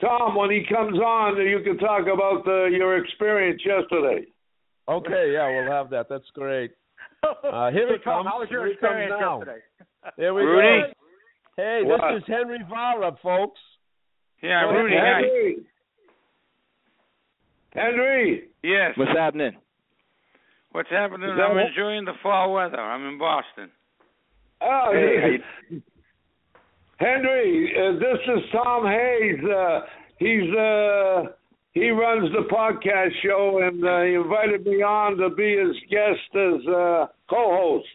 Tom, 0.00 0.34
when 0.34 0.50
he 0.50 0.64
comes 0.68 0.98
on, 0.98 1.36
you 1.46 1.60
can 1.62 1.78
talk 1.78 2.02
about 2.12 2.46
uh, 2.46 2.64
your 2.66 2.96
experience 2.98 3.62
yesterday. 3.64 4.26
Okay, 4.88 5.32
yeah, 5.32 5.48
we'll 5.48 5.70
have 5.70 5.90
that. 5.90 6.08
That's 6.08 6.28
great. 6.34 6.72
Uh, 7.22 7.70
here 7.70 7.86
Hey, 7.88 7.94
it 7.94 8.00
Tom, 8.04 8.24
comes. 8.24 8.28
How 8.32 8.40
was 8.40 8.48
your 8.50 8.66
Here 8.66 8.74
it 8.74 8.80
comes 8.80 8.90
experience 8.98 9.14
now. 9.20 9.38
yesterday? 9.38 9.60
There 10.18 10.34
we 10.34 10.42
Rudy? 10.42 10.82
go. 10.82 10.92
Hey, 11.56 11.80
What? 11.84 12.00
this 12.14 12.22
is 12.22 12.26
Henry 12.26 12.58
Vara, 12.68 13.12
folks. 13.22 13.60
Yeah, 14.42 14.66
Well, 14.66 14.74
Rudy. 14.74 14.96
Hi. 14.96 15.20
Henry. 15.22 15.56
Henry. 17.74 18.48
Yes. 18.62 18.92
What's 18.96 19.10
happening? 19.16 19.52
What's 20.72 20.90
happening? 20.90 21.30
I'm 21.30 21.54
what- 21.54 21.66
enjoying 21.66 22.04
the 22.04 22.14
fall 22.22 22.52
weather. 22.54 22.80
I'm 22.80 23.06
in 23.08 23.18
Boston. 23.18 23.70
Oh, 24.60 24.90
Hey, 24.92 25.38
yeah. 25.70 25.78
Henry, 26.98 27.74
uh, 27.76 27.92
this 27.98 28.18
is 28.28 28.50
Tom 28.52 28.86
Hayes. 28.86 29.44
Uh, 29.44 29.80
he's 30.18 30.54
uh, 30.54 31.22
he 31.72 31.90
runs 31.90 32.30
the 32.32 32.44
podcast 32.54 33.10
show, 33.22 33.60
and 33.62 33.84
uh, 33.84 34.02
he 34.02 34.14
invited 34.14 34.66
me 34.66 34.82
on 34.82 35.16
to 35.18 35.30
be 35.30 35.56
his 35.56 35.76
guest 35.90 36.28
as 36.36 36.66
uh, 36.68 37.06
co-host. 37.30 37.86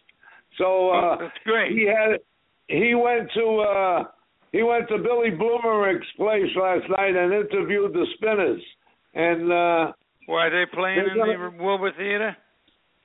So 0.58 0.90
uh, 0.90 1.16
That's 1.18 1.38
great. 1.44 1.72
he 1.72 1.86
had 1.86 2.18
he 2.66 2.94
went 2.94 3.30
to 3.34 3.46
uh, 3.60 4.04
he 4.52 4.62
went 4.62 4.88
to 4.88 4.98
Billy 4.98 5.30
Bloomerick's 5.30 6.06
place 6.16 6.50
last 6.60 6.84
night 6.96 7.14
and 7.14 7.32
interviewed 7.32 7.92
the 7.92 8.06
Spinners, 8.16 8.60
and 9.14 9.52
uh, 9.52 9.92
Why 10.26 10.46
are 10.46 10.50
they 10.50 10.70
playing 10.74 10.98
in 10.98 11.16
gonna- 11.16 11.50
the 11.56 11.62
Wilbur 11.62 11.92
Theater? 11.96 12.36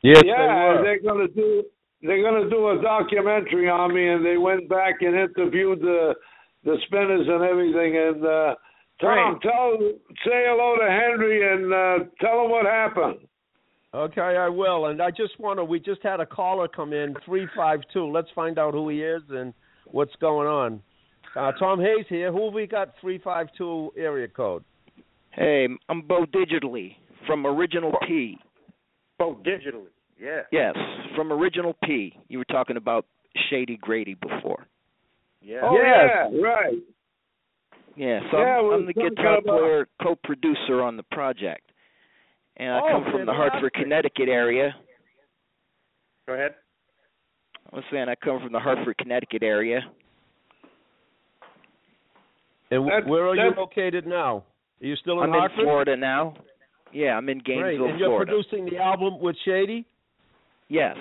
Yes, 0.02 0.22
yeah, 0.26 0.36
they 0.38 0.76
were. 0.76 0.84
they're 0.84 1.02
gonna 1.02 1.28
do 1.30 1.64
they're 2.02 2.22
gonna 2.24 2.50
do 2.50 2.70
a 2.78 2.82
documentary 2.82 3.70
on 3.70 3.94
me, 3.94 4.10
and 4.10 4.26
they 4.26 4.38
went 4.38 4.68
back 4.68 4.96
and 5.02 5.16
interviewed 5.16 5.80
the 5.80 6.14
the 6.66 6.76
spinners 6.88 7.28
and 7.30 7.44
everything. 7.44 7.96
And 7.96 8.26
uh, 8.26 8.56
Tom, 9.04 9.40
tell 9.42 9.78
say 10.26 10.46
hello 10.48 10.76
to 10.78 10.90
Henry 10.90 11.54
and 11.54 11.74
uh, 11.74 12.06
tell 12.22 12.46
him 12.46 12.52
what 12.52 12.66
happened. 12.66 13.20
Okay, 13.94 14.22
I 14.22 14.50
will. 14.50 14.88
And 14.88 15.02
I 15.02 15.12
just 15.12 15.40
want 15.40 15.60
to. 15.60 15.64
We 15.64 15.80
just 15.80 16.02
had 16.02 16.20
a 16.20 16.26
caller 16.26 16.68
come 16.68 16.94
in, 16.94 17.16
three 17.26 17.48
five 17.56 17.82
two. 17.94 18.12
Let's 18.12 18.30
find 18.34 18.58
out 18.58 18.74
who 18.74 18.90
he 18.90 19.04
is 19.04 19.22
and 19.30 19.54
what's 19.86 20.16
going 20.20 20.48
on. 20.48 20.82
Uh, 21.36 21.52
Tom 21.54 21.80
Hayes 21.80 22.06
here. 22.10 22.32
Who 22.32 22.46
have 22.46 22.54
we 22.54 22.66
got? 22.66 22.94
Three 23.02 23.20
five 23.20 23.48
two 23.58 23.92
area 23.98 24.28
code. 24.28 24.64
Hey, 25.32 25.68
I'm 25.90 26.02
Bo 26.02 26.26
Digitally 26.26 26.96
from 27.28 27.46
Original 27.46 27.92
P. 28.08 28.38
Oh, 29.20 29.38
digitally. 29.46 29.88
Yeah. 30.20 30.42
Yes, 30.52 30.76
from 31.16 31.32
Original 31.32 31.76
P. 31.84 32.14
You 32.30 32.38
were 32.38 32.46
talking 32.46 32.78
about 32.78 33.06
Shady 33.50 33.78
Grady 33.82 34.16
before. 34.16 34.68
Yeah. 35.42 35.62
Oh 35.64 35.76
Yes. 35.76 36.32
yeah, 36.32 36.42
right. 36.42 36.74
Yeah, 37.96 38.20
so 38.32 38.38
Yeah, 38.40 38.60
I'm, 38.60 38.72
I'm 38.74 38.86
the 38.86 38.94
guitar 38.94 39.38
uh, 39.38 39.42
player, 39.42 39.88
co-producer 40.02 40.82
on 40.82 40.98
the 40.98 41.04
project, 41.12 41.72
and 42.58 42.72
I 42.72 42.80
Oh, 42.80 42.88
come 42.92 43.12
from 43.12 43.26
the 43.26 43.34
Hartford, 43.34 43.72
fantastic. 43.74 43.84
Connecticut 43.84 44.30
area. 44.30 44.76
Go 46.28 46.34
ahead. 46.34 46.56
I 47.72 47.76
was 47.76 47.86
saying 47.92 48.08
I 48.10 48.16
come 48.16 48.40
from 48.42 48.52
the 48.52 48.60
Hartford, 48.60 48.98
Connecticut 48.98 49.44
area. 49.44 49.82
And 52.72 52.88
That's- 52.88 53.06
where 53.08 53.28
are 53.28 53.36
you 53.36 53.52
located 53.56 54.08
now? 54.08 54.44
Are 54.82 54.86
you 54.86 54.96
still 54.96 55.22
in 55.22 55.32
I'm 55.32 55.40
Hartford? 55.40 55.60
in 55.60 55.66
Florida 55.66 55.96
now. 55.98 56.36
Yeah, 56.92 57.16
I'm 57.18 57.28
in 57.30 57.40
Great. 57.40 57.58
Gainesville, 57.58 57.88
And 57.90 58.00
you're 58.00 58.10
Florida. 58.10 58.32
producing 58.32 58.66
the 58.66 58.78
album 58.78 59.20
with 59.20 59.36
Shady. 59.46 59.86
yes, 60.70 60.96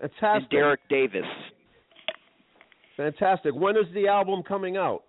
and 0.00 0.10
Fantastic. 0.12 0.50
Derek 0.50 0.80
Davis. 0.88 1.26
Fantastic. 2.96 3.54
When 3.54 3.76
is 3.76 3.86
the 3.94 4.08
album 4.08 4.42
coming 4.42 4.76
out? 4.76 5.04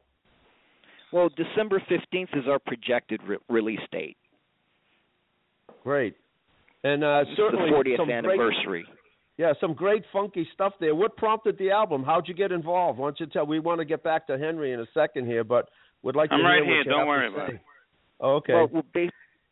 Well, 1.12 1.30
December 1.36 1.82
15th 1.90 2.38
is 2.38 2.46
our 2.48 2.60
projected 2.60 3.22
re- 3.24 3.38
release 3.50 3.80
date. 3.92 4.18
Great. 5.84 6.16
And 6.84 7.04
uh, 7.04 7.24
It's 7.28 7.32
certainly 7.38 7.70
the 7.70 7.76
40th 7.76 7.98
some 7.98 8.06
great, 8.08 8.18
anniversary. 8.18 8.86
yeah, 9.38 9.54
some 9.60 9.74
great 9.74 10.04
funky 10.14 10.48
stuff 10.54 10.74
there. 10.80 10.94
What 10.96 11.18
prompted 11.18 11.58
the 11.58 11.72
album? 11.72 12.04
How'd 12.04 12.28
you 12.28 12.34
get 12.34 12.52
involved? 12.52 13.00
Why 13.00 13.08
don't 13.08 13.20
you 13.20 13.26
tell? 13.28 13.46
We 13.46 13.60
want 13.60 13.80
to 13.80 13.86
get 13.86 14.04
back 14.04 14.28
to 14.28 14.38
Henry 14.38 14.72
in 14.74 14.80
a 14.80 14.86
second 14.94 15.26
here, 15.26 15.44
but 15.44 15.70
we'd 16.04 16.16
like 16.16 16.30
to 16.30 16.36
I'm 16.36 16.42
hear 16.42 16.50
right 16.50 16.60
what 16.62 16.68
here. 16.68 16.78
you 16.80 16.84
Don't 16.86 17.08
worry 17.08 17.28
about 17.28 17.50
say. 17.50 17.56
it. 17.56 17.62
Okay. 18.24 18.54
Well, 18.54 18.70
well 18.72 18.84
bas- 18.94 19.10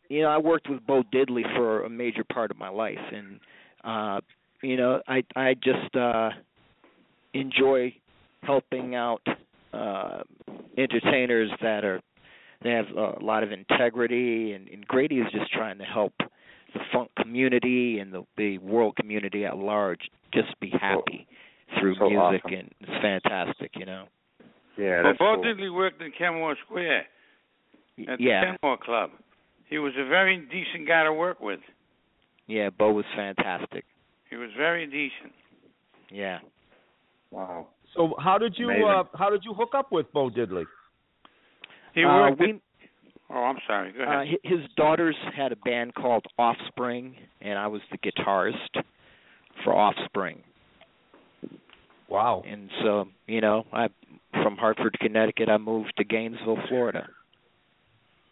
you 0.08 0.22
know, 0.22 0.28
I 0.28 0.38
worked 0.38 0.70
with 0.70 0.86
Bo 0.86 1.02
Diddley 1.12 1.42
for 1.56 1.84
a 1.84 1.90
major 1.90 2.24
part 2.24 2.50
of 2.50 2.56
my 2.56 2.68
life, 2.70 2.98
and 3.12 3.40
uh, 3.84 4.20
you 4.62 4.76
know, 4.76 5.02
I 5.06 5.22
I 5.36 5.54
just 5.54 5.94
uh, 5.94 6.30
enjoy 7.34 7.94
helping 8.42 8.94
out 8.94 9.20
uh, 9.72 10.22
entertainers 10.76 11.50
that 11.62 11.84
are 11.84 12.00
they 12.62 12.70
have 12.70 12.86
a 12.96 13.22
lot 13.24 13.42
of 13.44 13.52
integrity, 13.52 14.52
and, 14.52 14.68
and 14.68 14.86
Grady 14.86 15.16
is 15.20 15.30
just 15.32 15.52
trying 15.52 15.78
to 15.78 15.84
help 15.84 16.12
the 16.18 16.80
funk 16.92 17.10
community 17.20 17.98
and 18.00 18.12
the 18.12 18.24
the 18.36 18.58
world 18.58 18.96
community 18.96 19.44
at 19.44 19.56
large 19.56 20.00
just 20.34 20.58
be 20.60 20.70
happy 20.80 21.26
through 21.78 21.94
so 21.98 22.08
music, 22.08 22.42
awesome. 22.44 22.58
and 22.58 22.74
it's 22.80 23.02
fantastic, 23.02 23.70
you 23.76 23.86
know. 23.86 24.04
Yeah, 24.76 25.02
Well, 25.02 25.04
that's 25.04 25.18
Bo 25.18 25.34
cool. 25.36 25.44
Diddley 25.44 25.74
worked 25.74 26.00
in 26.02 26.12
Kenmore 26.16 26.56
Square 26.64 27.04
at 28.08 28.20
yeah, 28.20 28.40
the 28.52 28.58
Kenmore 28.58 28.78
Club. 28.82 29.10
He 29.68 29.78
was 29.78 29.92
a 29.98 30.08
very 30.08 30.38
decent 30.38 30.86
guy 30.88 31.04
to 31.04 31.12
work 31.12 31.40
with. 31.40 31.60
yeah, 32.46 32.70
Bo 32.70 32.92
was 32.92 33.04
fantastic. 33.14 33.84
He 34.30 34.36
was 34.36 34.50
very 34.56 34.86
decent. 34.86 35.32
Yeah. 36.10 36.38
Wow. 37.30 37.68
So 37.94 38.14
how 38.18 38.38
did 38.38 38.54
you 38.56 38.70
uh, 38.70 39.04
how 39.14 39.30
did 39.30 39.42
you 39.44 39.54
hook 39.54 39.70
up 39.74 39.92
with 39.92 40.10
Bo 40.12 40.30
Diddley? 40.30 40.64
He 41.94 42.04
uh, 42.04 42.08
worked. 42.08 42.40
we, 42.40 42.50
at, 42.50 42.56
oh, 43.30 43.34
I'm 43.44 43.58
sorry. 43.66 43.92
Go 43.92 44.00
Uh, 44.00 44.22
ahead. 44.22 44.28
hi- 44.42 44.48
his 44.48 44.60
daughters 44.76 45.16
had 45.36 45.52
a 45.52 45.56
band 45.56 45.94
called 45.94 46.24
Offspring, 46.38 47.16
and 47.40 47.58
I 47.58 47.66
was 47.66 47.80
the 47.90 47.98
guitarist 47.98 48.82
for 49.64 49.74
Offspring. 49.74 50.42
Wow. 52.08 52.42
And 52.46 52.70
so, 52.82 53.08
you 53.26 53.40
know, 53.40 53.66
I 53.72 53.88
from 54.32 54.56
Hartford, 54.56 54.96
Connecticut, 55.00 55.48
I 55.48 55.58
moved 55.58 55.92
to 55.98 56.04
Gainesville, 56.04 56.58
Florida. 56.68 57.08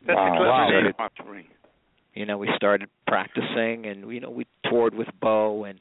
That's 0.06 0.16
wow, 0.16 0.32
a 0.32 0.36
clever 0.36 0.48
wow. 0.50 0.80
name, 0.82 0.92
Offspring. 0.98 1.46
You 2.14 2.24
know, 2.24 2.38
we 2.38 2.48
started 2.56 2.88
practicing, 3.06 3.86
and 3.86 4.10
you 4.10 4.20
know, 4.20 4.30
we 4.30 4.46
toured 4.70 4.94
with 4.94 5.08
Bo, 5.20 5.64
and 5.64 5.78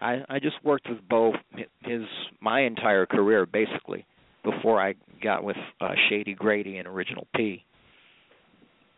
I 0.00 0.24
I 0.28 0.38
just 0.38 0.56
worked 0.64 0.88
with 0.88 0.98
Bo 1.08 1.32
his 1.80 2.02
my 2.40 2.62
entire 2.62 3.06
career 3.06 3.46
basically 3.46 4.06
before 4.44 4.80
I 4.80 4.94
got 5.22 5.44
with 5.44 5.56
uh, 5.80 5.92
Shady 6.08 6.34
Grady 6.34 6.78
and 6.78 6.86
Original 6.86 7.26
P. 7.34 7.64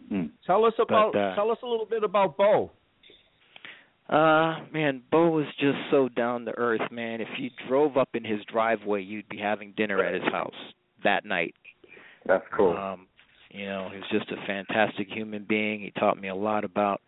Hmm. 0.08 0.26
Tell 0.46 0.64
us 0.64 0.74
about 0.78 1.14
uh, 1.14 1.34
tell 1.34 1.50
us 1.50 1.58
a 1.62 1.66
little 1.66 1.86
bit 1.86 2.04
about 2.04 2.36
Bo. 2.36 2.70
Uh, 4.08 4.64
man, 4.72 5.02
Bo 5.12 5.30
was 5.30 5.46
just 5.60 5.78
so 5.92 6.08
down 6.08 6.44
to 6.44 6.52
earth, 6.56 6.90
man. 6.90 7.20
If 7.20 7.28
you 7.38 7.50
drove 7.68 7.96
up 7.96 8.08
in 8.14 8.24
his 8.24 8.40
driveway, 8.52 9.02
you'd 9.02 9.28
be 9.28 9.38
having 9.38 9.72
dinner 9.76 10.02
at 10.02 10.14
his 10.14 10.32
house 10.32 10.52
that 11.04 11.24
night. 11.24 11.54
That's 12.26 12.44
cool. 12.56 12.76
Um, 12.76 13.06
you 13.50 13.66
know, 13.66 13.88
he 13.92 13.98
was 13.98 14.06
just 14.10 14.30
a 14.32 14.46
fantastic 14.46 15.08
human 15.08 15.46
being. 15.48 15.80
He 15.80 15.92
taught 15.92 16.20
me 16.20 16.28
a 16.28 16.34
lot 16.34 16.64
about 16.64 17.00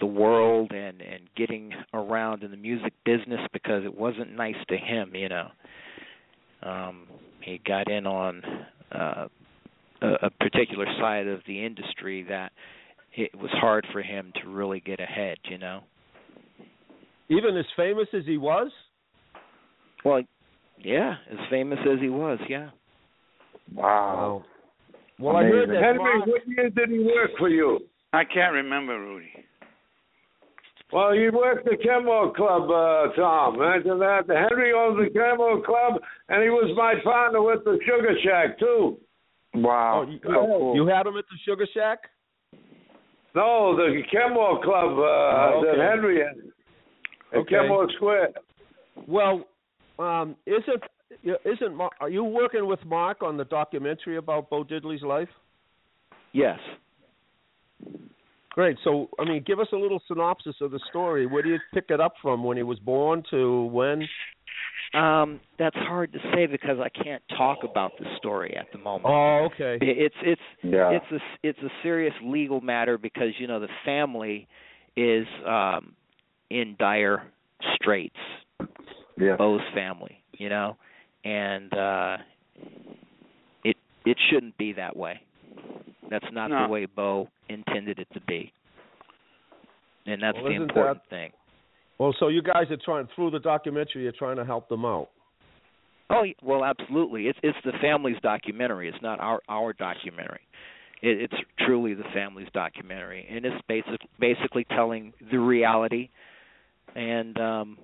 the 0.00 0.06
world 0.06 0.72
and 0.72 1.00
and 1.00 1.22
getting 1.36 1.72
around 1.94 2.42
in 2.42 2.50
the 2.50 2.56
music 2.56 2.92
business 3.04 3.40
because 3.52 3.84
it 3.84 3.96
wasn't 3.96 4.34
nice 4.34 4.56
to 4.68 4.76
him, 4.76 5.14
you 5.14 5.28
know. 5.28 5.48
Um, 6.62 7.06
he 7.42 7.60
got 7.64 7.90
in 7.90 8.06
on 8.06 8.42
uh 8.92 9.28
a, 10.02 10.26
a 10.26 10.30
particular 10.30 10.86
side 10.98 11.26
of 11.26 11.40
the 11.46 11.64
industry 11.64 12.24
that 12.28 12.52
it 13.14 13.34
was 13.36 13.50
hard 13.52 13.86
for 13.92 14.02
him 14.02 14.32
to 14.42 14.48
really 14.48 14.80
get 14.80 15.00
ahead, 15.00 15.38
you 15.44 15.58
know. 15.58 15.80
Even 17.28 17.56
as 17.56 17.66
famous 17.76 18.08
as 18.14 18.24
he 18.26 18.38
was? 18.38 18.70
Well, 20.04 20.22
yeah, 20.78 21.16
as 21.30 21.38
famous 21.50 21.78
as 21.80 22.00
he 22.00 22.08
was, 22.08 22.38
yeah. 22.48 22.70
wow. 23.74 24.44
Well, 25.18 25.36
I 25.36 25.42
heard 25.42 25.64
Amazing. 25.64 25.74
that 25.74 25.82
Henry, 25.82 25.98
Mark, 25.98 26.26
what 26.26 26.48
year 26.48 26.70
did 26.70 26.88
he 26.88 26.98
work 27.00 27.30
for 27.38 27.50
you? 27.50 27.80
I 28.12 28.24
can't 28.24 28.54
remember, 28.54 28.98
Rudy. 28.98 29.28
Well, 30.92 31.12
he 31.12 31.28
worked 31.30 31.66
the 31.66 31.76
Kenmore 31.76 32.32
Club, 32.34 32.68
uh, 32.68 33.14
Tom. 33.14 33.54
Imagine 33.56 33.98
that. 34.00 34.24
Henry 34.28 34.72
owns 34.72 34.98
the 34.98 35.10
Kenmore 35.12 35.62
Club, 35.64 36.00
and 36.28 36.42
he 36.42 36.48
was 36.50 36.74
my 36.76 36.94
partner 37.04 37.40
with 37.42 37.64
the 37.64 37.78
Sugar 37.86 38.14
Shack 38.24 38.58
too. 38.58 38.98
Wow. 39.54 40.04
oh, 40.06 40.10
you, 40.10 40.18
so 40.22 40.30
cool. 40.32 40.74
you 40.74 40.86
had 40.86 41.06
him 41.06 41.16
at 41.16 41.24
the 41.24 41.38
Sugar 41.44 41.66
Shack? 41.72 41.98
No, 43.34 43.76
the 43.76 44.02
Kenmore 44.10 44.62
Club 44.62 44.98
uh, 44.98 45.02
Oh, 45.02 45.62
okay. 45.64 45.78
that 45.78 45.90
Henry 45.90 46.18
had 46.18 46.38
at 47.32 47.38
Okay. 47.38 47.50
Kenmore 47.50 47.88
Square. 47.96 48.30
Well, 49.06 49.44
um, 49.98 50.36
isn't 50.46 50.82
isn't 51.44 51.74
Mark, 51.74 51.92
are 52.00 52.08
you 52.08 52.24
working 52.24 52.66
with 52.66 52.84
Mark 52.84 53.22
on 53.22 53.36
the 53.36 53.44
documentary 53.44 54.16
about 54.16 54.50
Bo 54.50 54.64
Diddley's 54.64 55.02
life? 55.02 55.28
Yes. 56.32 56.58
Great. 58.60 58.76
So, 58.84 59.08
I 59.18 59.24
mean, 59.24 59.42
give 59.46 59.58
us 59.58 59.68
a 59.72 59.76
little 59.76 60.02
synopsis 60.06 60.54
of 60.60 60.70
the 60.70 60.80
story. 60.90 61.24
Where 61.24 61.42
do 61.42 61.48
you 61.48 61.58
pick 61.72 61.86
it 61.88 61.98
up 61.98 62.12
from? 62.20 62.44
When 62.44 62.58
he 62.58 62.62
was 62.62 62.78
born 62.78 63.22
to 63.30 63.64
when? 63.72 64.06
Um, 64.92 65.40
that's 65.58 65.76
hard 65.76 66.12
to 66.12 66.18
say 66.34 66.44
because 66.44 66.76
I 66.78 66.90
can't 66.90 67.22
talk 67.38 67.60
about 67.64 67.92
the 67.98 68.04
story 68.18 68.54
at 68.60 68.66
the 68.70 68.76
moment. 68.76 69.06
Oh, 69.08 69.48
okay. 69.50 69.78
It's 69.80 70.14
it's 70.22 70.42
Yeah. 70.62 70.90
it's 70.90 71.06
a 71.10 71.18
it's 71.42 71.58
a 71.60 71.70
serious 71.82 72.12
legal 72.22 72.60
matter 72.60 72.98
because 72.98 73.28
you 73.38 73.46
know 73.46 73.60
the 73.60 73.68
family 73.86 74.46
is 74.94 75.26
um 75.46 75.94
in 76.50 76.76
dire 76.78 77.22
straits. 77.76 78.14
yeah. 79.16 79.36
Bo's 79.36 79.62
family, 79.72 80.22
you 80.32 80.50
know, 80.50 80.76
and 81.24 81.72
uh 81.72 82.16
it 83.64 83.78
it 84.04 84.18
shouldn't 84.30 84.58
be 84.58 84.74
that 84.74 84.98
way. 84.98 85.22
That's 86.10 86.26
not 86.32 86.50
No. 86.50 86.64
the 86.64 86.68
way 86.68 86.86
Bo 86.86 87.28
intended 87.48 87.98
it 87.98 88.08
to 88.12 88.20
be. 88.20 88.52
And 90.06 90.22
that's 90.22 90.36
Well, 90.36 90.46
the 90.46 90.54
important 90.54 91.02
thing. 91.08 91.32
Well, 91.98 92.14
so 92.18 92.28
you 92.28 92.42
guys 92.42 92.70
are 92.70 92.76
trying 92.84 93.06
through 93.14 93.30
the 93.30 93.38
documentary. 93.38 94.02
You're 94.02 94.12
trying 94.12 94.36
to 94.36 94.44
help 94.44 94.68
them 94.68 94.84
out. 94.84 95.10
Oh 96.08 96.24
well, 96.42 96.64
absolutely. 96.64 97.28
It's 97.28 97.38
it's 97.42 97.58
the 97.64 97.72
family's 97.80 98.16
documentary. 98.20 98.88
It's 98.88 99.00
not 99.00 99.20
our 99.20 99.40
our 99.48 99.72
documentary. 99.72 100.40
It, 101.02 101.20
it's 101.30 101.34
truly 101.60 101.94
the 101.94 102.04
family's 102.12 102.48
documentary, 102.52 103.26
and 103.30 103.44
it's 103.44 103.62
basic, 103.68 104.00
basically 104.18 104.64
telling 104.64 105.12
the 105.30 105.38
reality, 105.38 106.08
and 106.96 107.38
um, 107.38 107.78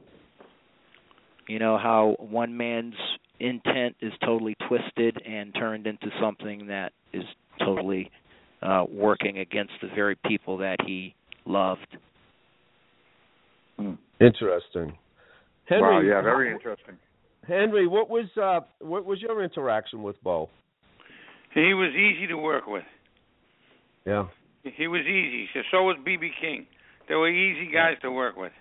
you 1.46 1.60
know 1.60 1.78
how 1.78 2.16
one 2.18 2.56
man's 2.56 2.94
intent 3.38 3.96
is 4.00 4.12
totally 4.24 4.56
twisted 4.66 5.22
and 5.24 5.54
turned 5.54 5.86
into 5.86 6.08
something 6.20 6.66
that 6.66 6.92
is 7.12 7.22
totally 7.58 8.10
uh, 8.62 8.84
working 8.90 9.38
against 9.38 9.72
the 9.82 9.88
very 9.94 10.16
people 10.26 10.58
that 10.58 10.76
he 10.86 11.14
loved. 11.44 11.86
Interesting. 14.20 14.96
Henry, 15.68 15.82
wow, 15.82 16.00
yeah, 16.00 16.22
very 16.22 16.52
interesting. 16.52 16.96
Henry, 17.46 17.86
what 17.86 18.08
was 18.08 18.26
uh, 18.40 18.60
what 18.80 19.04
was 19.04 19.20
your 19.20 19.42
interaction 19.42 20.02
with 20.02 20.20
Bo? 20.22 20.48
He 21.54 21.74
was 21.74 21.92
easy 21.94 22.26
to 22.28 22.36
work 22.36 22.66
with. 22.66 22.84
Yeah. 24.04 24.26
He 24.62 24.88
was 24.88 25.02
easy. 25.02 25.48
So, 25.54 25.60
so 25.70 25.82
was 25.84 25.96
BB 26.06 26.28
King. 26.40 26.66
They 27.08 27.14
were 27.14 27.30
easy 27.30 27.70
guys 27.72 27.96
to 28.02 28.10
work 28.10 28.36
with. 28.36 28.52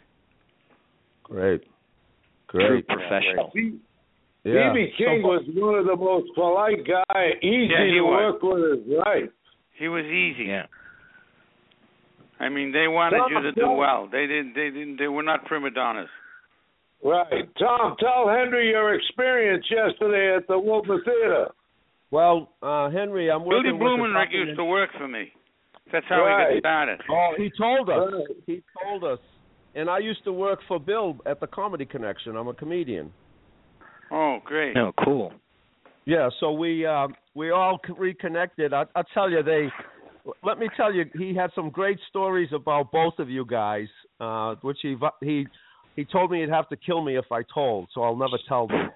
Great. 1.24 1.64
True 2.50 2.82
Great. 2.82 2.88
professional. 2.88 3.52
Yeah. 3.56 3.72
BB 4.54 4.94
King 4.98 5.22
So- 5.24 5.28
was 5.28 5.42
one 5.56 5.76
of 5.76 5.86
the 5.86 5.96
most 5.96 6.34
polite 6.36 6.86
guy, 6.86 7.34
easy 7.42 7.74
Yeah, 7.74 7.86
to 7.86 8.02
was. 8.02 8.34
work 8.34 8.44
with. 8.44 8.86
his 8.86 8.98
right. 9.06 9.30
He 9.74 9.88
was 9.88 10.06
easy. 10.06 10.46
Yeah. 10.46 10.68
I 12.40 12.50
mean, 12.50 12.72
they 12.72 12.88
wanted 12.88 13.18
Tom, 13.18 13.32
you 13.32 13.42
to 13.42 13.52
do 13.54 13.72
well. 13.72 14.08
They 14.12 14.28
didn't. 14.28 14.54
They 14.56 14.70
didn't. 14.70 14.98
They 14.98 15.08
were 15.08 15.24
not 15.24 15.46
prima 15.46 15.72
donnas. 15.72 16.10
Right. 17.04 17.48
Tom, 17.58 17.96
tell 18.00 18.28
Henry 18.30 18.70
your 18.70 18.94
experience 18.94 19.66
yesterday 19.70 20.36
at 20.36 20.48
the 20.48 20.58
Wilbur 20.60 21.02
Theater. 21.04 21.48
Well, 22.12 22.50
uh, 22.62 22.90
Henry, 22.90 23.30
I'm 23.32 23.44
Billy 23.44 23.56
working 23.56 23.72
with 23.74 23.80
the 23.80 23.86
Blumenreich 23.86 24.14
document- 24.26 24.48
used 24.50 24.58
to 24.60 24.66
work 24.66 24.92
for 24.98 25.08
me. 25.08 25.32
That's 25.92 26.06
how 26.08 26.18
he 26.18 26.22
Right. 26.24 26.54
got 26.54 26.60
started. 26.60 27.02
Oh, 27.10 27.34
he 27.38 27.50
told 27.52 27.90
us. 27.90 28.14
Right. 28.14 28.38
He 28.48 28.64
told 28.84 29.04
us. 29.04 29.20
And 29.76 29.90
I 29.90 30.00
used 30.00 30.24
to 30.24 30.32
work 30.34 30.62
for 30.64 30.80
Bill 30.80 31.18
at 31.26 31.40
the 31.40 31.48
Comedy 31.48 31.86
Connection. 31.86 32.36
I'm 32.38 32.48
a 32.48 32.54
comedian. 32.54 33.12
Oh, 34.16 34.40
great. 34.46 34.74
No, 34.74 34.94
cool. 35.04 35.34
Yeah, 36.06 36.30
so 36.40 36.54
we 36.54 36.86
uh, 36.86 37.10
we 37.34 37.52
all 37.52 37.82
reconnected. 37.98 38.74
I, 38.74 38.86
I'll 38.96 39.04
tell 39.14 39.30
you, 39.30 39.44
they. 39.44 39.68
Let 40.42 40.58
me 40.58 40.70
tell 40.78 40.94
you, 40.94 41.04
he 41.14 41.36
had 41.36 41.52
some 41.54 41.70
great 41.70 42.00
stories 42.10 42.50
about 42.54 42.92
both 42.92 43.20
of 43.20 43.30
you 43.30 43.46
guys, 43.46 43.88
uh, 44.22 44.56
which 44.62 44.78
he 44.82 44.96
he 45.22 45.46
he 45.98 46.06
told 46.06 46.32
me 46.32 46.40
he'd 46.40 46.50
have 46.50 46.70
to 46.70 46.78
kill 46.78 47.04
me 47.04 47.18
if 47.18 47.26
I 47.32 47.42
told, 47.54 47.90
so 47.94 48.04
I'll 48.04 48.16
never 48.16 48.38
tell 48.48 48.68
them. 48.68 48.90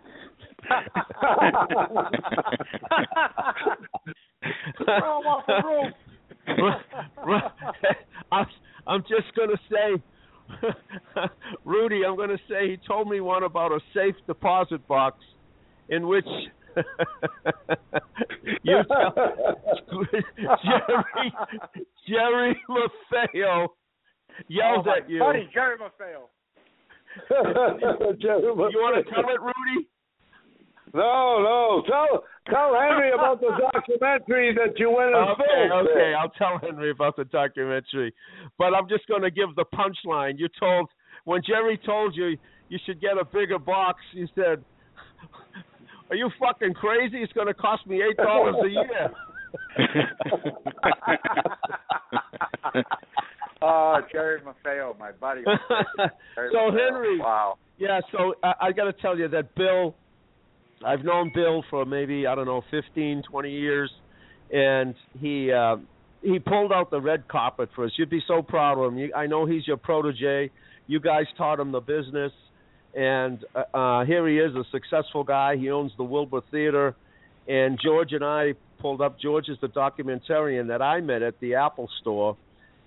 Throw 4.85 5.19
him 5.19 5.27
off 5.27 5.45
the 5.47 5.61
roof. 5.65 5.93
I'm, 8.31 8.45
I'm 8.87 9.01
just 9.01 9.35
going 9.35 9.49
to 9.49 9.57
say, 9.69 10.01
Rudy, 11.65 12.01
I'm 12.05 12.15
going 12.15 12.29
to 12.29 12.39
say 12.49 12.69
he 12.69 12.77
told 12.87 13.09
me 13.09 13.21
one 13.21 13.43
about 13.43 13.71
a 13.71 13.79
safe 13.93 14.15
deposit 14.27 14.85
box 14.87 15.17
in 15.89 16.07
which 16.07 16.25
you 18.63 18.81
tell 18.87 19.13
Jerry 20.63 21.33
Jerry 22.07 22.61
Maffeo 22.69 23.67
yells 24.47 24.85
oh, 24.87 24.91
at 24.97 25.09
you. 25.09 25.19
Buddy, 25.19 25.49
Jerry 25.53 25.77
Maffeo. 25.77 26.29
You 27.29 28.79
want 28.79 29.05
to 29.05 29.11
tell 29.11 29.29
it, 29.29 29.41
Rudy? 29.41 29.87
No, 30.93 31.39
no. 31.43 31.83
Tell 31.87 32.23
tell 32.49 32.73
Henry 32.79 33.11
about 33.13 33.39
the 33.41 33.51
documentary 33.73 34.53
that 34.55 34.77
you 34.79 34.89
went 34.89 35.13
and 35.15 35.29
Okay, 35.29 35.43
filmed. 35.69 35.87
okay, 35.89 36.13
I'll 36.19 36.29
tell 36.31 36.57
Henry 36.61 36.89
about 36.91 37.15
the 37.15 37.25
documentary. 37.25 38.13
But 38.57 38.73
I'm 38.73 38.87
just 38.89 39.05
going 39.07 39.21
to 39.21 39.29
give 39.31 39.55
the 39.55 39.65
punchline. 39.73 40.39
You 40.39 40.47
told 40.59 40.89
when 41.25 41.41
Jerry 41.45 41.77
told 41.85 42.15
you 42.15 42.37
you 42.69 42.79
should 42.85 42.99
get 43.01 43.17
a 43.19 43.25
bigger 43.25 43.59
box. 43.59 43.99
You 44.13 44.27
said, 44.35 44.63
"Are 46.09 46.15
you 46.15 46.29
fucking 46.39 46.73
crazy? 46.73 47.17
It's 47.17 47.33
going 47.33 47.47
to 47.47 47.53
cost 47.53 47.85
me 47.85 48.01
eight 48.01 48.17
dollars 48.17 48.55
a 48.63 48.67
year." 48.69 49.11
oh, 53.61 54.01
Jerry 54.11 54.41
Maffeo, 54.41 54.97
my 54.97 55.11
buddy. 55.11 55.43
So 55.45 55.51
Maffeo. 56.57 56.77
Henry, 56.79 57.19
Wow. 57.19 57.57
yeah. 57.77 57.99
So 58.11 58.35
I, 58.43 58.53
I 58.61 58.71
got 58.71 58.85
to 58.85 58.93
tell 58.93 59.17
you 59.17 59.27
that 59.29 59.53
Bill, 59.55 59.95
I've 60.85 61.03
known 61.03 61.31
Bill 61.33 61.63
for 61.69 61.85
maybe 61.85 62.25
I 62.25 62.35
don't 62.35 62.45
know 62.45 62.63
15, 62.71 63.23
20 63.29 63.51
years, 63.51 63.91
and 64.51 64.95
he 65.19 65.51
uh, 65.51 65.77
he 66.21 66.39
pulled 66.39 66.71
out 66.71 66.91
the 66.91 67.01
red 67.01 67.27
carpet 67.27 67.69
for 67.75 67.85
us. 67.85 67.91
You'd 67.97 68.09
be 68.09 68.23
so 68.27 68.41
proud 68.41 68.77
of 68.77 68.93
him. 68.93 68.99
You, 68.99 69.13
I 69.13 69.27
know 69.27 69.45
he's 69.45 69.67
your 69.67 69.77
protege. 69.77 70.51
You 70.87 70.99
guys 70.99 71.25
taught 71.37 71.59
him 71.59 71.71
the 71.71 71.81
business, 71.81 72.31
and 72.95 73.43
uh, 73.55 73.77
uh, 73.77 74.05
here 74.05 74.27
he 74.27 74.37
is, 74.37 74.55
a 74.55 74.63
successful 74.71 75.23
guy. 75.23 75.55
He 75.57 75.69
owns 75.69 75.91
the 75.97 76.03
Wilbur 76.03 76.41
Theater, 76.51 76.95
and 77.47 77.79
George 77.83 78.13
and 78.13 78.23
I 78.23 78.53
pulled 78.79 79.01
up. 79.01 79.19
George 79.19 79.49
is 79.49 79.57
the 79.61 79.67
documentarian 79.67 80.67
that 80.69 80.81
I 80.81 81.01
met 81.01 81.21
at 81.21 81.39
the 81.39 81.55
Apple 81.55 81.89
Store, 82.01 82.37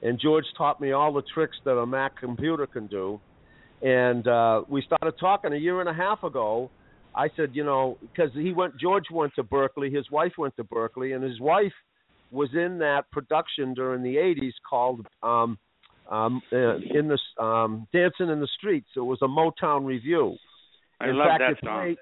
and 0.02 0.18
George 0.20 0.44
taught 0.56 0.80
me 0.80 0.92
all 0.92 1.12
the 1.12 1.22
tricks 1.34 1.56
that 1.64 1.72
a 1.72 1.86
Mac 1.86 2.18
computer 2.18 2.66
can 2.66 2.86
do. 2.86 3.20
And 3.82 4.26
uh, 4.26 4.62
we 4.68 4.82
started 4.82 5.18
talking 5.18 5.52
a 5.52 5.56
year 5.56 5.80
and 5.80 5.88
a 5.88 5.94
half 5.94 6.22
ago. 6.22 6.70
I 7.14 7.28
said, 7.36 7.50
you 7.52 7.64
know, 7.64 7.98
because 8.00 8.30
he 8.34 8.52
went, 8.52 8.76
George 8.78 9.04
went 9.12 9.34
to 9.36 9.42
Berkeley, 9.42 9.90
his 9.90 10.10
wife 10.10 10.32
went 10.38 10.56
to 10.56 10.64
Berkeley, 10.64 11.12
and 11.12 11.22
his 11.22 11.40
wife 11.40 11.72
was 12.30 12.48
in 12.54 12.78
that 12.78 13.10
production 13.10 13.74
during 13.74 14.02
the 14.02 14.16
'80s 14.16 14.52
called 14.68 15.06
um, 15.22 15.58
um, 16.10 16.40
uh, 16.52 16.76
in 16.76 17.08
the 17.08 17.42
um, 17.42 17.86
Dancing 17.92 18.30
in 18.30 18.40
the 18.40 18.48
Streets. 18.58 18.88
It 18.96 19.00
was 19.00 19.18
a 19.22 19.26
Motown 19.26 19.84
review. 19.84 20.36
I 21.00 21.08
in 21.10 21.16
love 21.16 21.28
fact, 21.28 21.40
that 21.40 21.50
it 21.52 21.58
song. 21.64 21.82
Played, 21.82 21.98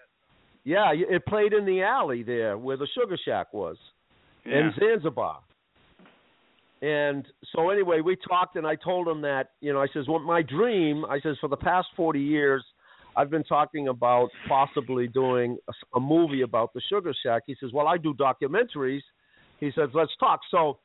yeah, 0.64 0.92
it 0.94 1.26
played 1.26 1.52
in 1.52 1.64
the 1.64 1.82
alley 1.82 2.22
there 2.22 2.56
where 2.56 2.76
the 2.76 2.86
Sugar 2.94 3.16
Shack 3.24 3.52
was 3.52 3.76
Yeah. 4.44 4.58
in 4.58 4.74
Zanzibar. 4.78 5.40
And 6.82 7.26
so 7.54 7.68
anyway, 7.70 8.00
we 8.00 8.16
talked, 8.16 8.56
and 8.56 8.66
I 8.66 8.74
told 8.76 9.06
him 9.06 9.20
that 9.22 9.50
you 9.60 9.72
know 9.72 9.80
I 9.82 9.86
says, 9.92 10.06
well, 10.08 10.18
my 10.20 10.42
dream. 10.42 11.04
I 11.04 11.20
says 11.20 11.36
for 11.40 11.48
the 11.48 11.56
past 11.56 11.88
forty 11.96 12.20
years, 12.20 12.64
I've 13.16 13.30
been 13.30 13.44
talking 13.44 13.88
about 13.88 14.28
possibly 14.48 15.08
doing 15.08 15.58
a, 15.68 15.72
a 15.96 16.00
movie 16.00 16.42
about 16.42 16.72
the 16.74 16.80
Sugar 16.88 17.12
Shack. 17.22 17.42
He 17.46 17.56
says, 17.60 17.70
well, 17.72 17.88
I 17.88 17.96
do 17.96 18.14
documentaries. 18.14 19.00
He 19.58 19.70
says, 19.74 19.88
let's 19.94 20.12
talk. 20.18 20.40
So 20.50 20.78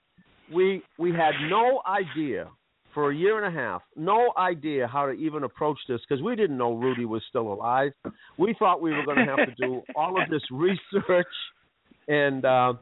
we 0.53 0.81
we 0.97 1.11
had 1.11 1.33
no 1.49 1.81
idea 1.87 2.49
for 2.93 3.11
a 3.11 3.15
year 3.15 3.43
and 3.43 3.55
a 3.55 3.59
half, 3.59 3.81
no 3.95 4.31
idea 4.37 4.87
how 4.87 5.05
to 5.05 5.11
even 5.11 5.43
approach 5.43 5.77
this 5.87 5.99
because 6.07 6.23
we 6.23 6.35
didn't 6.35 6.57
know 6.57 6.73
Rudy 6.73 7.05
was 7.05 7.21
still 7.29 7.51
alive. 7.53 7.91
We 8.37 8.55
thought 8.57 8.81
we 8.81 8.91
were 8.91 9.05
going 9.05 9.17
to 9.17 9.25
have 9.25 9.47
to 9.47 9.55
do 9.59 9.81
all 9.95 10.21
of 10.21 10.29
this 10.29 10.41
research 10.51 11.27
and 12.07 12.45
uh, 12.45 12.73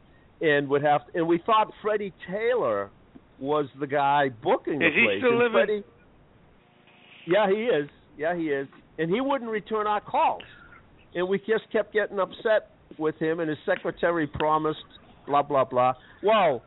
and 0.41 0.67
would 0.69 0.83
have 0.83 1.07
to, 1.07 1.19
and 1.19 1.27
we 1.27 1.41
thought 1.45 1.71
Freddie 1.81 2.13
Taylor 2.29 2.91
was 3.39 3.65
the 3.79 3.87
guy 3.87 4.29
booking 4.29 4.79
the 4.79 4.89
place. 4.89 4.93
Is 4.93 5.13
he 5.13 5.19
still 5.19 5.29
and 5.31 5.39
living? 5.39 5.51
Freddie, 5.51 5.83
yeah, 7.25 7.49
he 7.49 7.63
is. 7.63 7.89
Yeah, 8.17 8.35
he 8.35 8.43
is. 8.49 8.67
And 8.97 9.09
he 9.09 9.21
wouldn't 9.21 9.49
return 9.49 9.87
our 9.87 10.01
calls. 10.01 10.43
And 11.15 11.27
we 11.27 11.39
just 11.39 11.71
kept 11.71 11.93
getting 11.93 12.19
upset 12.19 12.69
with 12.97 13.15
him 13.17 13.39
and 13.39 13.49
his 13.49 13.57
secretary 13.65 14.27
promised 14.27 14.79
blah 15.27 15.41
blah 15.41 15.63
blah. 15.65 15.93
Well, 16.21 16.61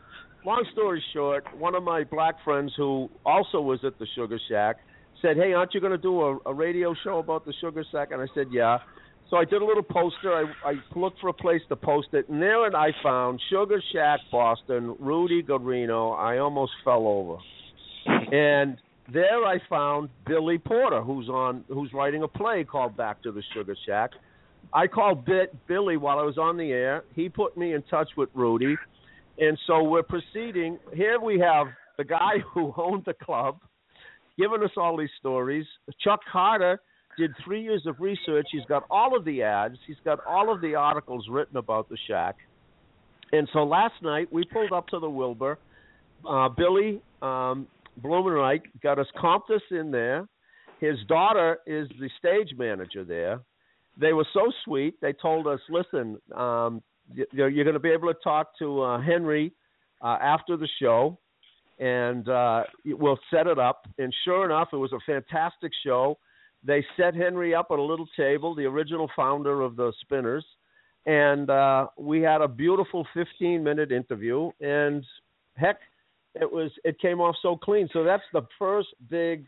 long 0.44 0.64
story 0.72 1.02
short, 1.12 1.44
one 1.58 1.74
of 1.74 1.82
my 1.82 2.04
black 2.04 2.36
friends 2.44 2.72
who 2.76 3.10
also 3.24 3.60
was 3.60 3.80
at 3.84 3.98
the 3.98 4.06
Sugar 4.14 4.38
Shack 4.48 4.76
said, 5.22 5.36
"Hey, 5.36 5.52
aren't 5.52 5.74
you 5.74 5.80
going 5.80 5.92
to 5.92 5.98
do 5.98 6.20
a, 6.22 6.38
a 6.46 6.54
radio 6.54 6.94
show 7.04 7.18
about 7.18 7.44
the 7.44 7.52
Sugar 7.60 7.84
Shack?" 7.90 8.08
And 8.12 8.20
I 8.20 8.26
said, 8.34 8.48
"Yeah." 8.50 8.78
So 9.28 9.36
I 9.36 9.44
did 9.44 9.60
a 9.60 9.64
little 9.64 9.82
poster. 9.82 10.32
I, 10.32 10.70
I 10.70 10.74
looked 10.94 11.20
for 11.20 11.28
a 11.28 11.32
place 11.32 11.62
to 11.68 11.76
post 11.76 12.08
it, 12.12 12.28
and 12.28 12.40
there 12.40 12.64
and 12.64 12.76
I 12.76 12.90
found 13.02 13.40
Sugar 13.50 13.82
Shack 13.92 14.20
Boston, 14.30 14.94
Rudy 15.00 15.42
Guarino. 15.42 16.16
I 16.16 16.38
almost 16.38 16.72
fell 16.84 17.06
over, 17.06 17.38
and 18.32 18.78
there 19.12 19.44
I 19.44 19.58
found 19.68 20.08
Billy 20.26 20.58
Porter, 20.58 21.02
who's 21.02 21.28
on, 21.28 21.64
who's 21.68 21.92
writing 21.92 22.22
a 22.22 22.28
play 22.28 22.64
called 22.64 22.96
Back 22.96 23.22
to 23.22 23.32
the 23.32 23.42
Sugar 23.54 23.76
Shack. 23.86 24.10
I 24.72 24.86
called 24.86 25.24
Bit 25.24 25.54
Billy 25.68 25.96
while 25.96 26.18
I 26.18 26.22
was 26.22 26.38
on 26.38 26.56
the 26.56 26.72
air. 26.72 27.04
He 27.14 27.28
put 27.28 27.56
me 27.56 27.74
in 27.74 27.82
touch 27.82 28.08
with 28.16 28.28
Rudy, 28.34 28.76
and 29.38 29.58
so 29.66 29.82
we're 29.84 30.02
proceeding. 30.02 30.78
Here 30.92 31.20
we 31.20 31.38
have 31.38 31.68
the 31.96 32.04
guy 32.04 32.38
who 32.54 32.74
owned 32.76 33.04
the 33.06 33.14
club 33.14 33.58
giving 34.38 34.62
us 34.62 34.70
all 34.76 34.96
these 34.96 35.10
stories. 35.18 35.66
Chuck 36.02 36.20
Carter 36.30 36.80
did 37.18 37.32
three 37.44 37.62
years 37.62 37.84
of 37.86 37.96
research. 38.00 38.46
He's 38.52 38.64
got 38.68 38.84
all 38.90 39.16
of 39.16 39.24
the 39.24 39.42
ads. 39.42 39.76
He's 39.86 39.96
got 40.04 40.18
all 40.26 40.52
of 40.52 40.60
the 40.60 40.74
articles 40.74 41.26
written 41.30 41.56
about 41.56 41.88
the 41.88 41.96
shack. 42.06 42.36
And 43.32 43.48
so 43.52 43.64
last 43.64 43.94
night 44.02 44.32
we 44.32 44.44
pulled 44.44 44.72
up 44.72 44.88
to 44.88 44.98
the 44.98 45.08
Wilbur. 45.08 45.58
Uh, 46.28 46.48
Billy 46.48 47.00
um, 47.22 47.66
Blumenreich 48.02 48.62
got 48.82 48.98
us 48.98 49.06
Comptus 49.16 49.60
in 49.70 49.90
there. 49.90 50.28
His 50.80 50.96
daughter 51.08 51.58
is 51.66 51.88
the 51.98 52.10
stage 52.18 52.54
manager 52.56 53.04
there. 53.04 53.40
They 53.98 54.12
were 54.12 54.26
so 54.34 54.52
sweet. 54.64 55.00
They 55.00 55.14
told 55.14 55.46
us, 55.46 55.60
"Listen, 55.70 56.20
um, 56.34 56.82
you're, 57.32 57.48
you're 57.48 57.64
going 57.64 57.74
to 57.74 57.80
be 57.80 57.90
able 57.90 58.12
to 58.12 58.20
talk 58.22 58.58
to 58.58 58.82
uh, 58.82 59.00
Henry 59.00 59.52
uh, 60.02 60.18
after 60.20 60.56
the 60.56 60.68
show, 60.80 61.18
and 61.78 62.28
uh, 62.28 62.64
we'll 62.84 63.18
set 63.30 63.46
it 63.46 63.58
up." 63.58 63.86
And 63.98 64.14
sure 64.24 64.44
enough, 64.44 64.68
it 64.72 64.76
was 64.76 64.92
a 64.92 65.00
fantastic 65.06 65.72
show. 65.84 66.18
They 66.62 66.84
set 66.96 67.14
Henry 67.14 67.54
up 67.54 67.68
at 67.70 67.78
a 67.78 67.82
little 67.82 68.08
table, 68.16 68.54
the 68.54 68.64
original 68.64 69.08
founder 69.16 69.62
of 69.62 69.76
the 69.76 69.92
Spinners, 70.02 70.44
and 71.06 71.48
uh, 71.48 71.86
we 71.96 72.20
had 72.20 72.42
a 72.42 72.48
beautiful 72.48 73.06
15 73.14 73.62
minute 73.62 73.92
interview. 73.92 74.50
And 74.60 75.04
heck, 75.54 75.78
it 76.40 76.50
was 76.50 76.70
it 76.84 76.98
came 77.00 77.20
off 77.20 77.36
so 77.42 77.56
clean. 77.56 77.88
So 77.92 78.04
that's 78.04 78.22
the 78.32 78.42
first 78.58 78.88
big 79.08 79.46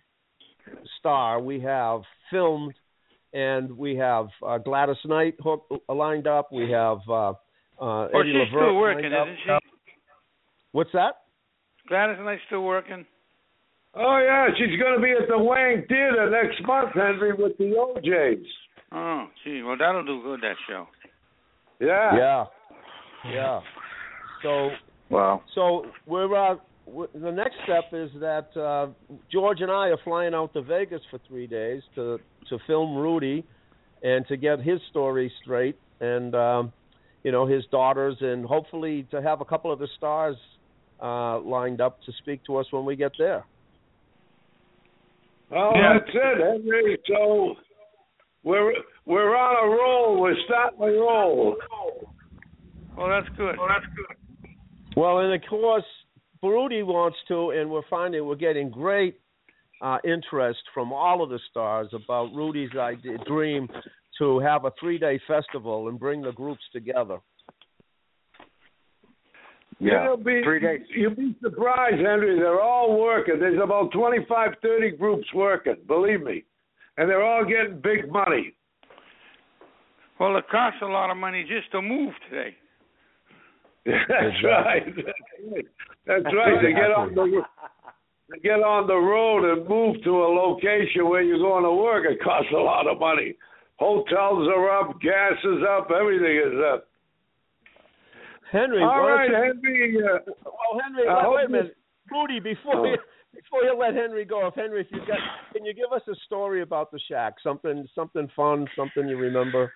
star 0.99 1.41
we 1.41 1.61
have 1.61 2.03
filmed, 2.31 2.75
and 3.33 3.77
we 3.77 3.97
have 3.97 4.29
uh, 4.47 4.59
Gladys 4.59 4.97
Knight 5.05 5.35
hook, 5.43 5.67
lined 5.89 6.27
up. 6.27 6.53
We 6.53 6.71
have 6.71 6.99
uh, 7.09 7.31
uh, 7.31 7.35
Oh, 7.81 8.09
Eddie 8.15 8.33
she's 8.33 8.53
Levert 8.53 8.69
still 8.69 8.77
working, 8.77 9.13
isn't 9.13 9.39
she? 9.45 9.53
What's 10.73 10.91
that? 10.93 11.15
Gladys 11.89 12.19
Knight 12.21 12.39
still 12.47 12.63
working? 12.63 13.07
Oh 13.95 14.19
yeah, 14.25 14.49
she's 14.57 14.79
going 14.79 14.97
to 14.97 15.03
be 15.03 15.13
at 15.13 15.29
the 15.29 15.39
Wang 15.39 15.85
Theater 15.89 16.31
next 16.31 16.63
month, 16.67 16.91
Henry, 16.95 17.33
with 17.33 17.57
the 17.59 17.75
O'Jays. 17.77 18.45
Oh, 18.93 19.27
gee, 19.45 19.63
well 19.63 19.77
that'll 19.79 20.05
do 20.05 20.23
good 20.23 20.41
that 20.43 20.57
show. 20.69 20.87
Yeah. 21.81 22.17
Yeah, 22.17 22.45
yeah. 23.33 23.61
So 24.43 24.71
Wow. 25.11 25.43
So 25.55 25.87
we're 26.07 26.35
uh, 26.35 26.57
w- 26.57 26.61
the 27.15 27.31
next 27.31 27.55
step 27.65 27.85
is 27.93 28.11
that 28.21 28.57
uh, 28.57 28.89
George 29.31 29.61
and 29.61 29.71
I 29.71 29.89
are 29.89 29.99
flying 30.05 30.35
out 30.35 30.53
to 30.55 30.63
Vegas 30.63 31.01
for 31.11 31.19
three 31.29 31.47
days 31.47 31.83
to 31.95 32.19
to 32.49 32.59
film 32.67 32.97
Rudy 32.97 33.45
and 34.03 34.27
to 34.29 34.37
get 34.37 34.61
his 34.61 34.81
story 34.91 35.31
straight 35.43 35.77
and 36.01 36.35
um, 36.35 36.73
you 37.25 37.33
know 37.33 37.47
his 37.47 37.65
daughters 37.71 38.17
and 38.21 38.45
hopefully 38.45 39.07
to 39.11 39.21
have 39.21 39.41
a 39.41 39.45
couple 39.45 39.73
of 39.73 39.79
the 39.79 39.89
stars 39.97 40.37
uh, 41.03 41.39
lined 41.41 41.81
up 41.81 42.01
to 42.05 42.13
speak 42.19 42.45
to 42.45 42.57
us 42.57 42.67
when 42.71 42.85
we 42.85 42.97
get 42.97 43.13
there. 43.19 43.45
Well, 45.51 45.73
Yeah. 45.75 45.99
that's 45.99 46.11
it, 46.15 46.39
Henry. 46.63 46.99
So 47.07 47.55
we're 48.45 48.73
we're 49.07 49.37
on 49.37 49.57
a 49.65 49.71
roll. 49.77 50.21
We're 50.21 50.37
starting 50.45 50.79
to 50.79 50.87
roll. 50.87 51.57
Well, 52.97 53.09
that's 53.09 53.29
good. 53.37 53.57
Well, 53.59 53.69
that's 53.69 53.87
good. 53.97 54.17
Well, 54.97 55.19
and 55.21 55.33
of 55.35 55.49
course, 55.49 55.85
Rudy 56.43 56.83
wants 56.83 57.19
to, 57.29 57.51
and 57.51 57.71
we're 57.71 57.83
finding 57.91 58.25
we're 58.27 58.37
getting 58.37 58.71
great 58.71 59.21
uh, 59.81 59.99
interest 60.05 60.61
from 60.75 60.93
all 60.93 61.23
of 61.23 61.31
the 61.31 61.39
stars 61.51 61.89
about 61.93 62.35
Rudy's 62.35 62.71
idea, 62.79 63.19
dream 63.27 63.69
to 64.19 64.39
have 64.41 64.65
a 64.65 64.73
three-day 64.81 65.21
festival 65.27 65.89
and 65.89 65.99
bring 65.99 66.23
the 66.23 66.33
groups 66.33 66.63
together. 66.73 67.19
You'll 69.81 70.17
be, 70.17 70.43
Three 70.43 70.59
days. 70.59 70.81
You'll 70.95 71.15
be 71.15 71.37
surprised, 71.41 71.97
Henry. 71.97 72.37
They're 72.37 72.61
all 72.61 72.99
working. 72.99 73.39
There's 73.39 73.61
about 73.63 73.93
25, 73.93 74.51
30 74.61 74.97
groups 74.97 75.27
working. 75.33 75.77
Believe 75.87 76.23
me, 76.23 76.45
and 76.97 77.09
they're 77.09 77.25
all 77.25 77.45
getting 77.45 77.81
big 77.81 78.11
money. 78.11 78.55
Well, 80.19 80.37
it 80.37 80.49
costs 80.51 80.81
a 80.83 80.87
lot 80.87 81.11
of 81.11 81.17
money 81.17 81.47
just 81.49 81.71
to 81.71 81.81
move 81.81 82.13
today. 82.29 82.57
That's 84.09 84.45
right. 84.45 84.85
That's 86.07 86.25
right. 86.35 86.61
To 86.61 86.73
get 86.73 86.91
on 86.93 87.15
the 87.15 87.43
to 88.35 88.41
get 88.41 88.61
on 88.61 88.87
the 88.87 88.95
road 88.97 89.51
and 89.51 89.67
move 89.69 89.97
to 90.05 90.11
a 90.11 90.29
location 90.29 91.09
where 91.09 91.23
you're 91.23 91.39
going 91.39 91.65
to 91.65 91.73
work, 91.73 92.05
it 92.05 92.23
costs 92.23 92.53
a 92.53 92.61
lot 92.61 92.87
of 92.87 92.99
money. 93.01 93.35
Hotels 93.79 94.49
are 94.49 94.69
up, 94.81 95.01
gas 95.01 95.33
is 95.45 95.63
up, 95.65 95.89
everything 95.91 96.37
is 96.37 96.61
up. 96.73 96.89
Henry, 98.53 98.83
All 98.83 98.89
why 98.89 99.27
right, 99.27 99.31
don't 99.31 99.63
you- 99.63 99.71
Henry. 99.73 100.03
Uh, 100.05 100.19
Well, 100.45 100.81
Henry, 100.83 101.09
I 101.09 101.29
wait, 101.29 101.37
wait 101.37 101.45
a 101.45 101.49
minute, 101.49 101.77
Rudy. 102.11 102.41
Before 102.41 102.77
Oh. 102.77 102.85
you 102.85 102.99
before 103.35 103.63
you 103.63 103.75
let 103.75 103.95
Henry 103.95 104.25
go, 104.25 104.47
if 104.49 104.55
Henry, 104.55 104.81
if 104.81 104.91
you 104.91 104.99
got, 105.07 105.19
can 105.53 105.65
you 105.65 105.73
give 105.75 105.93
us 105.93 106.03
a 106.09 106.15
story 106.27 106.63
about 106.63 106.91
the 106.91 106.99
shack? 107.09 107.35
Something, 107.41 107.87
something 107.95 108.27
fun, 108.35 108.67
something 108.75 109.07
you 109.09 109.17
remember? 109.17 109.73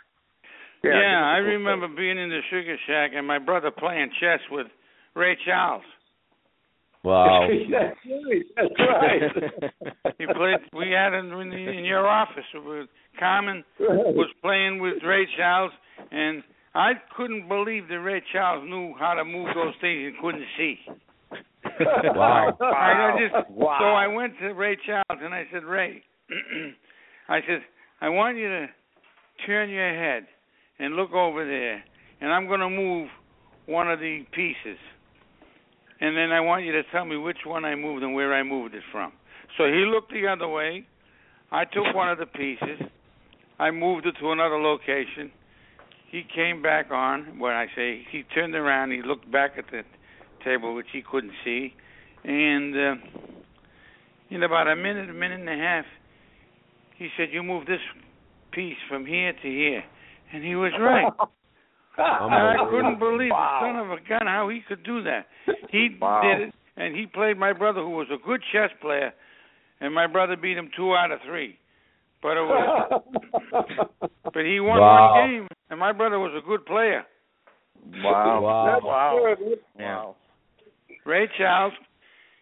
Yeah, 0.84 1.22
I 1.24 1.38
remember 1.38 1.88
being 1.88 2.18
in 2.18 2.28
the 2.28 2.40
Sugar 2.50 2.76
Shack 2.86 3.12
and 3.14 3.26
my 3.26 3.38
brother 3.38 3.70
playing 3.70 4.10
chess 4.20 4.40
with 4.50 4.66
Ray 5.14 5.36
Charles. 5.46 5.84
Wow. 7.04 7.48
that's 7.70 7.98
right. 8.06 8.42
That's 8.56 8.74
right. 8.78 10.14
He 10.18 10.26
played. 10.26 10.58
We 10.72 10.90
had 10.90 11.14
him 11.14 11.32
in, 11.32 11.50
the, 11.50 11.56
in 11.56 11.84
your 11.84 12.06
office. 12.06 12.44
With 12.54 12.88
Carmen 13.18 13.64
was 13.80 14.28
playing 14.40 14.80
with 14.80 15.02
Ray 15.04 15.26
Charles, 15.36 15.72
and 16.10 16.42
I 16.74 16.92
couldn't 17.16 17.48
believe 17.48 17.88
that 17.88 17.98
Ray 18.00 18.22
Charles 18.32 18.64
knew 18.68 18.94
how 18.98 19.14
to 19.14 19.24
move 19.24 19.48
those 19.54 19.74
things 19.80 20.12
and 20.12 20.18
couldn't 20.22 20.46
see. 20.56 20.76
Wow. 22.14 22.56
I, 22.60 22.64
I 22.64 23.18
just 23.18 23.50
Wow. 23.50 23.78
so 23.80 23.86
I 23.86 24.06
went 24.06 24.34
to 24.40 24.48
Ray 24.52 24.76
Charles 24.86 25.20
and 25.22 25.32
I 25.32 25.44
said, 25.52 25.64
Ray, 25.64 26.02
I 27.28 27.40
said, 27.48 27.62
I 28.00 28.08
want 28.10 28.36
you 28.36 28.48
to 28.48 28.66
turn 29.46 29.70
your 29.70 29.88
head 29.94 30.26
and 30.82 30.96
look 30.96 31.12
over 31.12 31.44
there, 31.46 31.84
and 32.20 32.32
I'm 32.32 32.48
going 32.48 32.58
to 32.58 32.68
move 32.68 33.08
one 33.66 33.88
of 33.88 34.00
the 34.00 34.26
pieces, 34.32 34.78
and 36.00 36.16
then 36.16 36.32
I 36.32 36.40
want 36.40 36.64
you 36.64 36.72
to 36.72 36.82
tell 36.90 37.04
me 37.04 37.16
which 37.16 37.38
one 37.46 37.64
I 37.64 37.76
moved 37.76 38.02
and 38.02 38.14
where 38.14 38.34
I 38.34 38.42
moved 38.42 38.74
it 38.74 38.82
from. 38.90 39.12
So 39.56 39.66
he 39.66 39.86
looked 39.86 40.12
the 40.12 40.26
other 40.26 40.48
way. 40.48 40.84
I 41.52 41.66
took 41.66 41.94
one 41.94 42.08
of 42.08 42.18
the 42.18 42.26
pieces. 42.26 42.80
I 43.60 43.70
moved 43.70 44.06
it 44.06 44.16
to 44.20 44.32
another 44.32 44.58
location. 44.58 45.30
He 46.10 46.22
came 46.34 46.62
back 46.62 46.90
on. 46.90 47.38
When 47.38 47.52
I 47.52 47.66
say 47.76 48.02
he 48.10 48.24
turned 48.34 48.56
around, 48.56 48.90
he 48.90 49.02
looked 49.02 49.30
back 49.30 49.52
at 49.58 49.66
the 49.70 49.82
table, 50.44 50.74
which 50.74 50.88
he 50.92 51.02
couldn't 51.08 51.32
see, 51.44 51.74
and 52.24 52.74
uh, 52.74 52.94
in 54.30 54.42
about 54.42 54.66
a 54.66 54.74
minute, 54.74 55.08
a 55.08 55.12
minute 55.12 55.38
and 55.38 55.48
a 55.48 55.56
half, 55.56 55.84
he 56.96 57.08
said, 57.16 57.28
"You 57.30 57.44
move 57.44 57.66
this 57.66 57.80
piece 58.50 58.78
from 58.88 59.06
here 59.06 59.32
to 59.32 59.48
here," 59.48 59.84
and 60.32 60.42
he 60.44 60.54
was 60.54 60.72
right. 60.80 61.12
I 61.98 62.66
couldn't 62.70 62.98
believe 62.98 63.30
Wow. 63.32 63.60
the 63.60 63.66
son 63.68 63.76
of 63.76 63.90
a 63.92 64.00
gun 64.08 64.26
how 64.26 64.48
he 64.48 64.60
could 64.66 64.82
do 64.82 65.02
that. 65.02 65.26
He 65.70 65.88
Wow. 66.00 66.22
did 66.22 66.48
it, 66.48 66.54
and 66.76 66.96
he 66.96 67.06
played 67.06 67.36
my 67.38 67.52
brother, 67.52 67.80
who 67.80 67.90
was 67.90 68.06
a 68.12 68.16
good 68.26 68.42
chess 68.52 68.70
player, 68.80 69.12
and 69.80 69.94
my 69.94 70.06
brother 70.06 70.36
beat 70.36 70.56
him 70.56 70.70
two 70.76 70.94
out 70.94 71.10
of 71.12 71.20
three. 71.26 71.58
But 72.22 72.36
it 72.36 72.42
was, 72.42 73.02
but 74.32 74.44
he 74.44 74.60
won 74.60 74.80
Wow. 74.80 75.14
one 75.20 75.28
game, 75.30 75.48
and 75.70 75.78
my 75.80 75.92
brother 75.92 76.18
was 76.18 76.32
a 76.40 76.46
good 76.46 76.64
player. 76.66 77.04
Wow. 78.02 78.40
Wow. 78.42 78.80
Wow. 78.82 79.34
Yeah. 79.78 79.84
Wow. 79.96 80.16
Ray 81.04 81.28
Charles, 81.36 81.72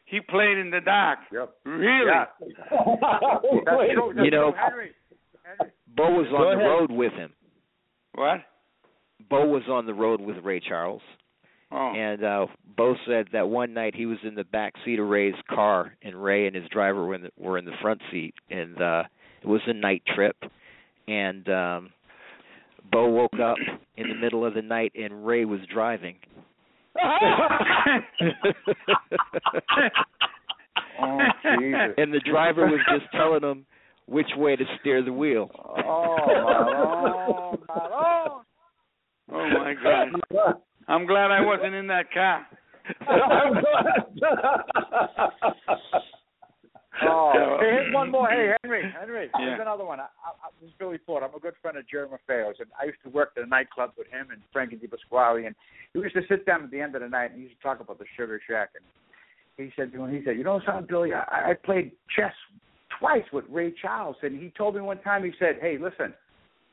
he 0.04 0.20
played 0.20 0.58
in 0.58 0.70
the 0.70 0.80
dark. 0.82 1.20
Yep. 1.32 1.50
Really? 1.64 2.06
Yeah. 2.06 2.24
That's 2.38 2.50
true. 2.68 3.62
That's 3.64 4.24
You 4.24 4.30
know- 4.30 4.52
Henry. 4.52 4.90
Henry. 5.42 5.72
Bo 5.96 6.10
was 6.12 6.26
Go 6.30 6.36
on 6.36 6.58
the 6.58 6.64
ahead. 6.64 6.66
road 6.68 6.90
with 6.92 7.12
him. 7.14 7.32
What? 8.14 8.40
Bo 9.28 9.46
was 9.46 9.62
on 9.68 9.86
the 9.86 9.94
road 9.94 10.20
with 10.20 10.36
Ray 10.42 10.60
Charles, 10.60 11.02
Oh. 11.72 11.92
and 11.94 12.24
uh, 12.24 12.46
Bo 12.76 12.94
said 13.06 13.26
that 13.32 13.48
one 13.48 13.72
night 13.74 13.94
he 13.94 14.06
was 14.06 14.18
in 14.24 14.34
the 14.34 14.42
back 14.44 14.74
seat 14.84 14.98
of 14.98 15.06
Ray's 15.08 15.34
car, 15.48 15.94
and 16.02 16.20
Ray 16.20 16.46
and 16.48 16.56
his 16.56 16.66
driver 16.68 17.04
were 17.06 17.14
in 17.14 17.22
the, 17.22 17.30
were 17.38 17.58
in 17.58 17.64
the 17.64 17.76
front 17.80 18.00
seat, 18.10 18.34
and 18.50 18.80
uh, 18.80 19.04
it 19.42 19.46
was 19.46 19.60
a 19.68 19.72
night 19.72 20.02
trip, 20.16 20.36
and 21.06 21.48
um, 21.48 21.90
Bo 22.90 23.08
woke 23.08 23.38
up 23.40 23.56
in 23.96 24.08
the 24.08 24.14
middle 24.16 24.44
of 24.44 24.54
the 24.54 24.62
night, 24.62 24.92
and 24.96 25.24
Ray 25.24 25.44
was 25.44 25.60
driving. 25.72 26.16
Oh, 31.02 31.18
Jesus. 31.58 31.94
and 31.96 32.12
the 32.12 32.20
driver 32.20 32.66
was 32.66 32.80
just 32.92 33.10
telling 33.12 33.42
him 33.42 33.64
which 34.10 34.26
way 34.36 34.56
to 34.56 34.64
steer 34.80 35.02
the 35.02 35.12
wheel. 35.12 35.48
Oh, 35.54 36.16
Malone, 36.26 37.58
Malone. 37.68 38.42
oh 39.32 39.48
my 39.58 39.74
God! 39.82 40.08
I'm 40.88 41.06
glad 41.06 41.30
I 41.30 41.40
wasn't 41.40 41.74
in 41.74 41.86
that 41.86 42.12
car. 42.12 42.44
I'm 43.08 43.52
glad. 43.52 44.10
Oh, 47.02 47.56
hey, 47.60 47.70
here's 47.70 47.94
one 47.94 48.10
more. 48.10 48.28
Hey, 48.28 48.52
Henry, 48.62 48.82
Henry, 48.98 49.30
Yeah. 49.38 49.46
here's 49.46 49.60
another 49.60 49.84
one. 49.84 50.00
I, 50.00 50.04
I, 50.04 50.50
this 50.60 50.68
is 50.68 50.74
Billy 50.78 50.98
Ford. 51.06 51.22
I'm 51.22 51.34
a 51.34 51.38
good 51.38 51.54
friend 51.62 51.78
of 51.78 51.88
Jerry 51.88 52.08
Maffeo's, 52.08 52.56
and 52.58 52.68
I 52.78 52.84
used 52.86 52.98
to 53.04 53.08
work 53.10 53.32
at 53.38 53.44
a 53.44 53.46
nightclub 53.46 53.92
with 53.96 54.08
him 54.08 54.28
and 54.30 54.42
Frankie 54.52 54.76
DiPasquale, 54.76 55.46
and 55.46 55.54
he 55.94 56.00
used 56.00 56.14
to 56.16 56.22
sit 56.28 56.44
down 56.44 56.64
at 56.64 56.70
the 56.70 56.80
end 56.80 56.94
of 56.96 57.00
the 57.00 57.08
night 57.08 57.30
and 57.30 57.36
he 57.36 57.44
used 57.46 57.56
to 57.56 57.62
talk 57.62 57.80
about 57.80 57.98
the 57.98 58.04
Sugar 58.18 58.38
Shack, 58.46 58.70
and 58.74 58.84
he 59.56 59.72
said, 59.76 59.96
when 59.98 60.12
he 60.12 60.20
said, 60.24 60.36
you 60.36 60.44
know 60.44 60.60
something, 60.66 60.86
Billy, 60.88 61.14
I, 61.14 61.52
I 61.52 61.54
played 61.54 61.92
chess 62.14 62.34
twice 62.98 63.24
with 63.32 63.44
Ray 63.48 63.72
Charles, 63.80 64.16
and 64.22 64.40
he 64.40 64.52
told 64.56 64.74
me 64.74 64.80
one 64.80 65.00
time, 65.02 65.24
he 65.24 65.32
said, 65.38 65.58
hey, 65.60 65.78
listen, 65.80 66.14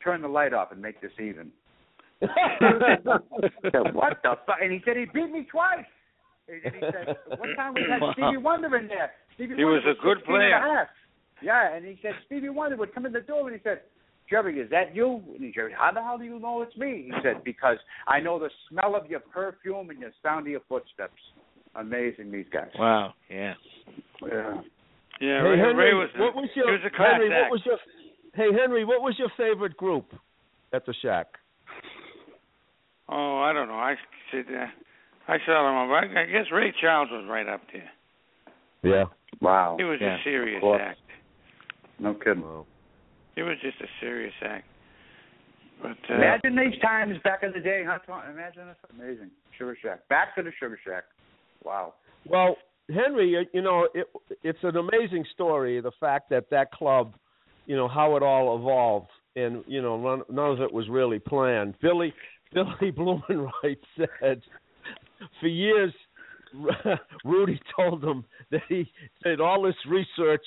turn 0.04 0.22
the 0.22 0.28
light 0.28 0.54
off 0.54 0.72
and 0.72 0.82
make 0.82 1.02
this 1.02 1.12
even. 1.20 1.52
Said, 2.22 3.94
what 3.94 4.18
the 4.24 4.36
fuck? 4.46 4.58
And 4.62 4.72
he 4.72 4.82
said 4.86 4.98
he 4.98 5.06
beat 5.06 5.32
me 5.32 5.48
twice. 5.50 5.86
And 6.48 6.74
he 6.74 6.80
said, 6.80 7.16
one 7.38 7.56
time 7.56 7.74
we 7.74 7.82
had 7.90 8.02
Wow. 8.02 8.14
Stevie 8.14 8.38
Wonder 8.38 8.78
in 8.78 8.88
there. 8.88 9.12
Stevie 9.36 9.56
He 9.56 9.64
Wonder 9.66 9.88
was 9.88 9.98
a 10.00 10.02
good 10.02 10.18
16 10.20 10.36
and 10.36 10.44
a 10.44 10.48
player. 10.50 10.90
Yeah, 11.44 11.76
and 11.76 11.86
he 11.86 12.00
said 12.02 12.14
Stevie 12.26 12.50
Wonder 12.50 12.78
would 12.78 12.94
come 12.94 13.06
in 13.06 13.12
the 13.14 13.22
door 13.22 13.48
and 13.48 13.56
he 13.56 13.64
said, 13.64 13.82
Jerry, 14.30 14.60
is 14.60 14.70
that 14.72 14.96
you? 14.96 15.22
And 15.36 15.44
he 15.44 15.54
said, 15.56 15.72
How 15.78 15.92
the 15.92 16.02
hell 16.02 16.18
do 16.18 16.24
you 16.24 16.40
know 16.40 16.62
it's 16.62 16.76
me? 16.76 17.04
He 17.06 17.12
said, 17.24 17.44
Because 17.44 17.78
I 18.08 18.20
know 18.20 18.40
the 18.40 18.50
smell 18.70 18.96
of 18.96 19.10
your 19.10 19.20
perfume 19.20 19.90
and 19.90 20.02
the 20.02 20.12
sound 20.24 20.48
of 20.48 20.52
your 20.52 20.62
footsteps. 20.68 21.22
Amazing, 21.76 22.32
these 22.32 22.48
guys. 22.52 22.70
Wow. 22.78 23.14
Yeah. 23.30 23.54
Yeah. 24.28 24.62
Yeah, 25.20 25.42
hey 25.42 25.50
Ray, 25.50 25.58
Henry, 25.58 25.86
Ray 25.86 25.94
was. 25.94 26.10
what 26.18 26.36
was 26.36 26.50
your 26.56 26.68
he 26.68 26.72
was 26.74 26.82
a 26.86 26.96
class 26.96 27.14
Henry? 27.14 27.34
act. 27.34 27.50
What 27.50 27.52
was 27.52 27.62
your 27.66 27.78
Hey 28.34 28.50
Henry, 28.54 28.86
what 28.86 29.02
was 29.02 29.16
your 29.18 29.30
favorite 29.38 29.76
group 29.78 30.14
at 30.74 30.86
the 30.86 30.94
shack? 31.02 31.28
Oh, 33.10 33.40
I 33.40 33.54
don't 33.54 33.68
know. 33.68 33.76
I 33.76 33.96
said 34.32 34.46
uh, 34.54 34.68
I 35.28 35.38
saw 35.46 35.64
them. 35.64 35.92
I 35.92 36.22
I 36.22 36.26
guess 36.26 36.52
Ray 36.52 36.74
Charles 36.80 37.10
was 37.12 37.26
right 37.30 37.48
up 37.48 37.62
there. 37.74 37.90
Yeah. 38.84 39.06
Wow. 39.42 39.76
He 39.78 39.84
was 39.84 40.00
yeah. 40.02 40.18
a 40.18 40.24
serious 40.24 40.64
act. 40.80 41.00
No 42.00 42.14
kidding. 42.14 42.44
He 43.36 43.42
was 43.42 43.58
just 43.62 43.80
a 43.82 43.88
serious 44.00 44.34
act. 44.44 44.66
But 45.82 45.98
uh, 46.10 46.16
Imagine 46.16 46.56
these 46.56 46.80
times 46.82 47.18
back 47.24 47.44
in 47.44 47.52
the 47.54 47.60
day, 47.60 47.84
huh? 47.86 48.00
Tom? 48.06 48.22
Imagine 48.30 48.68
that's 48.68 48.80
amazing. 48.94 49.30
Sugar 49.58 49.78
Shack. 49.82 50.08
Back 50.10 50.36
to 50.36 50.44
the 50.44 50.52
Sugar 50.60 50.80
Shack. 50.86 51.04
Wow. 51.64 51.94
Well, 52.28 52.58
Henry, 52.90 53.48
you- 53.54 53.62
know, 53.62 53.88
it, 53.94 54.08
it's 54.44 54.60
an 54.64 54.78
amazing 54.78 55.26
story. 55.34 55.80
The 55.82 55.92
fact 56.00 56.30
that 56.30 56.50
that 56.52 56.72
club, 56.72 57.14
you 57.66 57.76
know, 57.76 57.88
how 57.88 58.16
it 58.16 58.24
all 58.24 58.58
evolved, 58.58 59.10
and 59.36 59.64
you 59.68 59.82
know, 59.82 59.98
none, 59.98 60.24
none 60.30 60.52
of 60.52 60.62
it 60.62 60.72
was 60.72 60.88
really 60.90 61.20
planned. 61.20 61.76
Billy 61.82 62.14
Billy 62.54 62.92
Blumenreich 62.98 63.78
said, 63.98 64.42
for 65.42 65.48
years, 65.48 65.94
Rudy 67.26 67.60
told 67.76 68.04
him 68.04 68.24
that 68.52 68.62
he 68.70 68.90
did 69.24 69.42
all 69.42 69.62
this 69.62 69.76
research, 69.88 70.46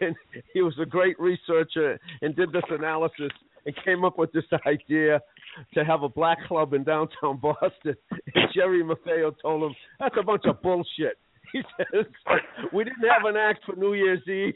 and 0.00 0.14
he 0.54 0.62
was 0.62 0.74
a 0.80 0.86
great 0.86 1.18
researcher, 1.18 1.98
and 2.22 2.36
did 2.36 2.52
this 2.52 2.62
analysis, 2.70 3.30
and 3.64 3.74
came 3.84 4.04
up 4.04 4.18
with 4.18 4.30
this 4.32 4.44
idea 4.66 5.20
to 5.74 5.84
have 5.84 6.02
a 6.04 6.08
black 6.08 6.38
club 6.46 6.72
in 6.74 6.84
downtown 6.84 7.38
Boston. 7.40 7.96
And 8.34 8.48
Jerry 8.54 8.82
Maffeo 8.84 9.34
told 9.42 9.64
him 9.64 9.74
that's 9.98 10.14
a 10.18 10.22
bunch 10.22 10.42
of 10.46 10.62
bullshit. 10.62 11.18
Says 11.78 12.06
we 12.72 12.84
didn't 12.84 13.08
have 13.08 13.24
an 13.24 13.36
act 13.36 13.64
for 13.64 13.76
New 13.76 13.94
Year's 13.94 14.26
Eve, 14.28 14.54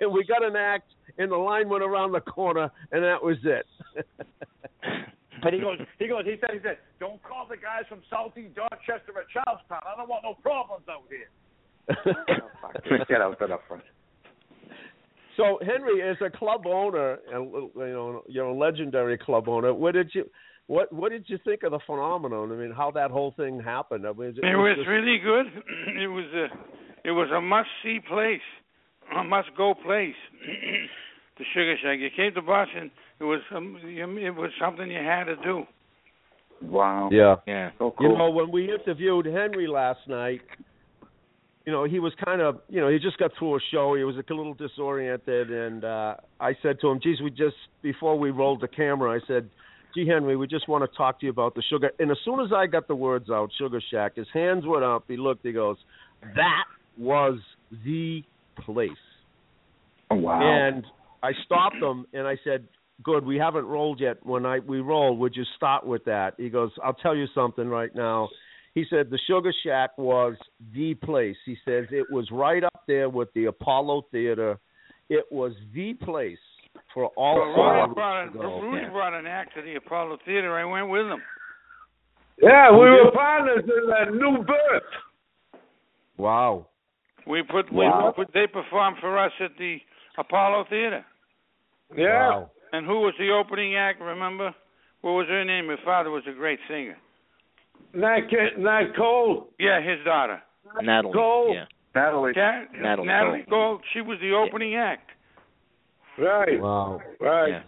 and 0.00 0.12
we 0.12 0.24
got 0.24 0.44
an 0.44 0.56
act, 0.56 0.90
and 1.18 1.30
the 1.30 1.36
line 1.36 1.68
went 1.68 1.82
around 1.82 2.12
the 2.12 2.20
corner, 2.20 2.70
and 2.92 3.02
that 3.02 3.22
was 3.22 3.36
it. 3.44 3.66
But 5.42 5.54
he 5.54 5.60
goes, 5.60 5.78
he 5.98 6.06
goes, 6.06 6.24
he 6.24 6.36
said, 6.40 6.50
he 6.52 6.60
said, 6.62 6.78
don't 6.98 7.22
call 7.22 7.46
the 7.48 7.56
guys 7.56 7.84
from 7.88 8.00
Southeast 8.10 8.54
Dorchester 8.54 9.18
at 9.18 9.28
Charlestown. 9.32 9.80
I 9.86 9.96
don't 9.96 10.08
want 10.08 10.22
no 10.22 10.34
problems 10.34 10.84
out 10.88 11.04
here. 11.08 11.30
Get 13.08 13.20
out 13.20 13.38
that 13.38 13.50
up 13.50 13.62
front. 13.66 13.82
So 15.36 15.58
Henry, 15.64 16.02
as 16.02 16.16
a 16.20 16.28
club 16.28 16.66
owner, 16.66 17.18
and 17.32 17.50
you 17.50 17.72
know 17.74 18.22
you're 18.28 18.46
a 18.46 18.54
legendary 18.54 19.16
club 19.16 19.48
owner. 19.48 19.72
What 19.72 19.94
did 19.94 20.10
you, 20.12 20.28
what 20.70 20.92
what 20.92 21.10
did 21.10 21.24
you 21.26 21.36
think 21.44 21.64
of 21.64 21.72
the 21.72 21.80
phenomenon? 21.84 22.52
I 22.52 22.54
mean, 22.54 22.70
how 22.70 22.92
that 22.92 23.10
whole 23.10 23.34
thing 23.36 23.58
happened? 23.58 24.06
I 24.06 24.12
mean, 24.12 24.28
it 24.36 24.56
was 24.56 24.76
just- 24.76 24.88
really 24.88 25.18
good. 25.18 25.46
It 26.04 26.06
was 26.06 26.26
a 26.32 26.46
it 27.08 27.10
was 27.10 27.28
a 27.36 27.40
must 27.40 27.68
see 27.82 27.98
place, 28.08 28.46
a 29.18 29.24
must 29.24 29.48
go 29.56 29.74
place. 29.74 30.14
the 31.38 31.44
Sugar 31.52 31.74
Shack. 31.82 31.98
You 31.98 32.08
came 32.14 32.32
to 32.34 32.42
Boston. 32.42 32.92
It 33.18 33.24
was 33.24 33.40
um, 33.52 33.78
it 33.82 34.30
was 34.30 34.50
something 34.60 34.88
you 34.88 34.98
had 34.98 35.24
to 35.24 35.36
do. 35.42 35.64
Wow. 36.62 37.08
Yeah. 37.10 37.36
Yeah. 37.48 37.70
So 37.78 37.92
cool. 37.98 38.12
You 38.12 38.18
know, 38.18 38.30
when 38.30 38.52
we 38.52 38.72
interviewed 38.72 39.26
Henry 39.26 39.66
last 39.66 40.06
night, 40.06 40.42
you 41.66 41.72
know, 41.72 41.82
he 41.84 41.98
was 41.98 42.12
kind 42.24 42.40
of, 42.40 42.60
you 42.68 42.80
know, 42.80 42.88
he 42.88 42.98
just 43.00 43.18
got 43.18 43.32
through 43.36 43.56
a 43.56 43.60
show. 43.72 43.94
He 43.96 44.04
was 44.04 44.14
a 44.16 44.34
little 44.34 44.54
disoriented, 44.54 45.50
and 45.50 45.84
uh 45.84 46.14
I 46.38 46.52
said 46.62 46.78
to 46.82 46.90
him, 46.90 47.00
"Geez, 47.02 47.20
we 47.20 47.30
just 47.30 47.56
before 47.82 48.16
we 48.16 48.30
rolled 48.30 48.60
the 48.60 48.68
camera, 48.68 49.18
I 49.18 49.26
said." 49.26 49.50
Gee, 49.94 50.06
Henry, 50.06 50.36
we 50.36 50.46
just 50.46 50.68
want 50.68 50.88
to 50.88 50.96
talk 50.96 51.20
to 51.20 51.26
you 51.26 51.30
about 51.30 51.54
the 51.54 51.62
sugar. 51.68 51.90
And 51.98 52.10
as 52.10 52.16
soon 52.24 52.40
as 52.40 52.52
I 52.54 52.66
got 52.66 52.86
the 52.86 52.94
words 52.94 53.28
out, 53.30 53.50
Sugar 53.58 53.80
Shack, 53.90 54.16
his 54.16 54.28
hands 54.32 54.64
went 54.66 54.84
up. 54.84 55.04
He 55.08 55.16
looked. 55.16 55.44
He 55.44 55.52
goes, 55.52 55.76
"That 56.22 56.64
was 56.96 57.40
the 57.84 58.22
place." 58.56 58.90
Oh, 60.10 60.16
wow. 60.16 60.40
And 60.40 60.84
I 61.22 61.32
stopped 61.44 61.76
him 61.76 62.06
and 62.12 62.26
I 62.26 62.36
said, 62.44 62.66
"Good, 63.02 63.24
we 63.24 63.36
haven't 63.36 63.66
rolled 63.66 64.00
yet. 64.00 64.24
When 64.24 64.46
I 64.46 64.60
we 64.60 64.80
roll, 64.80 65.16
would 65.16 65.34
you 65.34 65.44
start 65.56 65.84
with 65.84 66.04
that?" 66.04 66.34
He 66.36 66.50
goes, 66.50 66.70
"I'll 66.82 66.94
tell 66.94 67.16
you 67.16 67.26
something 67.34 67.68
right 67.68 67.94
now." 67.94 68.28
He 68.74 68.84
said 68.88 69.10
the 69.10 69.18
Sugar 69.26 69.52
Shack 69.64 69.98
was 69.98 70.36
the 70.72 70.94
place. 70.94 71.36
He 71.44 71.56
says 71.64 71.86
it 71.90 72.06
was 72.10 72.30
right 72.30 72.62
up 72.62 72.82
there 72.86 73.08
with 73.08 73.32
the 73.34 73.46
Apollo 73.46 74.06
Theater. 74.12 74.60
It 75.08 75.24
was 75.32 75.52
the 75.74 75.94
place 75.94 76.38
for 76.94 77.06
all 77.16 77.36
Well, 77.36 77.46
Rudy 77.46 77.94
celebrities 77.94 77.94
brought, 77.94 78.24
to 78.24 78.38
a, 78.38 78.42
go. 78.42 78.60
Rudy 78.60 78.86
brought 78.90 79.14
an 79.18 79.26
act 79.26 79.54
to 79.56 79.62
the 79.62 79.74
Apollo 79.76 80.18
Theater. 80.24 80.56
I 80.58 80.64
went 80.64 80.88
with 80.88 81.06
him. 81.06 81.22
Yeah, 82.42 82.70
we 82.72 82.78
were 82.90 83.10
partners 83.12 83.64
in 83.64 83.88
that 83.90 84.12
new 84.14 84.42
birth. 84.44 84.82
Wow. 86.16 86.66
We 87.26 87.42
put 87.42 87.70
Wow. 87.72 88.14
we 88.16 88.24
put, 88.24 88.32
they 88.34 88.46
performed 88.46 88.96
for 89.00 89.18
us 89.18 89.32
at 89.40 89.50
the 89.58 89.76
Apollo 90.18 90.64
Theater. 90.70 91.04
Yeah. 91.96 92.30
Wow. 92.30 92.50
And 92.72 92.86
who 92.86 93.00
was 93.00 93.14
the 93.18 93.30
opening 93.30 93.76
act? 93.76 94.00
Remember? 94.00 94.54
What 95.02 95.12
was 95.12 95.26
her 95.28 95.44
name? 95.44 95.66
Her 95.68 95.76
father 95.84 96.10
was 96.10 96.22
a 96.28 96.32
great 96.32 96.58
singer. 96.68 96.96
Nat, 97.94 98.20
Nat 98.58 98.92
Cole. 98.96 99.48
Yeah, 99.58 99.80
his 99.80 100.04
daughter. 100.04 100.40
Natalie. 100.82 101.12
Cole. 101.12 101.52
Yeah. 101.54 101.64
Natalie. 101.94 102.32
Ja- 102.36 102.64
Natalie 102.80 103.06
Natalie 103.08 103.44
Cole. 103.48 103.72
Gold. 103.78 103.80
She 103.92 104.00
was 104.00 104.18
the 104.20 104.32
opening 104.32 104.76
act. 104.76 105.10
Right. 106.18 106.60
Wow. 106.60 107.00
Right. 107.20 107.48
Yeah. 107.48 107.62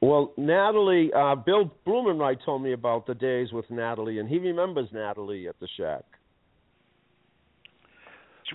Well, 0.00 0.32
Natalie, 0.36 1.10
uh, 1.16 1.34
Bill 1.34 1.72
Blumenreich 1.86 2.44
told 2.44 2.62
me 2.62 2.72
about 2.72 3.06
the 3.06 3.14
days 3.14 3.52
with 3.52 3.70
Natalie, 3.70 4.18
and 4.18 4.28
he 4.28 4.38
remembers 4.38 4.88
Natalie 4.92 5.48
at 5.48 5.58
the 5.60 5.68
Shack. 5.78 6.04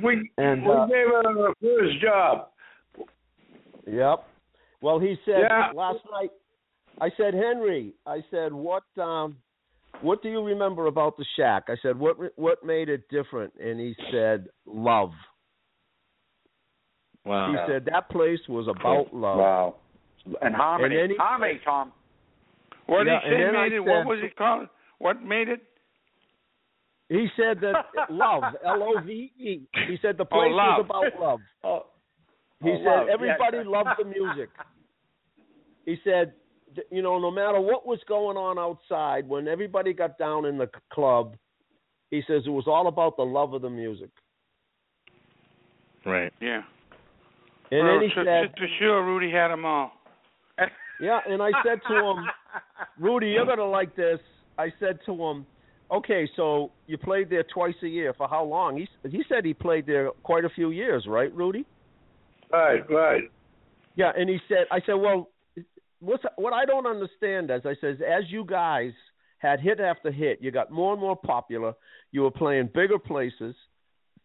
We, 0.04 0.30
And, 0.38 0.64
we 0.64 0.70
uh, 0.72 0.86
gave 0.86 1.08
her 1.08 1.34
her 1.34 1.54
first 1.62 2.02
job. 2.02 2.50
Yep. 3.88 4.26
Well, 4.82 5.00
he 5.00 5.16
said 5.26 5.42
Yeah. 5.50 5.72
last 5.74 6.00
night. 6.12 6.30
I 7.02 7.10
said, 7.18 7.34
Henry. 7.34 7.94
I 8.06 8.24
said, 8.30 8.54
what 8.54 8.84
um, 8.98 9.38
what 10.02 10.22
do 10.22 10.30
you 10.30 10.44
remember 10.44 10.88
about 10.88 11.18
the 11.18 11.26
shack? 11.36 11.64
I 11.68 11.76
said, 11.82 11.98
what 11.98 12.18
what 12.38 12.64
made 12.64 12.90
it 12.90 13.10
different? 13.10 13.54
And 13.60 13.80
he 13.80 13.96
said, 14.12 14.48
love. 14.66 15.12
Wow. 17.26 17.52
He 17.52 17.58
said 17.72 17.86
that 17.92 18.10
place 18.10 18.40
was 18.48 18.68
about 18.68 19.14
love. 19.14 19.38
Wow. 19.38 19.76
And 20.42 20.56
harmony. 20.56 20.96
And 20.96 21.04
then 21.04 21.10
he- 21.12 21.18
harmony, 21.18 21.60
Tom. 21.64 21.92
What 22.88 23.06
Yeah, 23.06 23.20
did 23.24 23.38
he 23.38 23.44
and 23.44 23.54
say 23.56 23.62
made 23.62 23.74
it? 23.74 23.80
What 23.80 24.06
was 24.06 24.20
it 24.24 24.36
called? 24.36 24.68
What 25.00 25.22
made 25.24 25.48
it? 25.50 25.62
He 27.10 27.28
said 27.36 27.60
that 27.62 27.86
love, 28.10 28.44
L 28.66 28.84
O 28.84 29.02
V 29.02 29.32
E. 29.40 29.62
He 29.88 29.98
said 30.02 30.18
the 30.18 30.24
Oh, 30.24 30.26
place 30.26 30.52
love. 30.52 30.86
was 30.86 30.86
about 30.86 31.20
love. 31.22 31.40
Oh. 31.64 31.86
He 32.64 32.72
Oh, 32.72 32.78
said 32.84 32.86
love, 32.86 33.08
everybody 33.10 33.58
yes. 33.58 33.66
loved 33.68 33.90
the 34.00 34.06
music. 34.06 34.50
He 35.86 35.98
said, 36.04 36.34
you 36.92 37.02
know, 37.02 37.18
no 37.20 37.32
matter 37.32 37.60
what 37.60 37.86
was 37.88 38.00
going 38.08 38.38
on 38.38 38.60
outside, 38.60 39.28
when 39.28 39.48
everybody 39.48 39.94
got 39.94 40.18
down 40.20 40.46
in 40.46 40.58
the 40.58 40.70
club, 40.92 41.36
he 42.12 42.22
says 42.28 42.44
it 42.46 42.50
was 42.50 42.66
all 42.68 42.88
about 42.88 43.16
the 43.18 43.24
love 43.24 43.54
of 43.54 43.62
the 43.62 43.70
music. 43.70 44.10
Right. 46.06 46.34
Yeah. 46.42 46.62
And 47.72 47.86
well, 47.88 48.00
then 48.00 48.10
he 48.10 48.16
to, 48.16 48.24
said, 48.26 48.56
to, 48.56 48.62
to 48.62 48.74
sure, 48.80 49.04
Rudy 49.06 49.32
had 49.32 49.50
them 49.50 49.66
all. 49.66 49.92
yeah. 51.02 51.20
And 51.28 51.42
I 51.42 51.52
said 51.64 51.80
to 51.88 51.96
him, 51.96 52.26
Rudy, 52.98 53.28
you're 53.28 53.46
gonna 53.46 53.66
like 53.66 53.96
this. 53.96 54.20
I 54.58 54.72
said 54.80 55.00
to 55.06 55.14
him, 55.14 55.46
okay, 55.92 56.30
so 56.36 56.72
you 56.88 56.98
played 56.98 57.30
there 57.30 57.46
twice 57.54 57.76
a 57.84 57.88
year 57.88 58.14
for 58.18 58.28
how 58.28 58.44
long? 58.44 58.78
He 58.78 58.84
s- 58.84 59.12
he 59.12 59.24
said 59.30 59.46
he 59.46 59.54
played 59.54 59.86
there 59.86 60.10
quite 60.24 60.46
a 60.46 60.50
few 60.50 60.72
years, 60.72 61.06
right, 61.08 61.34
Rudy? 61.34 61.66
Right, 62.52 62.90
right. 62.90 63.24
Yeah, 63.96 64.12
and 64.16 64.30
he 64.30 64.40
said, 64.48 64.66
I 64.72 64.80
said, 64.86 64.94
well, 64.94 65.30
what's 66.00 66.24
what 66.38 66.54
I 66.54 66.66
don't 66.66 66.88
understand 66.88 67.52
is, 67.52 67.62
I 67.66 67.76
says, 67.82 67.98
as 68.02 68.24
you 68.30 68.46
guys 68.46 68.92
had 69.40 69.60
hit 69.60 69.80
after 69.80 70.12
hit, 70.12 70.40
you 70.42 70.52
got 70.52 70.72
more 70.72 70.94
and 70.94 71.02
more 71.02 71.16
popular. 71.16 71.74
You 72.12 72.22
were 72.22 72.32
playing 72.32 72.70
bigger 72.74 73.00
places. 73.00 73.56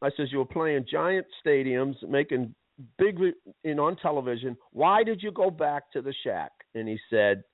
I 0.03 0.11
says 0.17 0.29
you 0.33 0.39
were 0.39 0.45
playing 0.45 0.87
giant 0.91 1.27
stadiums, 1.45 1.95
making 2.09 2.55
big, 2.99 3.19
re- 3.19 3.35
you 3.63 3.79
on 3.79 3.97
television. 3.97 4.57
Why 4.73 5.03
did 5.05 5.23
you 5.23 5.31
go 5.31 5.51
back 5.51 5.91
to 5.93 6.03
the 6.03 6.15
Shack? 6.25 6.53
And 6.75 6.89
he 6.89 6.99
said, 7.11 7.45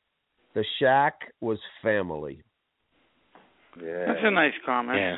the 0.55 0.65
Shack 0.79 1.15
was 1.41 1.59
family. 1.83 2.43
Yeah. 3.81 4.07
That's 4.07 4.21
a 4.23 4.31
nice 4.31 4.53
comment. 4.67 4.99
Yeah. 4.99 5.17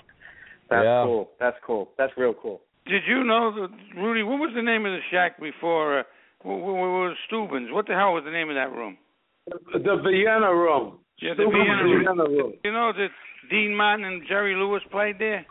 That's 0.70 0.84
Yeah. 0.84 1.04
cool. 1.04 1.30
That's 1.40 1.56
cool. 1.66 1.90
That's 1.98 2.12
real 2.16 2.34
cool. 2.34 2.60
Did 2.86 3.02
you 3.06 3.22
know 3.24 3.52
that 3.54 3.70
Rudy? 3.96 4.22
What 4.22 4.40
was 4.40 4.52
the 4.54 4.62
name 4.62 4.84
of 4.86 4.92
the 4.92 4.98
shack 5.10 5.40
before? 5.40 6.00
Uh, 6.00 6.02
what, 6.42 6.58
what, 6.58 6.74
what 6.74 6.90
was 6.90 7.16
Steuben's? 7.26 7.70
What 7.70 7.86
the 7.86 7.94
hell 7.94 8.12
was 8.12 8.24
the 8.24 8.32
name 8.32 8.48
of 8.50 8.56
that 8.56 8.72
room? 8.72 8.98
The 9.46 9.78
Vienna 9.78 10.52
room. 10.52 10.98
Yeah, 11.20 11.34
the 11.36 11.44
Stupid 11.44 11.52
Vienna 11.52 11.84
room. 11.84 12.04
Vienna 12.04 12.24
room. 12.24 12.52
You 12.64 12.72
know 12.72 12.92
that 12.92 13.08
Dean 13.50 13.76
Martin 13.76 14.04
and 14.04 14.22
Jerry 14.26 14.56
Lewis 14.56 14.82
played 14.90 15.18
there. 15.20 15.46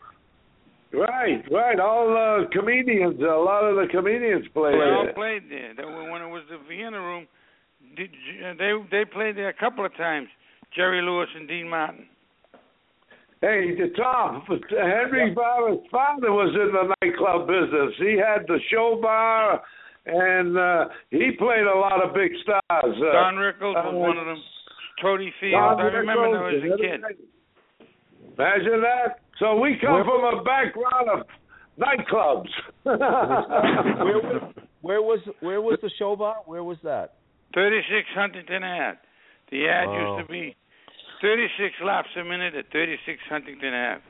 Right, 0.94 1.42
right. 1.52 1.80
All 1.80 2.12
uh, 2.12 2.48
comedians, 2.52 3.20
a 3.22 3.24
lot 3.26 3.64
of 3.64 3.76
the 3.78 3.88
comedians 3.92 4.46
play 4.54 4.72
They 4.74 4.78
all 4.92 5.08
played 5.16 5.44
there. 5.50 5.74
They 5.76 5.86
were- 5.86 6.12
When 6.12 6.22
it 6.22 6.28
was 6.30 6.44
the 6.50 6.58
Vienna 6.68 7.00
room, 7.00 7.28
they 7.98 8.10
they 8.92 9.06
played 9.06 9.38
there 9.38 9.50
a 9.50 9.54
couple 9.54 9.86
of 9.86 9.96
times. 9.96 10.28
Jerry 10.76 11.02
Lewis 11.02 11.30
and 11.36 11.48
Dean 11.48 11.70
Martin. 11.70 12.08
Hey, 13.42 13.74
Tom, 13.98 14.44
Henry 14.70 15.32
Barber's 15.34 15.80
father 15.90 16.32
was 16.32 16.54
in 16.54 16.72
the 16.72 16.94
nightclub 17.02 17.48
business. 17.48 17.94
He 17.98 18.16
had 18.16 18.46
the 18.48 18.60
show 18.70 19.00
bar, 19.02 19.62
and 20.06 20.56
uh, 20.58 20.86
he 21.10 21.32
played 21.40 21.66
a 21.66 21.78
lot 21.80 22.04
of 22.06 22.14
big 22.14 22.32
stars. 22.44 22.62
Uh, 23.02 23.12
Don 23.12 23.36
Rickles 23.38 23.74
was 23.74 23.94
uh, 23.96 23.98
one 23.98 24.18
of 24.18 24.26
them. 24.28 24.38
Totie 25.02 25.34
Fields. 25.40 25.54
Don 25.58 25.82
I 25.82 25.84
remember 25.86 26.32
that 26.32 26.54
Rickles 26.54 26.66
as 26.66 26.72
a 26.72 26.78
kid. 26.78 27.02
Everything. 28.38 28.68
Imagine 28.68 28.82
that. 28.82 29.20
So 29.40 29.56
we 29.60 29.78
come 29.82 29.94
Where- 29.94 30.04
from 30.04 30.40
a 30.40 30.44
background 30.44 31.10
of 31.10 31.26
nightclubs. 31.80 32.50
where, 32.84 33.02
was, 34.22 34.52
where 34.82 35.02
was 35.02 35.20
where 35.40 35.62
was 35.62 35.80
the 35.82 35.90
show 35.98 36.16
bar? 36.16 36.36
Where 36.46 36.64
was 36.64 36.78
that? 36.84 37.16
36 37.54 38.08
Huntington 38.16 38.64
Ave. 38.64 38.98
The 39.52 39.68
ad 39.68 39.88
Wow. 39.88 40.18
used 40.18 40.28
to 40.28 40.32
be 40.32 40.56
36 41.22 41.76
laps 41.84 42.08
a 42.20 42.24
minute 42.24 42.56
at 42.56 42.66
36 42.72 43.20
Huntington 43.30 43.74
Ave. 43.74 44.02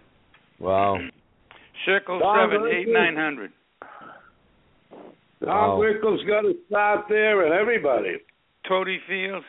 Wow. 0.59 0.97
Circle 1.85 2.19
Don, 2.19 2.37
seven 2.49 2.61
very 2.61 2.81
eight 2.81 2.85
good. 2.85 2.93
nine 2.93 3.15
hundred. 3.15 3.51
Tom 4.91 4.99
Wow. 5.41 5.79
Rickles 5.81 6.25
got 6.27 6.41
to 6.41 6.53
start 6.67 7.05
there, 7.09 7.43
and 7.45 7.53
everybody. 7.53 8.17
Totie 8.69 8.99
Fields. 9.07 9.45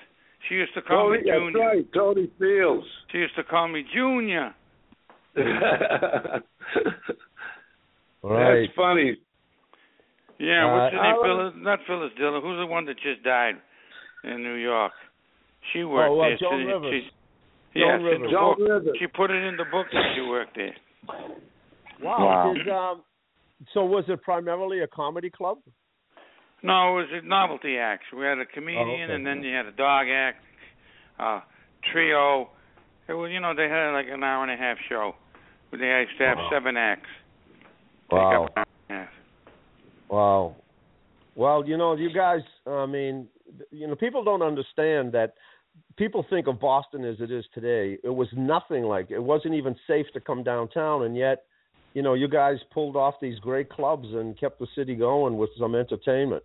She 0.48 0.54
used 0.56 0.72
to 0.74 0.80
call 0.82 1.10
Tony, 1.10 1.18
me 1.22 1.52
that's 1.52 1.54
right, 1.54 1.92
Totie 1.92 2.30
Fields. 2.38 2.86
She 3.12 3.18
used 3.18 3.36
to 3.36 3.44
call 3.44 3.68
me 3.68 3.84
Junior. 3.94 4.54
Right. 8.22 8.66
That's 8.66 8.76
funny. 8.76 9.16
Yeah, 10.38 10.64
Uh, 10.66 10.74
what's 10.74 10.94
her 10.94 11.02
name? 11.02 11.14
Alan- 11.14 11.22
Phyllis, 11.22 11.54
not 11.64 11.78
Phyllis 11.86 12.12
Diller. 12.18 12.40
Who's 12.40 12.58
the 12.58 12.66
one 12.66 12.84
that 12.86 12.96
just 12.98 13.22
died 13.22 13.56
in 14.24 14.42
New 14.42 14.54
York? 14.54 14.92
She 15.72 15.84
worked 15.84 16.10
Oh, 16.10 16.20
uh, 16.20 16.28
there. 16.28 16.36
Joan 16.38 16.60
she, 16.60 16.66
Rivers. 16.66 17.02
She, 17.74 17.80
yeah, 17.80 17.86
Joan 17.86 17.94
it's 17.94 17.98
in 17.98 18.04
the 18.04 18.10
Rivers. 18.10 18.30
Joan 18.30 18.56
book. 18.58 18.68
Rivers. 18.68 18.96
She 19.00 19.06
put 19.06 19.30
it 19.30 19.42
in 19.44 19.56
the 19.56 19.64
book 19.70 19.86
that 19.92 20.12
she 20.14 20.20
worked 20.22 20.54
there. 20.56 20.76
Wow. 22.02 22.18
Wow. 22.26 22.54
Did, 22.54 22.68
um, 22.68 23.02
so 23.72 23.84
was 23.84 24.04
it 24.08 24.22
primarily 24.22 24.80
a 24.80 24.86
comedy 24.88 25.30
club? 25.30 25.58
No, 26.64 26.98
it 26.98 27.02
was 27.02 27.22
a 27.22 27.26
novelty 27.26 27.76
act. 27.78 28.04
We 28.16 28.24
had 28.24 28.38
a 28.38 28.46
comedian, 28.46 28.88
okay. 28.88 29.14
and 29.14 29.26
then 29.26 29.42
you 29.42 29.52
had 29.54 29.66
a 29.66 29.72
dog 29.72 30.06
act, 30.08 30.42
uh, 31.18 31.40
trio. 31.92 32.50
It 33.08 33.14
was, 33.14 33.30
you 33.32 33.40
know, 33.40 33.52
they 33.54 33.68
had 33.68 33.90
like 33.92 34.06
an 34.08 34.22
hour 34.22 34.44
and 34.44 34.52
a 34.52 34.56
half 34.56 34.76
show. 34.88 35.14
But 35.72 35.80
they 35.80 35.86
used 35.86 36.18
to 36.18 36.24
have 36.24 36.36
Wow. 36.36 36.50
seven 36.50 36.76
acts. 36.76 37.08
Wow. 38.10 38.30
Take 38.30 38.38
up 38.38 38.44
an 38.44 38.58
hour 38.58 38.66
and 38.90 38.98
a 38.98 39.00
half. 39.00 39.14
Wow. 40.10 40.56
Well, 41.34 41.66
you 41.66 41.78
know, 41.78 41.96
you 41.96 42.10
guys, 42.12 42.42
I 42.66 42.84
mean, 42.84 43.26
you 43.70 43.86
know, 43.86 43.96
people 43.96 44.22
don't 44.22 44.42
understand 44.42 45.12
that 45.12 45.32
people 45.96 46.24
think 46.28 46.46
of 46.46 46.60
Boston 46.60 47.06
as 47.06 47.18
it 47.20 47.30
is 47.30 47.46
today. 47.54 47.98
It 48.04 48.10
was 48.10 48.28
nothing 48.34 48.84
like 48.84 49.10
it 49.10 49.18
wasn't 49.18 49.54
even 49.54 49.74
safe 49.86 50.06
to 50.12 50.20
come 50.20 50.42
downtown 50.42 51.04
and 51.04 51.16
yet, 51.16 51.46
you 51.94 52.02
know, 52.02 52.12
you 52.12 52.28
guys 52.28 52.58
pulled 52.70 52.94
off 52.94 53.14
these 53.22 53.38
great 53.38 53.70
clubs 53.70 54.08
and 54.12 54.38
kept 54.38 54.58
the 54.58 54.66
city 54.74 54.94
going 54.94 55.38
with 55.38 55.50
some 55.58 55.74
entertainment. 55.74 56.44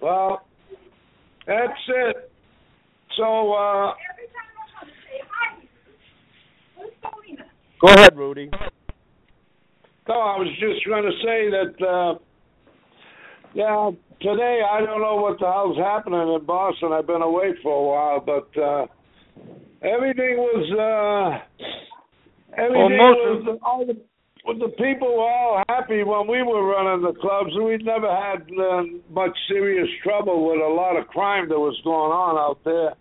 Well, 0.00 0.46
that's 1.46 1.88
it. 1.88 2.30
So, 3.16 3.52
uh, 3.52 3.94
Go 7.80 7.88
ahead, 7.94 8.16
Rudy. 8.16 8.50
no, 10.08 10.14
I 10.14 10.36
was 10.36 10.48
just 10.60 10.86
going 10.86 11.04
to 11.04 11.12
say 11.24 11.48
that, 11.50 11.86
uh, 11.86 12.18
yeah, 13.54 13.90
today 14.20 14.60
I 14.70 14.80
don't 14.80 15.00
know 15.00 15.16
what 15.16 15.38
the 15.38 15.46
hell's 15.46 15.78
happening 15.78 16.20
in 16.20 16.44
Boston. 16.44 16.92
I've 16.92 17.06
been 17.06 17.22
away 17.22 17.54
for 17.62 17.72
a 17.72 17.82
while, 17.88 18.20
but 18.20 18.60
uh, 18.60 18.86
everything 19.82 20.36
was, 20.36 20.66
uh, 20.76 21.64
everything 22.56 22.98
most 22.98 23.46
was, 23.46 23.58
all 23.62 23.86
the, 23.86 23.96
well, 24.44 24.58
the 24.58 24.68
people 24.76 25.08
were 25.16 25.30
all 25.30 25.62
happy 25.68 26.02
when 26.02 26.26
we 26.26 26.42
were 26.42 26.66
running 26.66 27.04
the 27.04 27.18
clubs. 27.18 27.50
We 27.56 27.76
never 27.78 28.08
had 28.08 28.42
uh, 28.58 28.82
much 29.10 29.36
serious 29.48 29.88
trouble 30.02 30.48
with 30.48 30.60
a 30.60 30.72
lot 30.72 30.96
of 30.96 31.06
crime 31.08 31.48
that 31.48 31.58
was 31.58 31.78
going 31.84 32.12
on 32.12 32.36
out 32.36 32.58
there. 32.64 32.94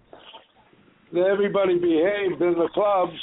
Everybody 1.31 1.79
behaved 1.79 2.41
in 2.41 2.53
the 2.53 2.69
clubs. 2.73 3.17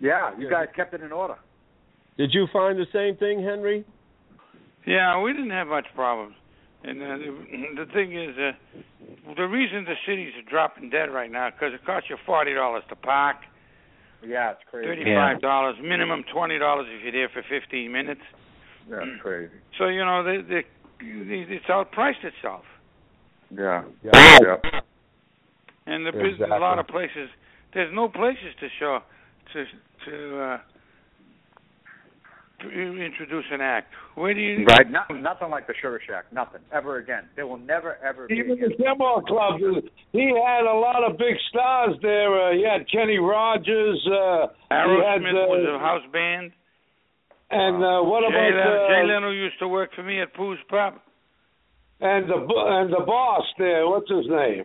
Yeah, 0.00 0.30
you 0.38 0.48
guys 0.50 0.68
kept 0.74 0.94
it 0.94 1.02
in 1.02 1.12
order. 1.12 1.36
Did 2.16 2.32
you 2.32 2.46
find 2.52 2.78
the 2.78 2.86
same 2.92 3.16
thing, 3.16 3.42
Henry? 3.44 3.84
Yeah, 4.86 5.20
we 5.20 5.32
didn't 5.32 5.50
have 5.50 5.68
much 5.68 5.86
problems. 5.94 6.34
And 6.82 7.02
uh, 7.02 7.18
the, 7.18 7.84
the 7.84 7.92
thing 7.92 8.16
is, 8.18 8.34
uh, 8.38 9.32
the 9.36 9.44
reason 9.46 9.84
the 9.84 9.94
cities 10.06 10.32
are 10.38 10.50
dropping 10.50 10.88
dead 10.88 11.12
right 11.12 11.30
now 11.30 11.50
because 11.50 11.74
it 11.74 11.84
costs 11.84 12.08
you 12.08 12.16
forty 12.24 12.54
dollars 12.54 12.82
to 12.88 12.96
park, 12.96 13.36
Yeah, 14.26 14.52
it's 14.52 14.60
crazy. 14.70 14.86
thirty-five 14.88 15.42
dollars 15.42 15.76
minimum, 15.82 16.24
twenty 16.32 16.58
dollars 16.58 16.86
if 16.88 17.02
you're 17.02 17.12
there 17.12 17.28
for 17.28 17.42
fifteen 17.48 17.92
minutes. 17.92 18.22
Yeah, 18.88 19.00
it's 19.02 19.22
crazy. 19.22 19.52
So 19.78 19.88
you 19.88 20.02
know, 20.04 20.24
they, 20.24 20.38
they, 20.40 20.62
they, 21.00 21.54
it's 21.54 21.66
outpriced 21.66 22.24
itself. 22.24 22.64
Yeah. 23.50 23.84
Yeah. 24.02 24.38
Yeah. 24.42 24.80
And 25.86 26.06
the 26.06 26.12
business, 26.12 26.48
a 26.50 26.58
lot 26.58 26.78
of 26.78 26.86
places, 26.86 27.28
there's 27.74 27.92
no 27.94 28.08
places 28.08 28.54
to 28.60 28.68
show 28.78 29.00
to 29.52 29.64
to 30.10 30.40
uh, 30.40 30.58
to 32.60 32.68
introduce 32.70 33.44
an 33.52 33.60
act. 33.62 33.88
Where 34.16 34.34
do 34.34 34.40
you? 34.40 34.64
Right. 34.66 34.90
Not, 34.90 35.08
nothing 35.22 35.48
like 35.50 35.66
the 35.66 35.72
Sugar 35.80 36.00
Shack. 36.06 36.26
Nothing. 36.32 36.60
Ever 36.72 36.98
again. 36.98 37.24
There 37.34 37.46
will 37.46 37.56
never, 37.58 37.96
ever 38.04 38.26
be 38.26 38.34
Even 38.34 38.52
again. 38.52 38.68
the 38.76 38.84
Kimmel 38.84 39.22
Club, 39.26 39.60
he 40.12 40.28
had 40.28 40.64
a 40.68 40.76
lot 40.76 41.02
of 41.08 41.16
big 41.16 41.36
stars 41.48 41.96
there. 42.02 42.50
Uh, 42.50 42.52
he 42.52 42.62
had 42.64 42.84
Kenny 42.92 43.16
Rogers. 43.18 43.98
Uh, 44.06 44.48
he 44.68 44.74
had, 44.74 44.86
Aerosmith 44.86 45.32
uh, 45.32 45.48
was 45.48 45.66
a 45.74 45.78
house 45.78 46.12
band. 46.12 46.52
and 47.50 47.76
uh, 47.82 48.02
what 48.04 48.28
Jay, 48.28 48.36
about 48.36 48.52
Leno, 48.52 48.84
uh, 48.84 48.88
Jay 48.88 49.02
Leno 49.08 49.30
used 49.30 49.58
to 49.60 49.68
work 49.68 49.90
for 49.96 50.02
me 50.02 50.20
at 50.20 50.34
Pooh's 50.34 50.58
Pub. 50.68 50.94
and 52.00 52.28
the 52.28 52.44
bo- 52.46 52.80
and 52.80 52.92
the 52.92 53.04
boss 53.06 53.44
there? 53.58 53.88
What's 53.88 54.10
his 54.10 54.26
name? 54.28 54.64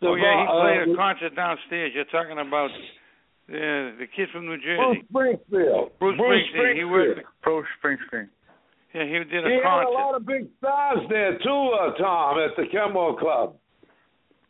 The 0.00 0.06
oh 0.08 0.14
yeah, 0.14 0.40
he 0.40 0.46
played 0.46 0.88
uh, 0.88 0.92
a 0.92 0.96
concert 0.96 1.34
downstairs. 1.34 1.92
You're 1.94 2.04
talking 2.06 2.38
about 2.38 2.70
the 3.48 3.94
the 3.98 4.06
kid 4.14 4.28
from 4.32 4.46
New 4.46 4.56
Jersey. 4.58 5.02
Bruce 5.10 5.38
Jersey, 5.42 5.42
Springfield. 5.48 5.98
Bruce, 5.98 6.18
Springsteen. 6.20 6.76
He 6.76 6.84
worked. 6.84 7.20
Bruce 7.42 7.66
Springsteen. 7.82 8.28
Yeah, 8.94 9.04
he 9.04 9.12
did 9.24 9.44
a 9.44 9.48
He 9.48 9.54
had 9.62 9.84
a 9.84 9.90
lot 9.90 10.14
of 10.14 10.24
big 10.24 10.48
stars 10.58 10.98
there 11.08 11.36
too, 11.38 11.70
uh, 11.80 11.92
Tom, 11.98 12.38
at 12.38 12.56
the 12.56 12.64
Kimmel 12.70 13.16
Club. 13.16 13.56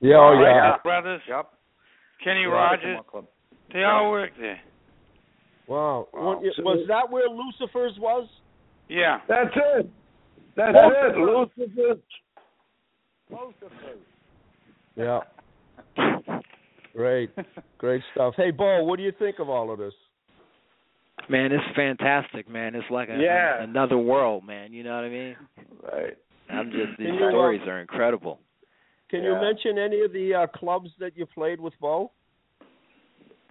Yeah, 0.01 0.17
oh 0.17 0.35
Wright 0.39 0.55
yeah. 0.55 0.77
Brothers, 0.83 1.23
Yep. 1.29 1.51
Kenny 2.23 2.43
Yeah, 2.43 2.47
Rogers. 2.49 2.99
Club. 3.11 3.27
They 3.73 3.83
all 3.85 4.11
worked 4.11 4.39
there. 4.39 4.61
Wow. 5.67 6.09
Wow. 6.13 6.41
What- 6.41 6.43
Was 6.65 6.87
that 6.89 7.11
where 7.11 7.29
Lucifer's 7.29 7.99
was? 7.99 8.29
Yeah. 8.89 9.19
That's 9.29 9.55
it. 9.55 9.91
That's 10.57 10.77
it. 10.77 11.17
Lucifer. 11.19 12.01
Yeah. 14.97 15.21
Great. 16.95 17.31
Great 17.79 18.03
stuff. 18.13 18.35
Hey, 18.37 18.51
Bo, 18.51 18.83
what 18.85 18.97
do 18.97 19.03
you 19.03 19.13
think 19.19 19.39
of 19.39 19.49
all 19.49 19.73
of 19.73 19.79
this? 19.79 19.95
Man, 21.29 21.53
it's 21.53 21.65
fantastic, 21.77 22.49
man. 22.49 22.75
It's 22.75 22.91
like 22.91 23.09
a, 23.09 23.19
Yeah. 23.19 23.63
another 23.63 23.99
world, 23.99 24.45
man. 24.45 24.73
You 24.73 24.83
know 24.83 24.95
what 24.95 25.05
I 25.05 25.09
mean? 25.09 25.37
Right. 25.83 26.17
I'm 26.51 26.71
just 26.71 26.97
these 26.99 27.09
you, 27.09 27.27
uh, 27.27 27.31
stories 27.31 27.61
are 27.67 27.81
incredible. 27.81 28.41
Can 29.11 29.23
you 29.23 29.35
mention 29.35 29.79
any 29.79 30.01
of 30.03 30.13
the 30.13 30.35
uh, 30.35 30.47
clubs 30.47 30.91
that 30.99 31.17
you 31.17 31.27
played 31.27 31.61
with 31.61 31.75
Bo? 31.81 32.11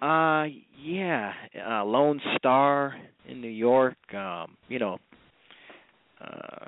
Uh 0.01 0.45
yeah, 0.79 1.33
uh 1.67 1.83
Lone 1.83 2.21
Star 2.37 2.95
in 3.27 3.41
New 3.41 3.47
York, 3.47 3.97
um, 4.13 4.55
you 4.67 4.77
know, 4.77 4.99
uh 6.21 6.65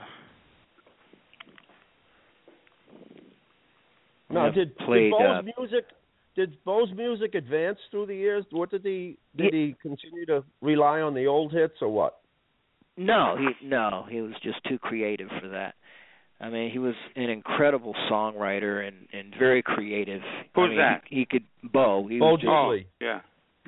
No, 4.31 4.41
I've 4.41 4.53
did, 4.53 4.77
played, 4.77 5.11
did 5.11 5.11
Bo's 5.11 5.39
uh, 5.39 5.41
music 5.41 5.85
did 6.35 6.63
Bo's 6.63 6.89
music 6.95 7.35
advance 7.35 7.77
through 7.91 8.05
the 8.05 8.15
years? 8.15 8.45
What 8.51 8.71
did 8.71 8.83
he 8.83 9.17
did 9.35 9.53
he 9.53 9.75
continue 9.81 10.25
to 10.27 10.43
rely 10.61 11.01
on 11.01 11.13
the 11.13 11.25
old 11.27 11.51
hits 11.51 11.75
or 11.81 11.89
what? 11.89 12.19
No, 12.97 13.35
he 13.37 13.67
no, 13.67 14.05
he 14.09 14.21
was 14.21 14.33
just 14.43 14.63
too 14.67 14.77
creative 14.77 15.29
for 15.41 15.49
that. 15.49 15.75
I 16.41 16.49
mean, 16.49 16.71
he 16.71 16.79
was 16.79 16.95
an 17.15 17.29
incredible 17.29 17.93
songwriter 18.09 18.87
and 18.87 19.07
and 19.11 19.33
very 19.37 19.61
creative. 19.63 20.21
I 20.21 20.45
Who's 20.55 20.69
mean, 20.69 20.77
that? 20.77 21.01
He, 21.09 21.19
he 21.19 21.25
could 21.25 21.43
Bo. 21.63 22.07
He 22.07 22.19
Bo 22.19 22.31
was 22.31 22.39
just, 22.41 22.49
Oh, 22.49 22.75
yeah. 23.01 23.21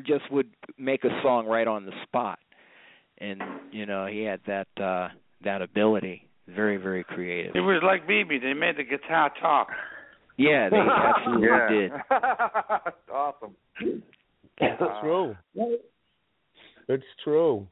just 0.06 0.32
would 0.32 0.50
make 0.78 1.04
a 1.04 1.22
song 1.24 1.48
right 1.48 1.68
on 1.68 1.86
the 1.86 1.92
spot, 2.04 2.40
and 3.18 3.42
you 3.72 3.86
know 3.86 4.06
he 4.06 4.24
had 4.24 4.42
that 4.48 4.68
uh 4.82 5.10
that 5.44 5.62
ability. 5.62 6.28
Very 6.48 6.78
very 6.78 7.04
creative. 7.04 7.56
It 7.56 7.62
was 7.62 7.82
like 7.84 8.08
BB. 8.08 8.42
They 8.42 8.54
made 8.54 8.78
the 8.78 8.84
guitar 8.84 9.32
talk. 9.42 9.68
Yeah, 10.42 10.70
they 10.70 10.78
absolutely 11.16 11.48
yeah. 11.48 11.70
did. 11.70 11.92
awesome. 13.14 13.56
That's 14.60 14.82
Uh, 14.82 15.02
true. 15.02 15.36
It's 16.88 17.04
true. 17.24 17.68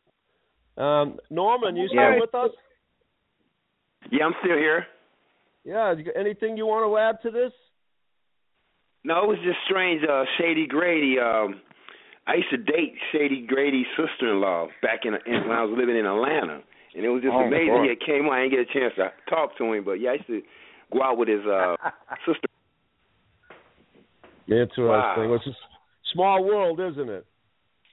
Um, 0.77 1.19
Norman, 1.29 1.75
you 1.75 1.87
still 1.87 1.99
Yeah. 2.01 2.19
with 2.19 2.33
us? 2.35 2.51
Yeah, 4.11 4.25
I'm 4.25 4.33
still 4.43 4.57
here. 4.57 4.85
Yeah. 5.65 5.93
Anything 6.15 6.57
you 6.57 6.65
want 6.65 6.85
to 6.89 6.97
add 6.97 7.21
to 7.23 7.31
this? 7.31 7.51
No, 9.03 9.23
it 9.23 9.27
was 9.27 9.39
just 9.43 9.57
strange. 9.65 10.03
Uh, 10.03 10.25
Shady 10.37 10.67
Grady. 10.67 11.19
Um, 11.19 11.61
I 12.27 12.35
used 12.35 12.49
to 12.51 12.57
date 12.57 12.93
Shady 13.11 13.45
Grady's 13.47 13.87
sister-in-law 13.97 14.67
back 14.81 15.05
in, 15.05 15.15
in 15.25 15.47
when 15.47 15.57
I 15.57 15.63
was 15.63 15.75
living 15.77 15.97
in 15.97 16.05
Atlanta, 16.05 16.61
and 16.95 17.05
it 17.05 17.09
was 17.09 17.21
just 17.23 17.33
Oh, 17.33 17.39
amazing. 17.47 17.83
He 17.89 17.95
came 18.05 18.27
on. 18.27 18.33
I 18.33 18.43
didn't 18.43 18.51
get 18.51 18.69
a 18.69 18.73
chance 18.79 18.93
to 18.97 19.11
talk 19.29 19.57
to 19.57 19.73
him, 19.73 19.83
but 19.83 19.93
yeah, 19.99 20.11
I 20.11 20.13
used 20.13 20.27
to 20.27 20.41
go 20.93 21.01
out 21.03 21.17
with 21.17 21.27
his 21.29 21.45
uh 21.45 21.75
sister. 22.25 22.48
Interesting. 24.51 24.85
Wow. 25.29 25.33
It's 25.35 25.45
a 25.47 25.49
s- 25.49 25.55
small 26.13 26.43
world, 26.43 26.79
isn't 26.79 27.09
it? 27.09 27.25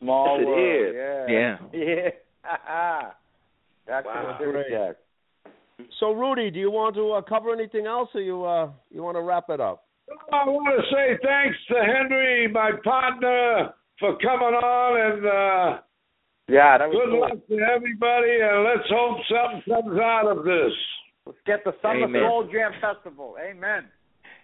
Small 0.01 0.39
Yes, 0.39 0.43
it 0.43 0.47
world. 0.49 0.89
is. 0.89 0.95
Yeah. 1.31 1.57
Yeah. 1.73 2.11
Yeah. 2.47 3.11
That's 3.87 4.07
Wow. 4.07 4.39
Great. 4.41 4.97
So, 6.01 6.13
Rudy, 6.13 6.51
do 6.51 6.59
you 6.59 6.71
want 6.71 6.95
to 6.97 7.13
uh, 7.13 7.23
cover 7.23 7.53
anything 7.53 7.87
else, 7.87 8.09
or 8.15 8.21
you 8.21 8.45
uh, 8.45 8.71
you 8.91 9.03
want 9.03 9.17
to 9.17 9.23
wrap 9.23 9.45
it 9.51 9.61
up? 9.61 9.85
I 10.33 10.45
want 10.47 10.67
to 10.75 10.83
say 10.95 11.19
thanks 11.23 11.59
to 11.69 11.75
Henry, 11.85 12.49
my 12.49 12.71
partner, 12.85 13.75
for 14.01 14.17
coming 14.19 14.55
on, 14.55 14.91
and 15.13 15.27
uh, 15.27 15.81
Yeah, 16.49 16.79
that 16.79 16.89
was 16.89 16.95
good 16.97 17.11
cool. 17.11 17.21
luck 17.21 17.47
to 17.49 17.59
everybody, 17.75 18.39
and 18.41 18.65
let's 18.65 18.89
hope 18.89 19.19
something 19.29 19.63
comes 19.67 19.99
out 20.01 20.27
of 20.31 20.45
this. 20.45 20.73
Let's 21.27 21.39
get 21.47 21.65
the 21.65 21.73
Summer 21.83 22.05
Amen. 22.05 22.23
Soul 22.23 22.49
Jam 22.51 22.73
Festival. 22.81 23.37
Amen. 23.43 23.85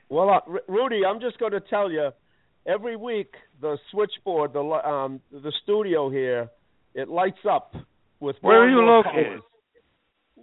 Well, 0.08 0.28
uh, 0.28 0.40
R- 0.46 0.62
Rudy, 0.68 1.02
I'm 1.06 1.20
just 1.20 1.38
going 1.38 1.52
to 1.52 1.60
tell 1.60 1.90
you, 1.90 2.10
every 2.66 2.96
week 2.96 3.34
the 3.60 3.78
switchboard, 3.90 4.52
the 4.52 4.60
li- 4.60 4.84
um, 4.84 5.20
the 5.30 5.52
studio 5.62 6.10
here, 6.10 6.48
it 6.94 7.08
lights 7.08 7.44
up 7.48 7.74
with. 8.20 8.36
Where 8.40 8.64
are 8.64 8.68
you 8.68 8.80
located? 8.80 9.26
colors. 9.26 9.40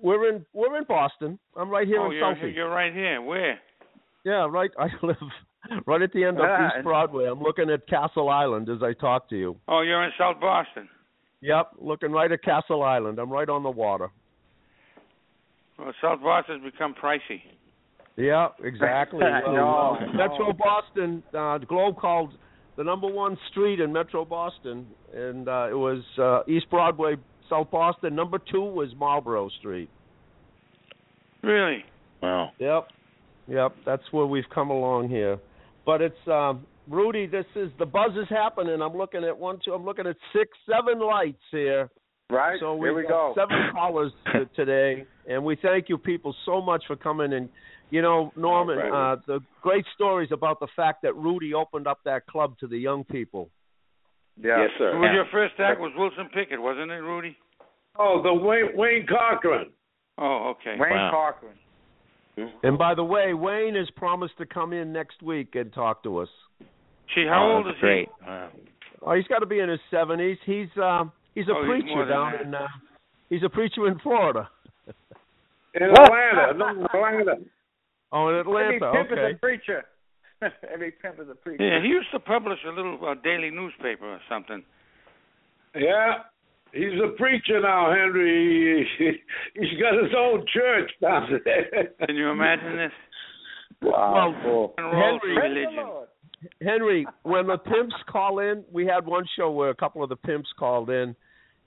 We're 0.01 0.29
in 0.29 0.45
we're 0.53 0.77
in 0.77 0.85
Boston. 0.85 1.39
I'm 1.57 1.69
right 1.69 1.85
here 1.87 1.99
oh, 1.99 2.05
in 2.11 2.17
you're, 2.17 2.35
Southie. 2.35 2.55
you're 2.55 2.69
right 2.69 2.93
here. 2.93 3.21
Where? 3.21 3.59
Yeah, 4.23 4.47
right. 4.49 4.71
I 4.79 4.87
live 5.05 5.15
right 5.85 6.01
at 6.01 6.13
the 6.13 6.23
end 6.23 6.37
of 6.37 6.45
Ah, 6.47 6.67
East 6.67 6.83
Broadway. 6.83 7.25
I'm 7.25 7.41
looking 7.41 7.69
at 7.69 7.85
Castle 7.87 8.29
Island 8.29 8.69
as 8.69 8.81
I 8.81 8.93
talk 8.93 9.29
to 9.29 9.35
you. 9.37 9.57
Oh, 9.67 9.81
you're 9.81 10.03
in 10.03 10.11
South 10.17 10.39
Boston. 10.39 10.87
Yep, 11.41 11.71
looking 11.79 12.11
right 12.11 12.31
at 12.31 12.43
Castle 12.43 12.83
Island. 12.83 13.19
I'm 13.19 13.29
right 13.31 13.47
on 13.47 13.63
the 13.63 13.69
water. 13.69 14.09
Well, 15.77 15.93
South 16.01 16.21
Boston's 16.21 16.63
become 16.63 16.93
pricey. 16.93 17.41
Yeah, 18.19 18.49
exactly. 18.63 19.19
No, 19.21 19.41
Well, 19.47 19.97
no. 20.01 20.13
Metro 20.13 20.53
Boston, 20.53 21.23
uh, 21.29 21.57
the 21.57 21.65
Globe 21.65 21.97
called 21.97 22.31
the 22.77 22.83
number 22.83 23.07
one 23.07 23.37
street 23.49 23.79
in 23.79 23.91
Metro 23.91 24.25
Boston, 24.25 24.85
and 25.13 25.47
uh, 25.47 25.67
it 25.69 25.73
was 25.77 26.03
uh, 26.21 26.41
East 26.51 26.69
Broadway, 26.69 27.15
South 27.49 27.71
Boston. 27.71 28.15
Number 28.15 28.37
two 28.51 28.61
was 28.61 28.89
Marlborough 28.97 29.49
Street. 29.59 29.89
Really? 31.43 31.83
Wow. 32.21 32.51
Yep, 32.59 32.87
yep. 33.47 33.75
That's 33.85 34.03
where 34.11 34.25
we've 34.25 34.49
come 34.53 34.69
along 34.69 35.09
here. 35.09 35.39
But 35.85 36.01
it's 36.01 36.27
um, 36.27 36.65
Rudy. 36.87 37.25
This 37.27 37.45
is 37.55 37.71
the 37.79 37.85
buzz 37.85 38.11
is 38.21 38.27
happening. 38.29 38.81
I'm 38.81 38.95
looking 38.97 39.23
at 39.23 39.37
one, 39.37 39.59
two. 39.63 39.73
I'm 39.73 39.85
looking 39.85 40.05
at 40.07 40.17
six, 40.33 40.49
seven 40.69 40.99
lights 40.99 41.41
here. 41.51 41.89
Right? 42.29 42.59
So 42.59 42.75
Here 42.75 42.93
we've 42.93 43.03
we 43.05 43.09
got 43.09 43.33
go. 43.33 43.41
seven 43.41 43.57
callers 43.73 44.11
today, 44.55 45.05
and 45.27 45.43
we 45.43 45.57
thank 45.61 45.89
you 45.89 45.97
people 45.97 46.35
so 46.45 46.61
much 46.61 46.83
for 46.85 46.95
coming. 46.95 47.33
And 47.33 47.49
you 47.89 48.01
know, 48.01 48.31
Norman, 48.35 48.77
All 48.79 48.89
right. 48.91 49.13
uh, 49.13 49.15
the 49.27 49.39
great 49.61 49.85
stories 49.95 50.29
about 50.31 50.59
the 50.59 50.67
fact 50.75 51.01
that 51.03 51.15
Rudy 51.15 51.53
opened 51.53 51.87
up 51.87 51.99
that 52.05 52.25
club 52.27 52.57
to 52.59 52.67
the 52.67 52.77
young 52.77 53.03
people. 53.03 53.49
Yeah. 54.41 54.61
Yes, 54.61 54.69
sir. 54.77 54.95
It 54.95 54.99
was 54.99 55.11
your 55.13 55.25
first 55.31 55.55
act 55.59 55.79
was 55.79 55.91
Wilson 55.97 56.29
Pickett, 56.33 56.61
wasn't 56.61 56.91
it, 56.91 57.01
Rudy? 57.01 57.35
Oh, 57.97 58.21
the 58.23 58.33
Wayne, 58.33 58.75
Wayne 58.75 59.05
Cochran. 59.07 59.71
Oh, 60.17 60.53
okay. 60.55 60.75
Wayne 60.79 60.91
Wow. 60.91 61.33
Cochran. 61.33 62.53
And 62.63 62.77
by 62.77 62.95
the 62.95 63.03
way, 63.03 63.33
Wayne 63.33 63.75
has 63.75 63.89
promised 63.97 64.37
to 64.37 64.45
come 64.45 64.71
in 64.71 64.93
next 64.93 65.21
week 65.21 65.55
and 65.55 65.73
talk 65.73 66.03
to 66.03 66.19
us. 66.19 66.29
Gee, 67.13 67.25
how 67.27 67.49
oh, 67.51 67.57
old 67.57 67.67
is 67.67 67.73
great. 67.81 68.07
Wow. 68.25 68.49
Oh, 69.01 69.13
he's 69.13 69.27
got 69.27 69.39
to 69.39 69.45
be 69.45 69.59
in 69.59 69.67
his 69.67 69.79
seventies. 69.91 70.37
He's 70.45 70.69
uh, 70.81 71.03
he's 71.35 71.47
a 71.49 71.53
Oh, 71.53 71.65
preacher 71.65 71.99
than 71.99 72.07
down 72.07 72.31
that. 72.33 72.41
in 72.43 72.55
uh, 72.55 72.67
he's 73.29 73.43
a 73.43 73.49
preacher 73.49 73.87
in 73.87 73.99
Florida. 73.99 74.47
In 75.75 75.83
Atlanta, 75.83 76.53
no, 76.57 76.85
Atlanta. 76.85 77.35
Oh, 78.11 78.29
in 78.29 78.39
Every 78.39 78.77
Atlanta. 78.77 78.91
pimp 78.91 79.11
Okay. 79.11 79.21
is 79.29 79.35
a 79.35 79.39
preacher. 79.39 79.83
Every 80.73 80.91
pimp 80.91 81.19
is 81.19 81.27
a 81.29 81.35
preacher. 81.35 81.63
Yeah, 81.63 81.81
he 81.81 81.87
used 81.89 82.11
to 82.13 82.19
publish 82.19 82.59
a 82.65 82.69
little 82.71 82.97
uh, 83.05 83.15
daily 83.23 83.51
newspaper 83.51 84.05
or 84.05 84.19
something. 84.29 84.63
Yeah, 85.75 86.19
he's 86.73 86.99
a 87.03 87.09
preacher 87.17 87.59
now, 87.61 87.91
Henry. 87.91 88.87
He, 88.97 89.11
he's 89.59 89.79
got 89.79 90.01
his 90.01 90.13
own 90.17 90.45
church 90.53 90.91
down 91.01 91.29
there. 91.45 91.89
Can 92.05 92.15
you 92.15 92.29
imagine 92.29 92.77
this? 92.77 92.91
Wow. 93.81 94.13
Well, 94.33 94.41
cool. 94.43 94.73
And 94.77 94.85
roll 94.87 95.03
Henry- 95.03 95.19
through 95.21 95.35
Praise 95.35 95.53
the 95.53 95.59
religion. 95.59 95.85
Henry, 96.61 97.05
when 97.23 97.47
the 97.47 97.57
pimps 97.57 97.95
call 98.09 98.39
in, 98.39 98.63
we 98.71 98.85
had 98.85 99.05
one 99.05 99.25
show 99.37 99.51
where 99.51 99.69
a 99.71 99.75
couple 99.75 100.01
of 100.03 100.09
the 100.09 100.15
pimps 100.15 100.47
called 100.57 100.89
in, 100.89 101.13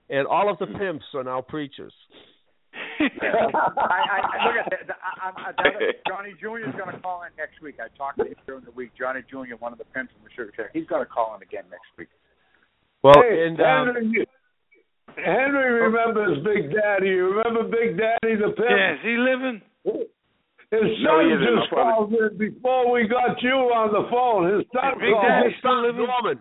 and 0.09 0.27
all 0.27 0.51
of 0.51 0.59
the 0.59 0.67
pimps 0.79 1.05
are 1.15 1.23
now 1.25 1.43
preachers. 1.43 1.93
I, 3.03 3.99
I, 3.99 4.19
I 4.23 4.37
look 4.47 4.57
at 4.63 4.71
that. 4.71 4.87
the- 4.87 5.01
I, 5.03 5.11
I'm, 5.29 5.35
I, 5.37 5.51
the- 5.57 5.95
Johnny 6.09 6.33
Jr. 6.41 6.69
is 6.69 6.75
going 6.79 6.95
to 6.95 7.01
call 7.03 7.23
in 7.25 7.33
next 7.37 7.61
week. 7.63 7.77
I 7.83 7.89
talked 7.97 8.19
to 8.19 8.25
him 8.27 8.37
during 8.47 8.65
the 8.65 8.71
week. 8.73 8.93
Johnny 8.99 9.21
Jr., 9.31 9.57
one 9.59 9.73
of 9.73 9.79
the 9.79 9.89
pimps 9.91 10.13
from 10.15 10.23
the 10.25 10.31
Sugar 10.35 10.53
Shack, 10.57 10.71
he's 10.73 10.87
going 10.87 11.03
to 11.03 11.11
call 11.11 11.35
in 11.37 11.43
again 11.43 11.65
next 11.71 11.91
week. 11.99 12.09
Well, 13.03 13.15
hey, 13.19 13.47
and 13.51 13.59
um, 13.61 13.95
Henry, 13.95 14.27
Henry 15.19 15.71
remembers 15.83 16.39
Big 16.47 16.71
Daddy. 16.71 17.09
You 17.11 17.35
remember 17.35 17.65
Big 17.67 17.99
Daddy 17.99 18.37
the 18.39 18.55
pimp? 18.55 18.71
Yeah, 18.71 18.95
is 18.95 19.03
he 19.03 19.17
living? 19.19 19.61
His 20.73 20.89
son 21.05 21.27
he 21.29 21.35
isn't. 21.37 21.45
just 21.45 21.69
No 21.69 21.75
problem. 21.75 22.15
called 22.17 22.33
in 22.33 22.39
before 22.39 22.91
we 22.93 23.07
got 23.09 23.37
you 23.43 23.69
on 23.77 23.93
the 23.93 24.09
phone. 24.09 24.57
His 24.57 24.65
son 24.73 24.97
Big 25.03 25.13
called. 25.13 25.27
Daddy 25.29 25.51
his 25.53 25.59
son 25.61 25.83
Norman. 25.99 26.39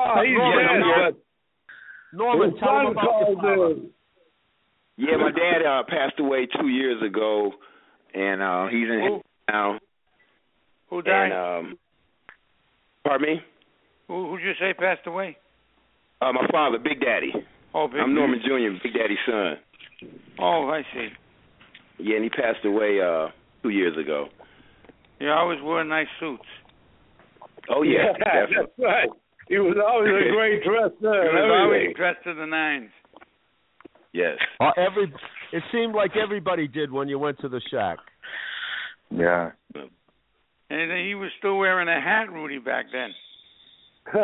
Oh, 0.00 0.18
he's 0.24 0.34
Norman, 0.34 0.66
dead, 0.66 0.80
Norman. 0.82 1.12
but 1.14 2.16
Norman, 2.18 2.50
his 2.50 2.58
tell 2.60 2.80
him 2.80 2.86
son 2.86 2.92
about 2.92 3.04
your 3.04 3.12
called 3.22 3.38
father. 3.38 3.70
in. 3.70 3.90
Yeah, 4.98 5.16
my 5.18 5.30
dad 5.30 5.66
uh, 5.66 5.82
passed 5.88 6.18
away 6.18 6.46
two 6.58 6.68
years 6.68 7.02
ago, 7.02 7.52
and 8.14 8.40
uh, 8.40 8.66
he's 8.68 8.88
in 8.88 9.00
Who? 9.06 9.22
now. 9.48 9.78
Who 10.88 11.02
died? 11.02 11.32
And 11.32 11.32
um, 11.32 11.78
pardon 13.04 13.28
me. 13.28 13.40
Who 14.08 14.30
who'd 14.30 14.40
you 14.40 14.52
say 14.58 14.72
passed 14.72 15.06
away? 15.06 15.36
Uh, 16.22 16.32
my 16.32 16.46
father, 16.50 16.78
Big 16.78 17.00
Daddy. 17.00 17.32
Oh, 17.74 17.88
Big 17.88 18.00
I'm 18.00 18.14
Norman 18.14 18.40
Jr., 18.42 18.78
Big 18.82 18.94
Daddy's 18.94 19.18
son. 19.26 19.56
Oh, 20.40 20.70
I 20.70 20.82
see. 20.94 21.08
Yeah, 21.98 22.16
and 22.16 22.24
he 22.24 22.30
passed 22.30 22.64
away 22.64 23.00
uh 23.00 23.28
two 23.62 23.70
years 23.70 23.96
ago. 23.98 24.28
You 25.18 25.30
always 25.30 25.60
wore 25.62 25.82
nice 25.84 26.06
suits. 26.20 26.44
Oh 27.68 27.82
yeah, 27.82 28.12
that's 28.18 28.52
right. 28.78 29.08
He 29.48 29.58
was 29.58 29.76
always 29.76 30.08
a 30.08 30.32
great 30.32 30.64
dresser. 30.64 31.22
You 31.22 31.30
and 31.30 31.50
was 31.50 31.60
always 31.64 31.96
dressed 31.96 32.24
to 32.24 32.34
the 32.34 32.46
nines. 32.46 32.90
Yes. 34.16 34.38
Uh, 34.58 34.70
every 34.78 35.12
it 35.52 35.62
seemed 35.70 35.94
like 35.94 36.12
everybody 36.16 36.66
did 36.66 36.90
when 36.90 37.08
you 37.08 37.18
went 37.18 37.38
to 37.40 37.48
the 37.48 37.60
shack. 37.70 37.98
Yeah. 39.10 39.50
And 40.70 41.06
he 41.06 41.14
was 41.14 41.30
still 41.38 41.58
wearing 41.58 41.88
a 41.88 42.00
hat, 42.00 42.32
Rudy, 42.32 42.58
back 42.58 42.86
then. 42.90 43.10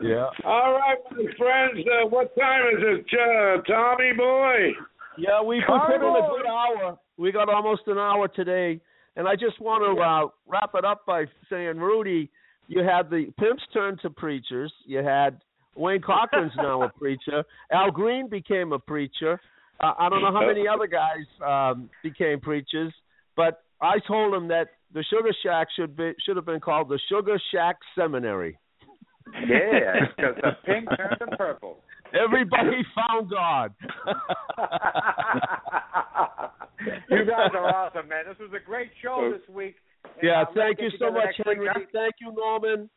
Yeah. 0.00 0.26
All 0.44 0.72
right, 0.72 0.96
my 1.12 1.24
friends. 1.38 1.86
Uh, 1.86 2.08
what 2.08 2.34
time 2.36 2.62
is 2.76 2.82
it, 2.82 3.06
uh, 3.12 3.62
Tommy 3.62 4.12
boy? 4.16 4.70
Yeah, 5.16 5.42
we 5.42 5.56
we 5.56 5.64
put 5.64 5.94
in 5.94 6.02
a 6.02 6.28
good 6.28 6.46
hour. 6.46 6.98
We 7.16 7.32
got 7.32 7.48
almost 7.48 7.82
an 7.86 7.98
hour 7.98 8.28
today, 8.28 8.80
and 9.16 9.28
I 9.28 9.34
just 9.34 9.60
want 9.60 9.84
to 9.84 10.02
uh, 10.02 10.28
wrap 10.46 10.70
it 10.74 10.84
up 10.84 11.04
by 11.06 11.26
saying, 11.50 11.78
Rudy, 11.78 12.30
you 12.68 12.82
had 12.82 13.10
the 13.10 13.26
pimps 13.38 13.62
turn 13.72 13.98
to 14.02 14.10
preachers. 14.10 14.72
You 14.86 14.98
had 14.98 15.40
Wayne 15.78 16.00
Cochran's 16.00 16.52
now 16.56 16.82
a 16.82 16.88
preacher. 16.90 17.44
Al 17.72 17.90
Green 17.90 18.28
became 18.28 18.72
a 18.72 18.78
preacher. 18.78 19.40
Uh, 19.80 19.92
I 19.98 20.08
don't 20.08 20.22
know 20.22 20.32
how 20.32 20.46
many 20.46 20.66
other 20.66 20.86
guys 20.88 21.24
um, 21.46 21.88
became 22.02 22.40
preachers, 22.40 22.92
but 23.36 23.62
I 23.80 23.98
told 24.06 24.34
him 24.34 24.48
that 24.48 24.70
the 24.92 25.04
Sugar 25.08 25.30
Shack 25.44 25.68
should 25.76 25.96
be 25.96 26.12
should 26.24 26.36
have 26.36 26.46
been 26.46 26.60
called 26.60 26.88
the 26.88 26.98
Sugar 27.08 27.38
Shack 27.52 27.76
Seminary. 27.96 28.58
Yeah, 29.46 30.06
because 30.16 30.34
the 30.42 30.50
pink 30.64 30.88
turned 30.96 31.18
to 31.20 31.36
purple. 31.36 31.78
Everybody 32.14 32.78
found 32.96 33.30
God. 33.30 33.74
you 37.10 37.24
guys 37.24 37.50
are 37.54 37.74
awesome, 37.74 38.08
man. 38.08 38.24
This 38.28 38.38
was 38.38 38.50
a 38.56 38.64
great 38.64 38.90
show 39.02 39.30
this 39.32 39.46
week. 39.54 39.76
And, 40.04 40.12
Yeah, 40.22 40.40
uh, 40.42 40.44
let's 40.44 40.56
thank 40.56 40.80
you 40.80 40.90
so 40.98 41.12
much, 41.12 41.36
next 41.36 41.38
week, 41.46 41.58
Henry. 41.58 41.86
Thank 41.92 42.14
you, 42.20 42.32
Norman. 42.34 42.88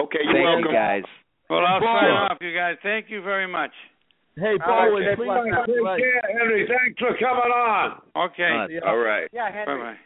Okay, 0.00 0.18
you're 0.24 0.32
Thank 0.32 0.44
welcome. 0.46 0.64
you, 0.66 0.72
guys. 0.72 1.02
Well, 1.50 1.60
I'll 1.66 1.80
Boy. 1.80 1.86
sign 1.86 2.10
off, 2.10 2.38
you 2.40 2.54
guys. 2.54 2.76
Thank 2.82 3.06
you 3.10 3.22
very 3.22 3.46
much. 3.46 3.70
Hey, 4.36 4.56
All 4.64 4.88
Bowen, 4.88 5.04
right, 5.04 5.16
please. 5.16 5.26
Jeff, 5.28 5.54
let's 5.58 5.66
Take 5.68 5.84
right. 5.84 6.00
care, 6.00 6.38
Henry. 6.38 6.66
Thanks 6.66 6.98
for 6.98 7.12
coming 7.18 7.52
on. 7.52 8.00
Okay. 8.16 8.74
Yeah. 8.74 8.80
All 8.86 8.96
right. 8.96 9.28
Yeah, 9.32 9.50
Bye 9.50 9.56
Henry. 9.66 9.82
bye. 9.82 9.96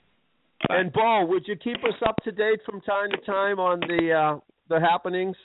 And 0.76 0.92
Bo, 0.92 1.24
would 1.26 1.46
you 1.46 1.54
keep 1.56 1.78
us 1.84 1.94
up 2.04 2.16
to 2.24 2.32
date 2.32 2.60
from 2.66 2.80
time 2.80 3.10
to 3.10 3.18
time 3.18 3.60
on 3.60 3.78
the 3.80 4.12
uh, 4.12 4.40
the 4.68 4.80
happenings? 4.80 5.36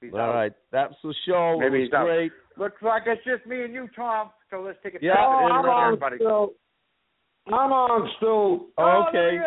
He's 0.00 0.12
All 0.14 0.20
out. 0.20 0.34
right, 0.34 0.52
that's 0.72 0.94
the 1.04 1.14
show. 1.28 1.58
Maybe 1.60 1.76
it 1.78 1.80
he's 1.82 1.90
was 1.92 1.98
out. 2.00 2.04
great. 2.06 2.32
Looks 2.56 2.82
like 2.82 3.02
it's 3.06 3.22
just 3.24 3.46
me 3.46 3.62
and 3.64 3.72
you, 3.72 3.88
Tom. 3.94 4.30
So 4.50 4.62
let's 4.62 4.78
take 4.82 4.94
a 4.94 4.98
Yeah, 5.00 5.12
yeah, 5.14 5.24
Oh, 5.24 5.44
and, 5.46 5.52
I'm 5.52 5.64
on 5.64 5.84
everybody. 5.86 6.16
still. 6.16 6.52
I'm 7.46 7.72
on 7.72 8.10
still. 8.16 8.66
Oh, 8.78 9.04
okay. 9.08 9.38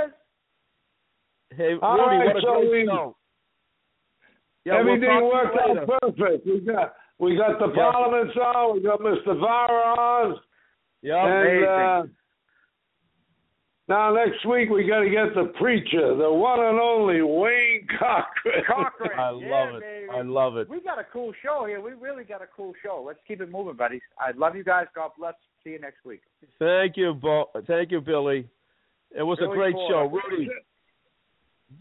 There. 1.58 1.70
Hey, 1.72 1.76
All 1.82 1.98
Rudy, 1.98 2.18
right, 2.18 2.26
what 2.28 2.38
a 2.38 2.42
so 2.42 2.54
great 2.60 2.72
we- 2.72 2.86
show. 2.88 3.16
Yeah, 4.66 4.80
Everything 4.80 5.10
we'll 5.22 5.28
worked 5.32 5.58
out 5.60 6.00
perfect. 6.02 6.46
We 6.48 6.60
got 6.62 6.96
we 7.20 7.36
got 7.38 7.60
the 7.60 7.68
Yeah. 7.68 7.92
parliaments 7.92 8.36
on. 8.38 8.74
We 8.76 8.82
got 8.82 9.00
Mr. 9.00 9.40
Vara 9.40 9.94
on. 9.96 10.40
Yeah, 11.04 11.24
and 11.24 11.48
amazing. 11.48 11.68
uh, 11.70 12.04
Now 13.88 14.12
next 14.12 14.44
week 14.46 14.70
we 14.72 14.88
got 14.88 15.02
to 15.02 15.10
get 15.12 15.36
the 15.36 15.54
preacher, 15.60 16.16
the 16.16 16.32
one 16.34 16.60
and 16.60 16.80
only 16.80 17.22
Wayne 17.22 17.86
Cochran. 18.00 18.64
Cochran. 18.66 19.12
I 19.20 19.32
yeah, 19.40 19.50
love 19.54 19.76
it. 19.76 19.82
baby. 19.82 20.10
I 20.10 20.22
love 20.24 20.58
it. 20.58 20.68
We 20.68 20.82
got 20.82 20.98
a 20.98 21.04
cool 21.14 21.32
show 21.44 21.66
here. 21.68 21.80
We 21.80 21.92
really 21.94 22.24
got 22.24 22.42
a 22.42 22.48
cool 22.48 22.74
show. 22.84 23.04
Let's 23.06 23.20
keep 23.28 23.42
it 23.42 23.52
moving, 23.52 23.76
buddies. 23.76 24.02
I 24.20 24.32
love 24.32 24.56
you 24.56 24.64
guys. 24.64 24.88
God 24.96 25.12
bless. 25.20 25.36
See 25.64 25.70
you 25.72 25.80
next 25.80 26.04
week. 26.04 26.22
Thank 26.58 26.98
you, 26.98 27.14
Bo- 27.14 27.52
thank 27.68 27.92
you, 27.92 28.02
Billy. 28.02 28.50
It 29.16 29.22
was 29.24 29.38
a 29.44 29.48
great 29.54 29.74
Ford. 29.74 29.92
show, 29.92 30.06
Rudy. 30.32 30.50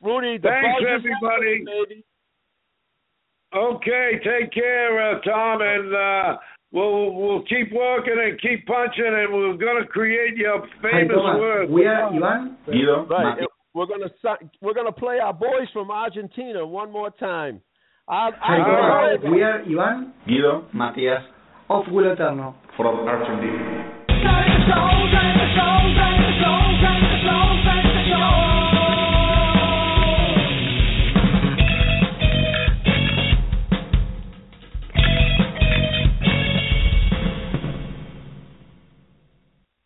Rudy, 0.02 0.38
the 0.38 0.48
Thanks, 0.48 0.82
everybody. 0.88 1.64
on. 3.54 3.76
Okay, 3.76 4.18
take 4.24 4.52
care, 4.52 5.12
uh, 5.16 5.20
Tom, 5.20 5.60
and 5.62 5.94
uh, 5.94 6.36
we'll 6.72 7.14
we'll 7.14 7.42
keep 7.44 7.72
working 7.72 8.16
and 8.18 8.40
keep 8.40 8.66
punching, 8.66 9.04
and 9.06 9.32
we're 9.32 9.56
gonna 9.56 9.86
create 9.86 10.36
your 10.36 10.66
famous 10.82 11.14
Thomas. 11.14 11.38
word. 11.40 11.70
We 11.70 11.86
are 11.86 12.08
Ivan. 12.12 12.56
Guido, 12.66 13.06
Right. 13.06 13.22
Mati. 13.24 13.42
it- 13.44 13.50
We're 13.74 13.86
gonna 13.86 14.10
we're 14.60 14.74
gonna 14.74 14.92
play 14.92 15.18
our 15.20 15.32
boys 15.34 15.68
from 15.72 15.90
Argentina 15.90 16.66
one 16.66 16.90
more 16.92 17.10
time. 17.10 17.60
I, 18.08 18.30
Hi, 18.40 18.56
I, 18.56 19.16
Thomas. 19.16 19.30
We 19.32 19.42
are 19.42 19.60
Ivan 19.62 20.12
Guido, 20.26 20.66
Matías 20.74 21.24
of 21.70 21.84
Will 21.92 22.10
Eterno. 22.10 22.54
from 22.76 23.06
Argentina. 23.08 23.92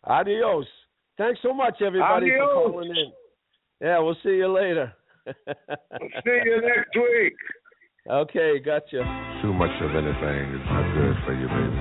Adios. 0.09 0.65
Thanks 1.17 1.39
so 1.43 1.53
much, 1.53 1.75
everybody, 1.85 2.31
Adios. 2.31 2.49
for 2.51 2.71
calling 2.71 2.89
in. 2.89 3.11
Yeah, 3.79 3.99
we'll 3.99 4.17
see 4.23 4.41
you 4.41 4.51
later. 4.51 4.91
See 5.27 6.39
you 6.45 6.61
next 6.65 6.95
week. 6.95 7.37
Okay, 8.09 8.59
gotcha. 8.65 9.05
Too 9.43 9.53
much 9.53 9.69
of 9.85 9.93
anything 9.93 10.53
is 10.55 10.65
not 10.65 10.83
good 10.97 11.15
for 11.23 11.33
you, 11.37 11.47
baby. 11.47 11.77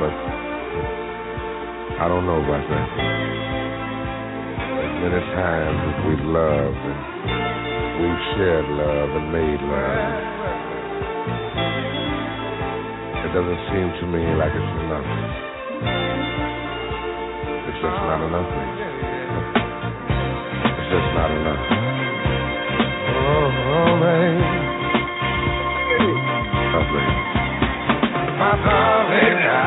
But 0.00 0.14
I 2.00 2.08
don't 2.08 2.24
know 2.24 2.40
about 2.40 2.64
that. 2.64 2.88
As 4.78 4.92
many 5.04 5.20
times 5.36 5.78
as 5.84 5.96
we've 6.08 6.26
loved 6.32 6.82
and 6.88 6.98
we've 8.00 8.22
shared 8.40 8.68
love 8.72 9.10
and 9.20 9.28
made 9.36 9.60
love, 9.68 10.16
it 13.20 13.30
doesn't 13.36 13.60
seem 13.68 13.92
to 14.00 14.06
me 14.08 14.24
like 14.40 14.54
it's 14.56 14.72
enough. 14.80 15.47
It's 17.78 17.86
just 17.86 18.02
not 18.10 18.18
enough. 18.26 18.50
It's 20.74 20.90
just 20.90 21.10
not 21.14 21.30
enough. 21.30 21.62
Oh, 23.14 23.54
oh 23.70 24.02
baby. 24.02 24.42
Oh, 26.74 26.82
baby. 26.90 27.14
My 28.34 28.58
darling, 28.66 29.38
I 29.46 29.62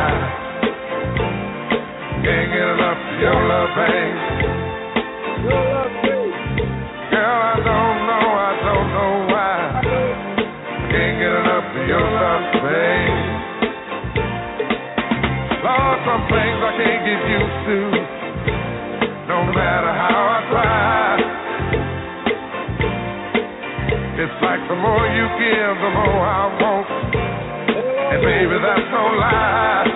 can't 2.20 2.52
get 2.52 2.68
enough 2.68 3.00
of 3.00 3.16
your 3.24 3.40
love, 3.48 3.72
babe. 3.80 4.20
Girl, 7.16 7.40
I 7.48 7.56
don't 7.64 8.00
know, 8.12 8.28
I 8.28 8.52
don't 8.60 8.88
know 8.92 9.14
why. 9.32 9.56
Can't 10.92 11.16
get 11.16 11.32
enough 11.32 11.64
of 11.80 11.88
your 11.88 12.04
love, 12.12 12.44
babe. 12.60 13.21
Lord, 15.72 16.00
some 16.04 16.24
things 16.28 16.60
I 16.68 16.72
can't 16.84 17.02
get 17.08 17.22
used 17.32 17.60
to, 17.64 17.80
no 19.32 19.40
matter 19.56 19.92
how 19.96 20.20
I 20.20 20.40
try. 20.52 21.16
It's 24.20 24.38
like 24.44 24.64
the 24.68 24.76
more 24.76 25.06
you 25.16 25.26
give, 25.40 25.76
the 25.80 25.92
more 25.96 26.24
I 26.28 26.44
want. 26.60 26.88
And 28.12 28.20
baby, 28.20 28.58
that's 28.60 28.88
no 28.92 29.04
lie. 29.16 29.88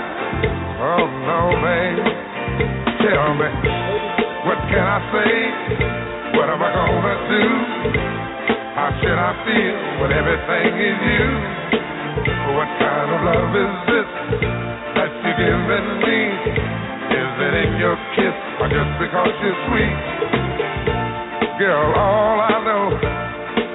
Oh 0.79 1.03
no, 1.27 1.39
baby. 1.59 2.07
Tell 3.03 3.35
me, 3.35 3.49
what 4.47 4.59
can 4.71 4.79
I 4.79 4.99
say? 5.11 5.33
What 6.39 6.55
am 6.55 6.63
I 6.63 6.71
gonna 6.71 7.17
do? 7.35 7.45
How 8.79 8.95
should 9.03 9.19
I 9.19 9.31
feel 9.43 9.75
when 9.99 10.11
everything 10.15 10.71
is 10.87 10.99
you? 11.03 11.27
What 12.55 12.69
kind 12.79 13.09
of 13.11 13.19
love 13.27 13.51
is 13.59 13.73
this 13.91 14.54
giving 15.35 15.87
me? 15.99 16.19
Is 17.11 17.33
it 17.43 17.53
in 17.59 17.71
your 17.75 17.97
kiss 18.15 18.37
or 18.63 18.67
just 18.71 18.91
because 19.03 19.35
you're 19.43 19.59
sweet? 19.67 19.99
Girl, 21.59 21.91
all 21.91 22.39
I 22.39 22.55
know 22.63 22.95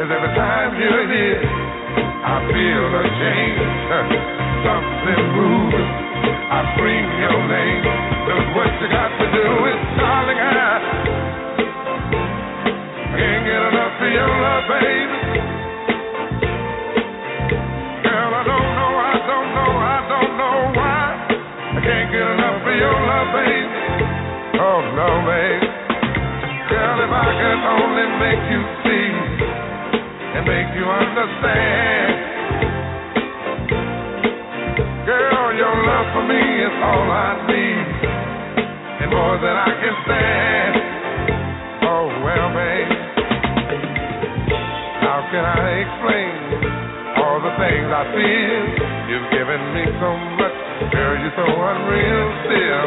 is 0.00 0.08
every 0.08 0.32
time 0.36 0.80
you're 0.80 1.04
here, 1.04 1.44
I 1.44 2.36
feel 2.48 2.84
a 2.96 3.04
change. 3.20 3.60
Something 4.64 5.24
moves. 5.36 5.84
I 6.50 6.60
scream 6.76 7.06
your 7.28 7.40
name. 7.44 7.84
Look 8.24 8.46
what 8.56 8.72
you 8.80 8.88
got 8.88 9.12
to 9.20 9.26
do 9.28 9.46
is, 9.68 9.80
darling, 10.00 10.40
I 10.40 10.80
can't 13.16 13.44
get 13.44 13.60
enough 13.68 14.00
of 14.00 14.10
your 14.10 14.32
love, 14.32 14.64
baby. 14.64 15.20
Girl, 18.00 18.32
I 18.32 18.42
don't 18.48 18.70
know, 18.80 18.92
I 18.96 19.14
don't 19.28 19.48
know, 19.54 19.72
I 19.76 19.98
don't 20.08 20.32
know 20.40 20.79
your 22.80 22.96
love, 22.96 23.28
baby. 23.36 23.68
Oh 24.56 24.80
no, 24.96 25.08
baby. 25.28 25.68
Girl, 26.72 26.96
if 27.04 27.12
I 27.12 27.28
could 27.28 27.60
only 27.76 28.06
make 28.24 28.42
you 28.48 28.60
see 28.80 29.12
and 30.32 30.42
make 30.48 30.70
you 30.72 30.86
understand. 30.88 32.08
Girl, 35.04 35.52
your 35.60 35.76
love 35.76 36.06
for 36.16 36.24
me 36.24 36.40
is 36.40 36.74
all 36.80 37.04
I 37.04 37.30
need, 37.52 37.84
and 39.04 39.10
more 39.12 39.36
than 39.44 39.56
I 39.60 39.70
can 39.76 39.94
stand. 40.08 40.72
Oh 41.84 42.08
well, 42.24 42.48
babe, 42.56 42.92
how 45.04 45.20
can 45.28 45.44
I 45.44 45.84
explain 45.84 46.32
all 47.20 47.44
the 47.44 47.52
things 47.60 47.88
I 47.92 48.04
feel? 48.16 48.64
You've 49.12 49.28
given 49.36 49.60
me 49.76 49.84
so 50.00 50.10
much, 50.40 50.49
so 51.36 51.44
unreal 51.46 52.26
still. 52.46 52.86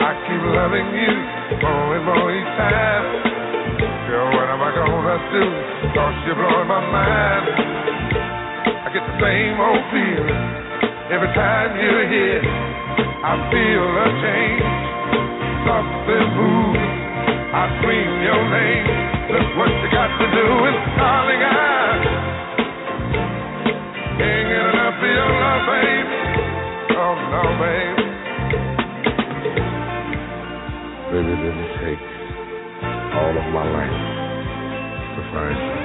I 0.00 0.10
keep 0.24 0.42
loving 0.56 0.88
you 0.96 1.14
more 1.60 1.96
and 1.96 2.04
more 2.06 2.28
each 2.32 2.52
time. 2.56 3.06
Girl, 4.08 4.28
what 4.32 4.48
am 4.48 4.60
I 4.62 4.70
gonna 4.72 5.16
do? 5.32 5.44
Cause 5.92 6.16
you're 6.24 6.38
blowing 6.38 6.68
my 6.68 6.80
mind. 6.80 7.44
I 8.84 8.88
get 8.88 9.04
the 9.04 9.16
same 9.20 9.56
old 9.60 9.84
feeling 9.92 10.40
every 11.12 11.32
time 11.36 11.76
you're 11.76 12.08
here. 12.08 12.40
I 12.40 13.32
feel 13.52 13.84
a 13.84 14.08
change, 14.24 14.64
something 15.68 16.26
moves. 16.40 16.84
I 17.52 17.62
scream 17.80 18.12
your 18.24 18.42
name. 18.48 18.86
Look 19.28 19.48
what 19.60 19.68
you 19.68 19.88
got 19.92 20.08
to 20.08 20.26
do, 20.32 20.46
and 20.72 20.78
darling, 20.96 21.42
I 21.42 21.52
can't 24.16 24.46
get 24.48 24.64
enough 24.72 24.96
of 24.96 25.04
your 25.04 25.30
love, 25.36 25.64
baby. 25.68 26.07
Baby. 27.58 27.90
Baby, 31.10 31.32
it 31.32 31.40
didn't 31.42 31.72
take 31.82 32.04
all 33.18 33.34
of 33.34 33.46
my 33.50 33.66
life 33.66 33.98
to 35.14 35.20
find 35.34 35.58
you. 35.58 35.78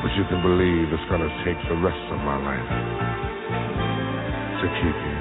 But 0.00 0.12
you 0.14 0.24
can 0.30 0.40
believe 0.42 0.92
it's 0.92 1.08
gonna 1.10 1.26
take 1.44 1.58
the 1.68 1.74
rest 1.82 2.04
of 2.12 2.18
my 2.22 2.38
life 2.38 2.70
to 4.60 4.66
keep 4.78 4.96
you. 5.10 5.13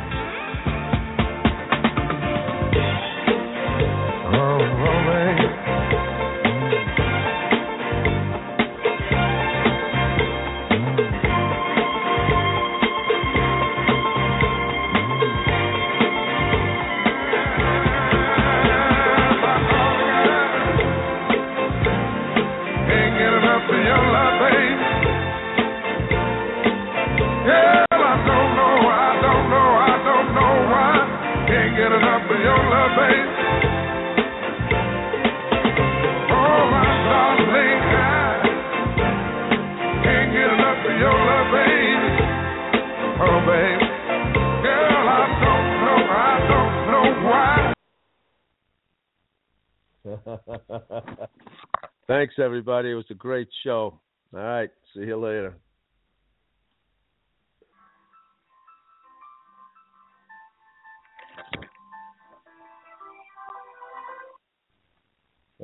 Everybody. 52.43 52.91
It 52.91 52.95
was 52.95 53.05
a 53.09 53.15
great 53.15 53.47
show. 53.63 53.99
All 54.33 54.39
right. 54.39 54.69
See 54.93 55.01
you 55.01 55.17
later. 55.17 55.55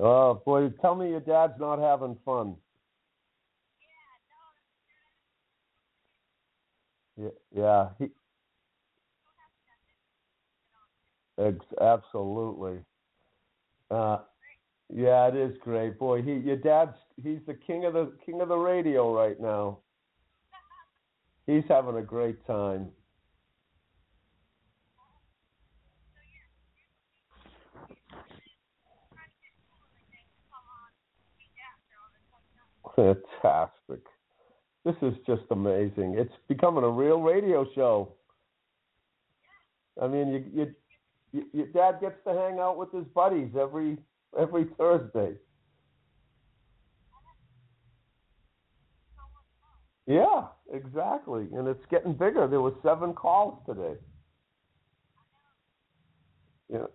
Oh 0.01 0.41
boy, 0.45 0.69
tell 0.81 0.95
me 0.95 1.09
your 1.09 1.19
dad's 1.19 1.59
not 1.59 1.77
having 1.77 2.15
fun. 2.23 2.55
Yeah, 7.17 7.29
yeah, 7.53 7.89
he, 7.99 8.07
ex- 11.37 11.65
absolutely. 11.81 12.79
Uh, 13.91 14.19
yeah, 14.93 15.27
it 15.27 15.35
is 15.35 15.55
great, 15.61 15.99
boy. 15.99 16.21
He, 16.21 16.33
your 16.33 16.55
dad's, 16.55 16.95
he's 17.21 17.39
the 17.45 17.53
king 17.53 17.85
of 17.85 17.93
the 17.93 18.11
king 18.25 18.41
of 18.41 18.47
the 18.47 18.57
radio 18.57 19.13
right 19.13 19.39
now. 19.39 19.79
He's 21.45 21.63
having 21.67 21.97
a 21.97 22.01
great 22.01 22.45
time. 22.45 22.89
Fantastic. 32.95 34.01
This 34.83 34.95
is 35.01 35.13
just 35.25 35.43
amazing. 35.51 36.15
It's 36.17 36.33
becoming 36.47 36.83
a 36.83 36.89
real 36.89 37.21
radio 37.21 37.65
show. 37.73 38.13
I 40.01 40.07
mean, 40.07 40.29
you, 40.29 40.45
you, 40.53 40.75
you, 41.31 41.45
your 41.53 41.67
dad 41.67 42.01
gets 42.01 42.15
to 42.25 42.33
hang 42.33 42.59
out 42.59 42.77
with 42.77 42.91
his 42.91 43.05
buddies 43.13 43.51
every 43.59 43.97
every 44.37 44.65
Thursday. 44.77 45.33
Yeah, 50.07 50.47
exactly. 50.73 51.47
And 51.53 51.67
it's 51.67 51.85
getting 51.91 52.13
bigger. 52.13 52.47
There 52.47 52.61
were 52.61 52.73
seven 52.83 53.13
calls 53.13 53.59
today. 53.67 53.95
Yeah. 56.71 56.87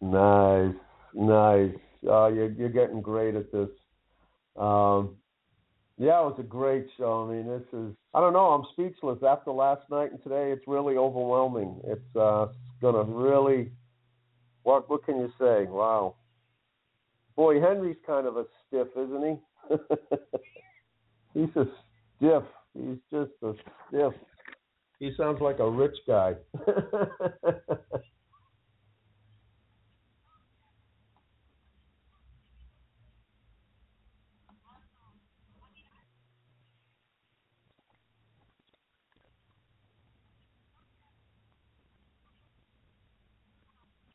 Nice, 0.00 0.74
nice. 1.14 1.74
Uh, 2.08 2.26
you're 2.28 2.50
you're 2.50 2.68
getting 2.68 3.00
great 3.00 3.34
at 3.34 3.50
this. 3.52 3.68
Um, 4.56 5.16
yeah, 6.04 6.20
it 6.20 6.24
was 6.24 6.36
a 6.38 6.42
great 6.42 6.86
show. 6.98 7.26
I 7.26 7.32
mean, 7.32 7.46
this 7.46 7.62
is 7.72 7.94
I 8.12 8.20
don't 8.20 8.32
know. 8.32 8.48
I'm 8.48 8.64
speechless 8.72 9.18
after 9.26 9.50
last 9.50 9.88
night 9.90 10.12
and 10.12 10.22
today. 10.22 10.52
It's 10.52 10.66
really 10.66 10.96
overwhelming. 10.96 11.80
It's 11.84 12.16
uh, 12.16 12.48
gonna 12.80 13.04
really. 13.04 13.72
What 14.62 14.88
what 14.90 15.04
can 15.04 15.16
you 15.16 15.32
say? 15.38 15.64
Wow. 15.64 16.16
Boy, 17.36 17.60
Henry's 17.60 17.96
kind 18.06 18.26
of 18.26 18.36
a 18.36 18.44
stiff, 18.66 18.88
isn't 18.96 19.24
he? 19.24 19.74
He's 21.40 21.56
a 21.56 21.64
stiff. 22.16 22.44
He's 22.74 22.98
just 23.10 23.32
a 23.42 23.54
stiff. 23.88 24.12
He 25.00 25.12
sounds 25.16 25.40
like 25.40 25.58
a 25.58 25.68
rich 25.68 25.96
guy. 26.06 26.34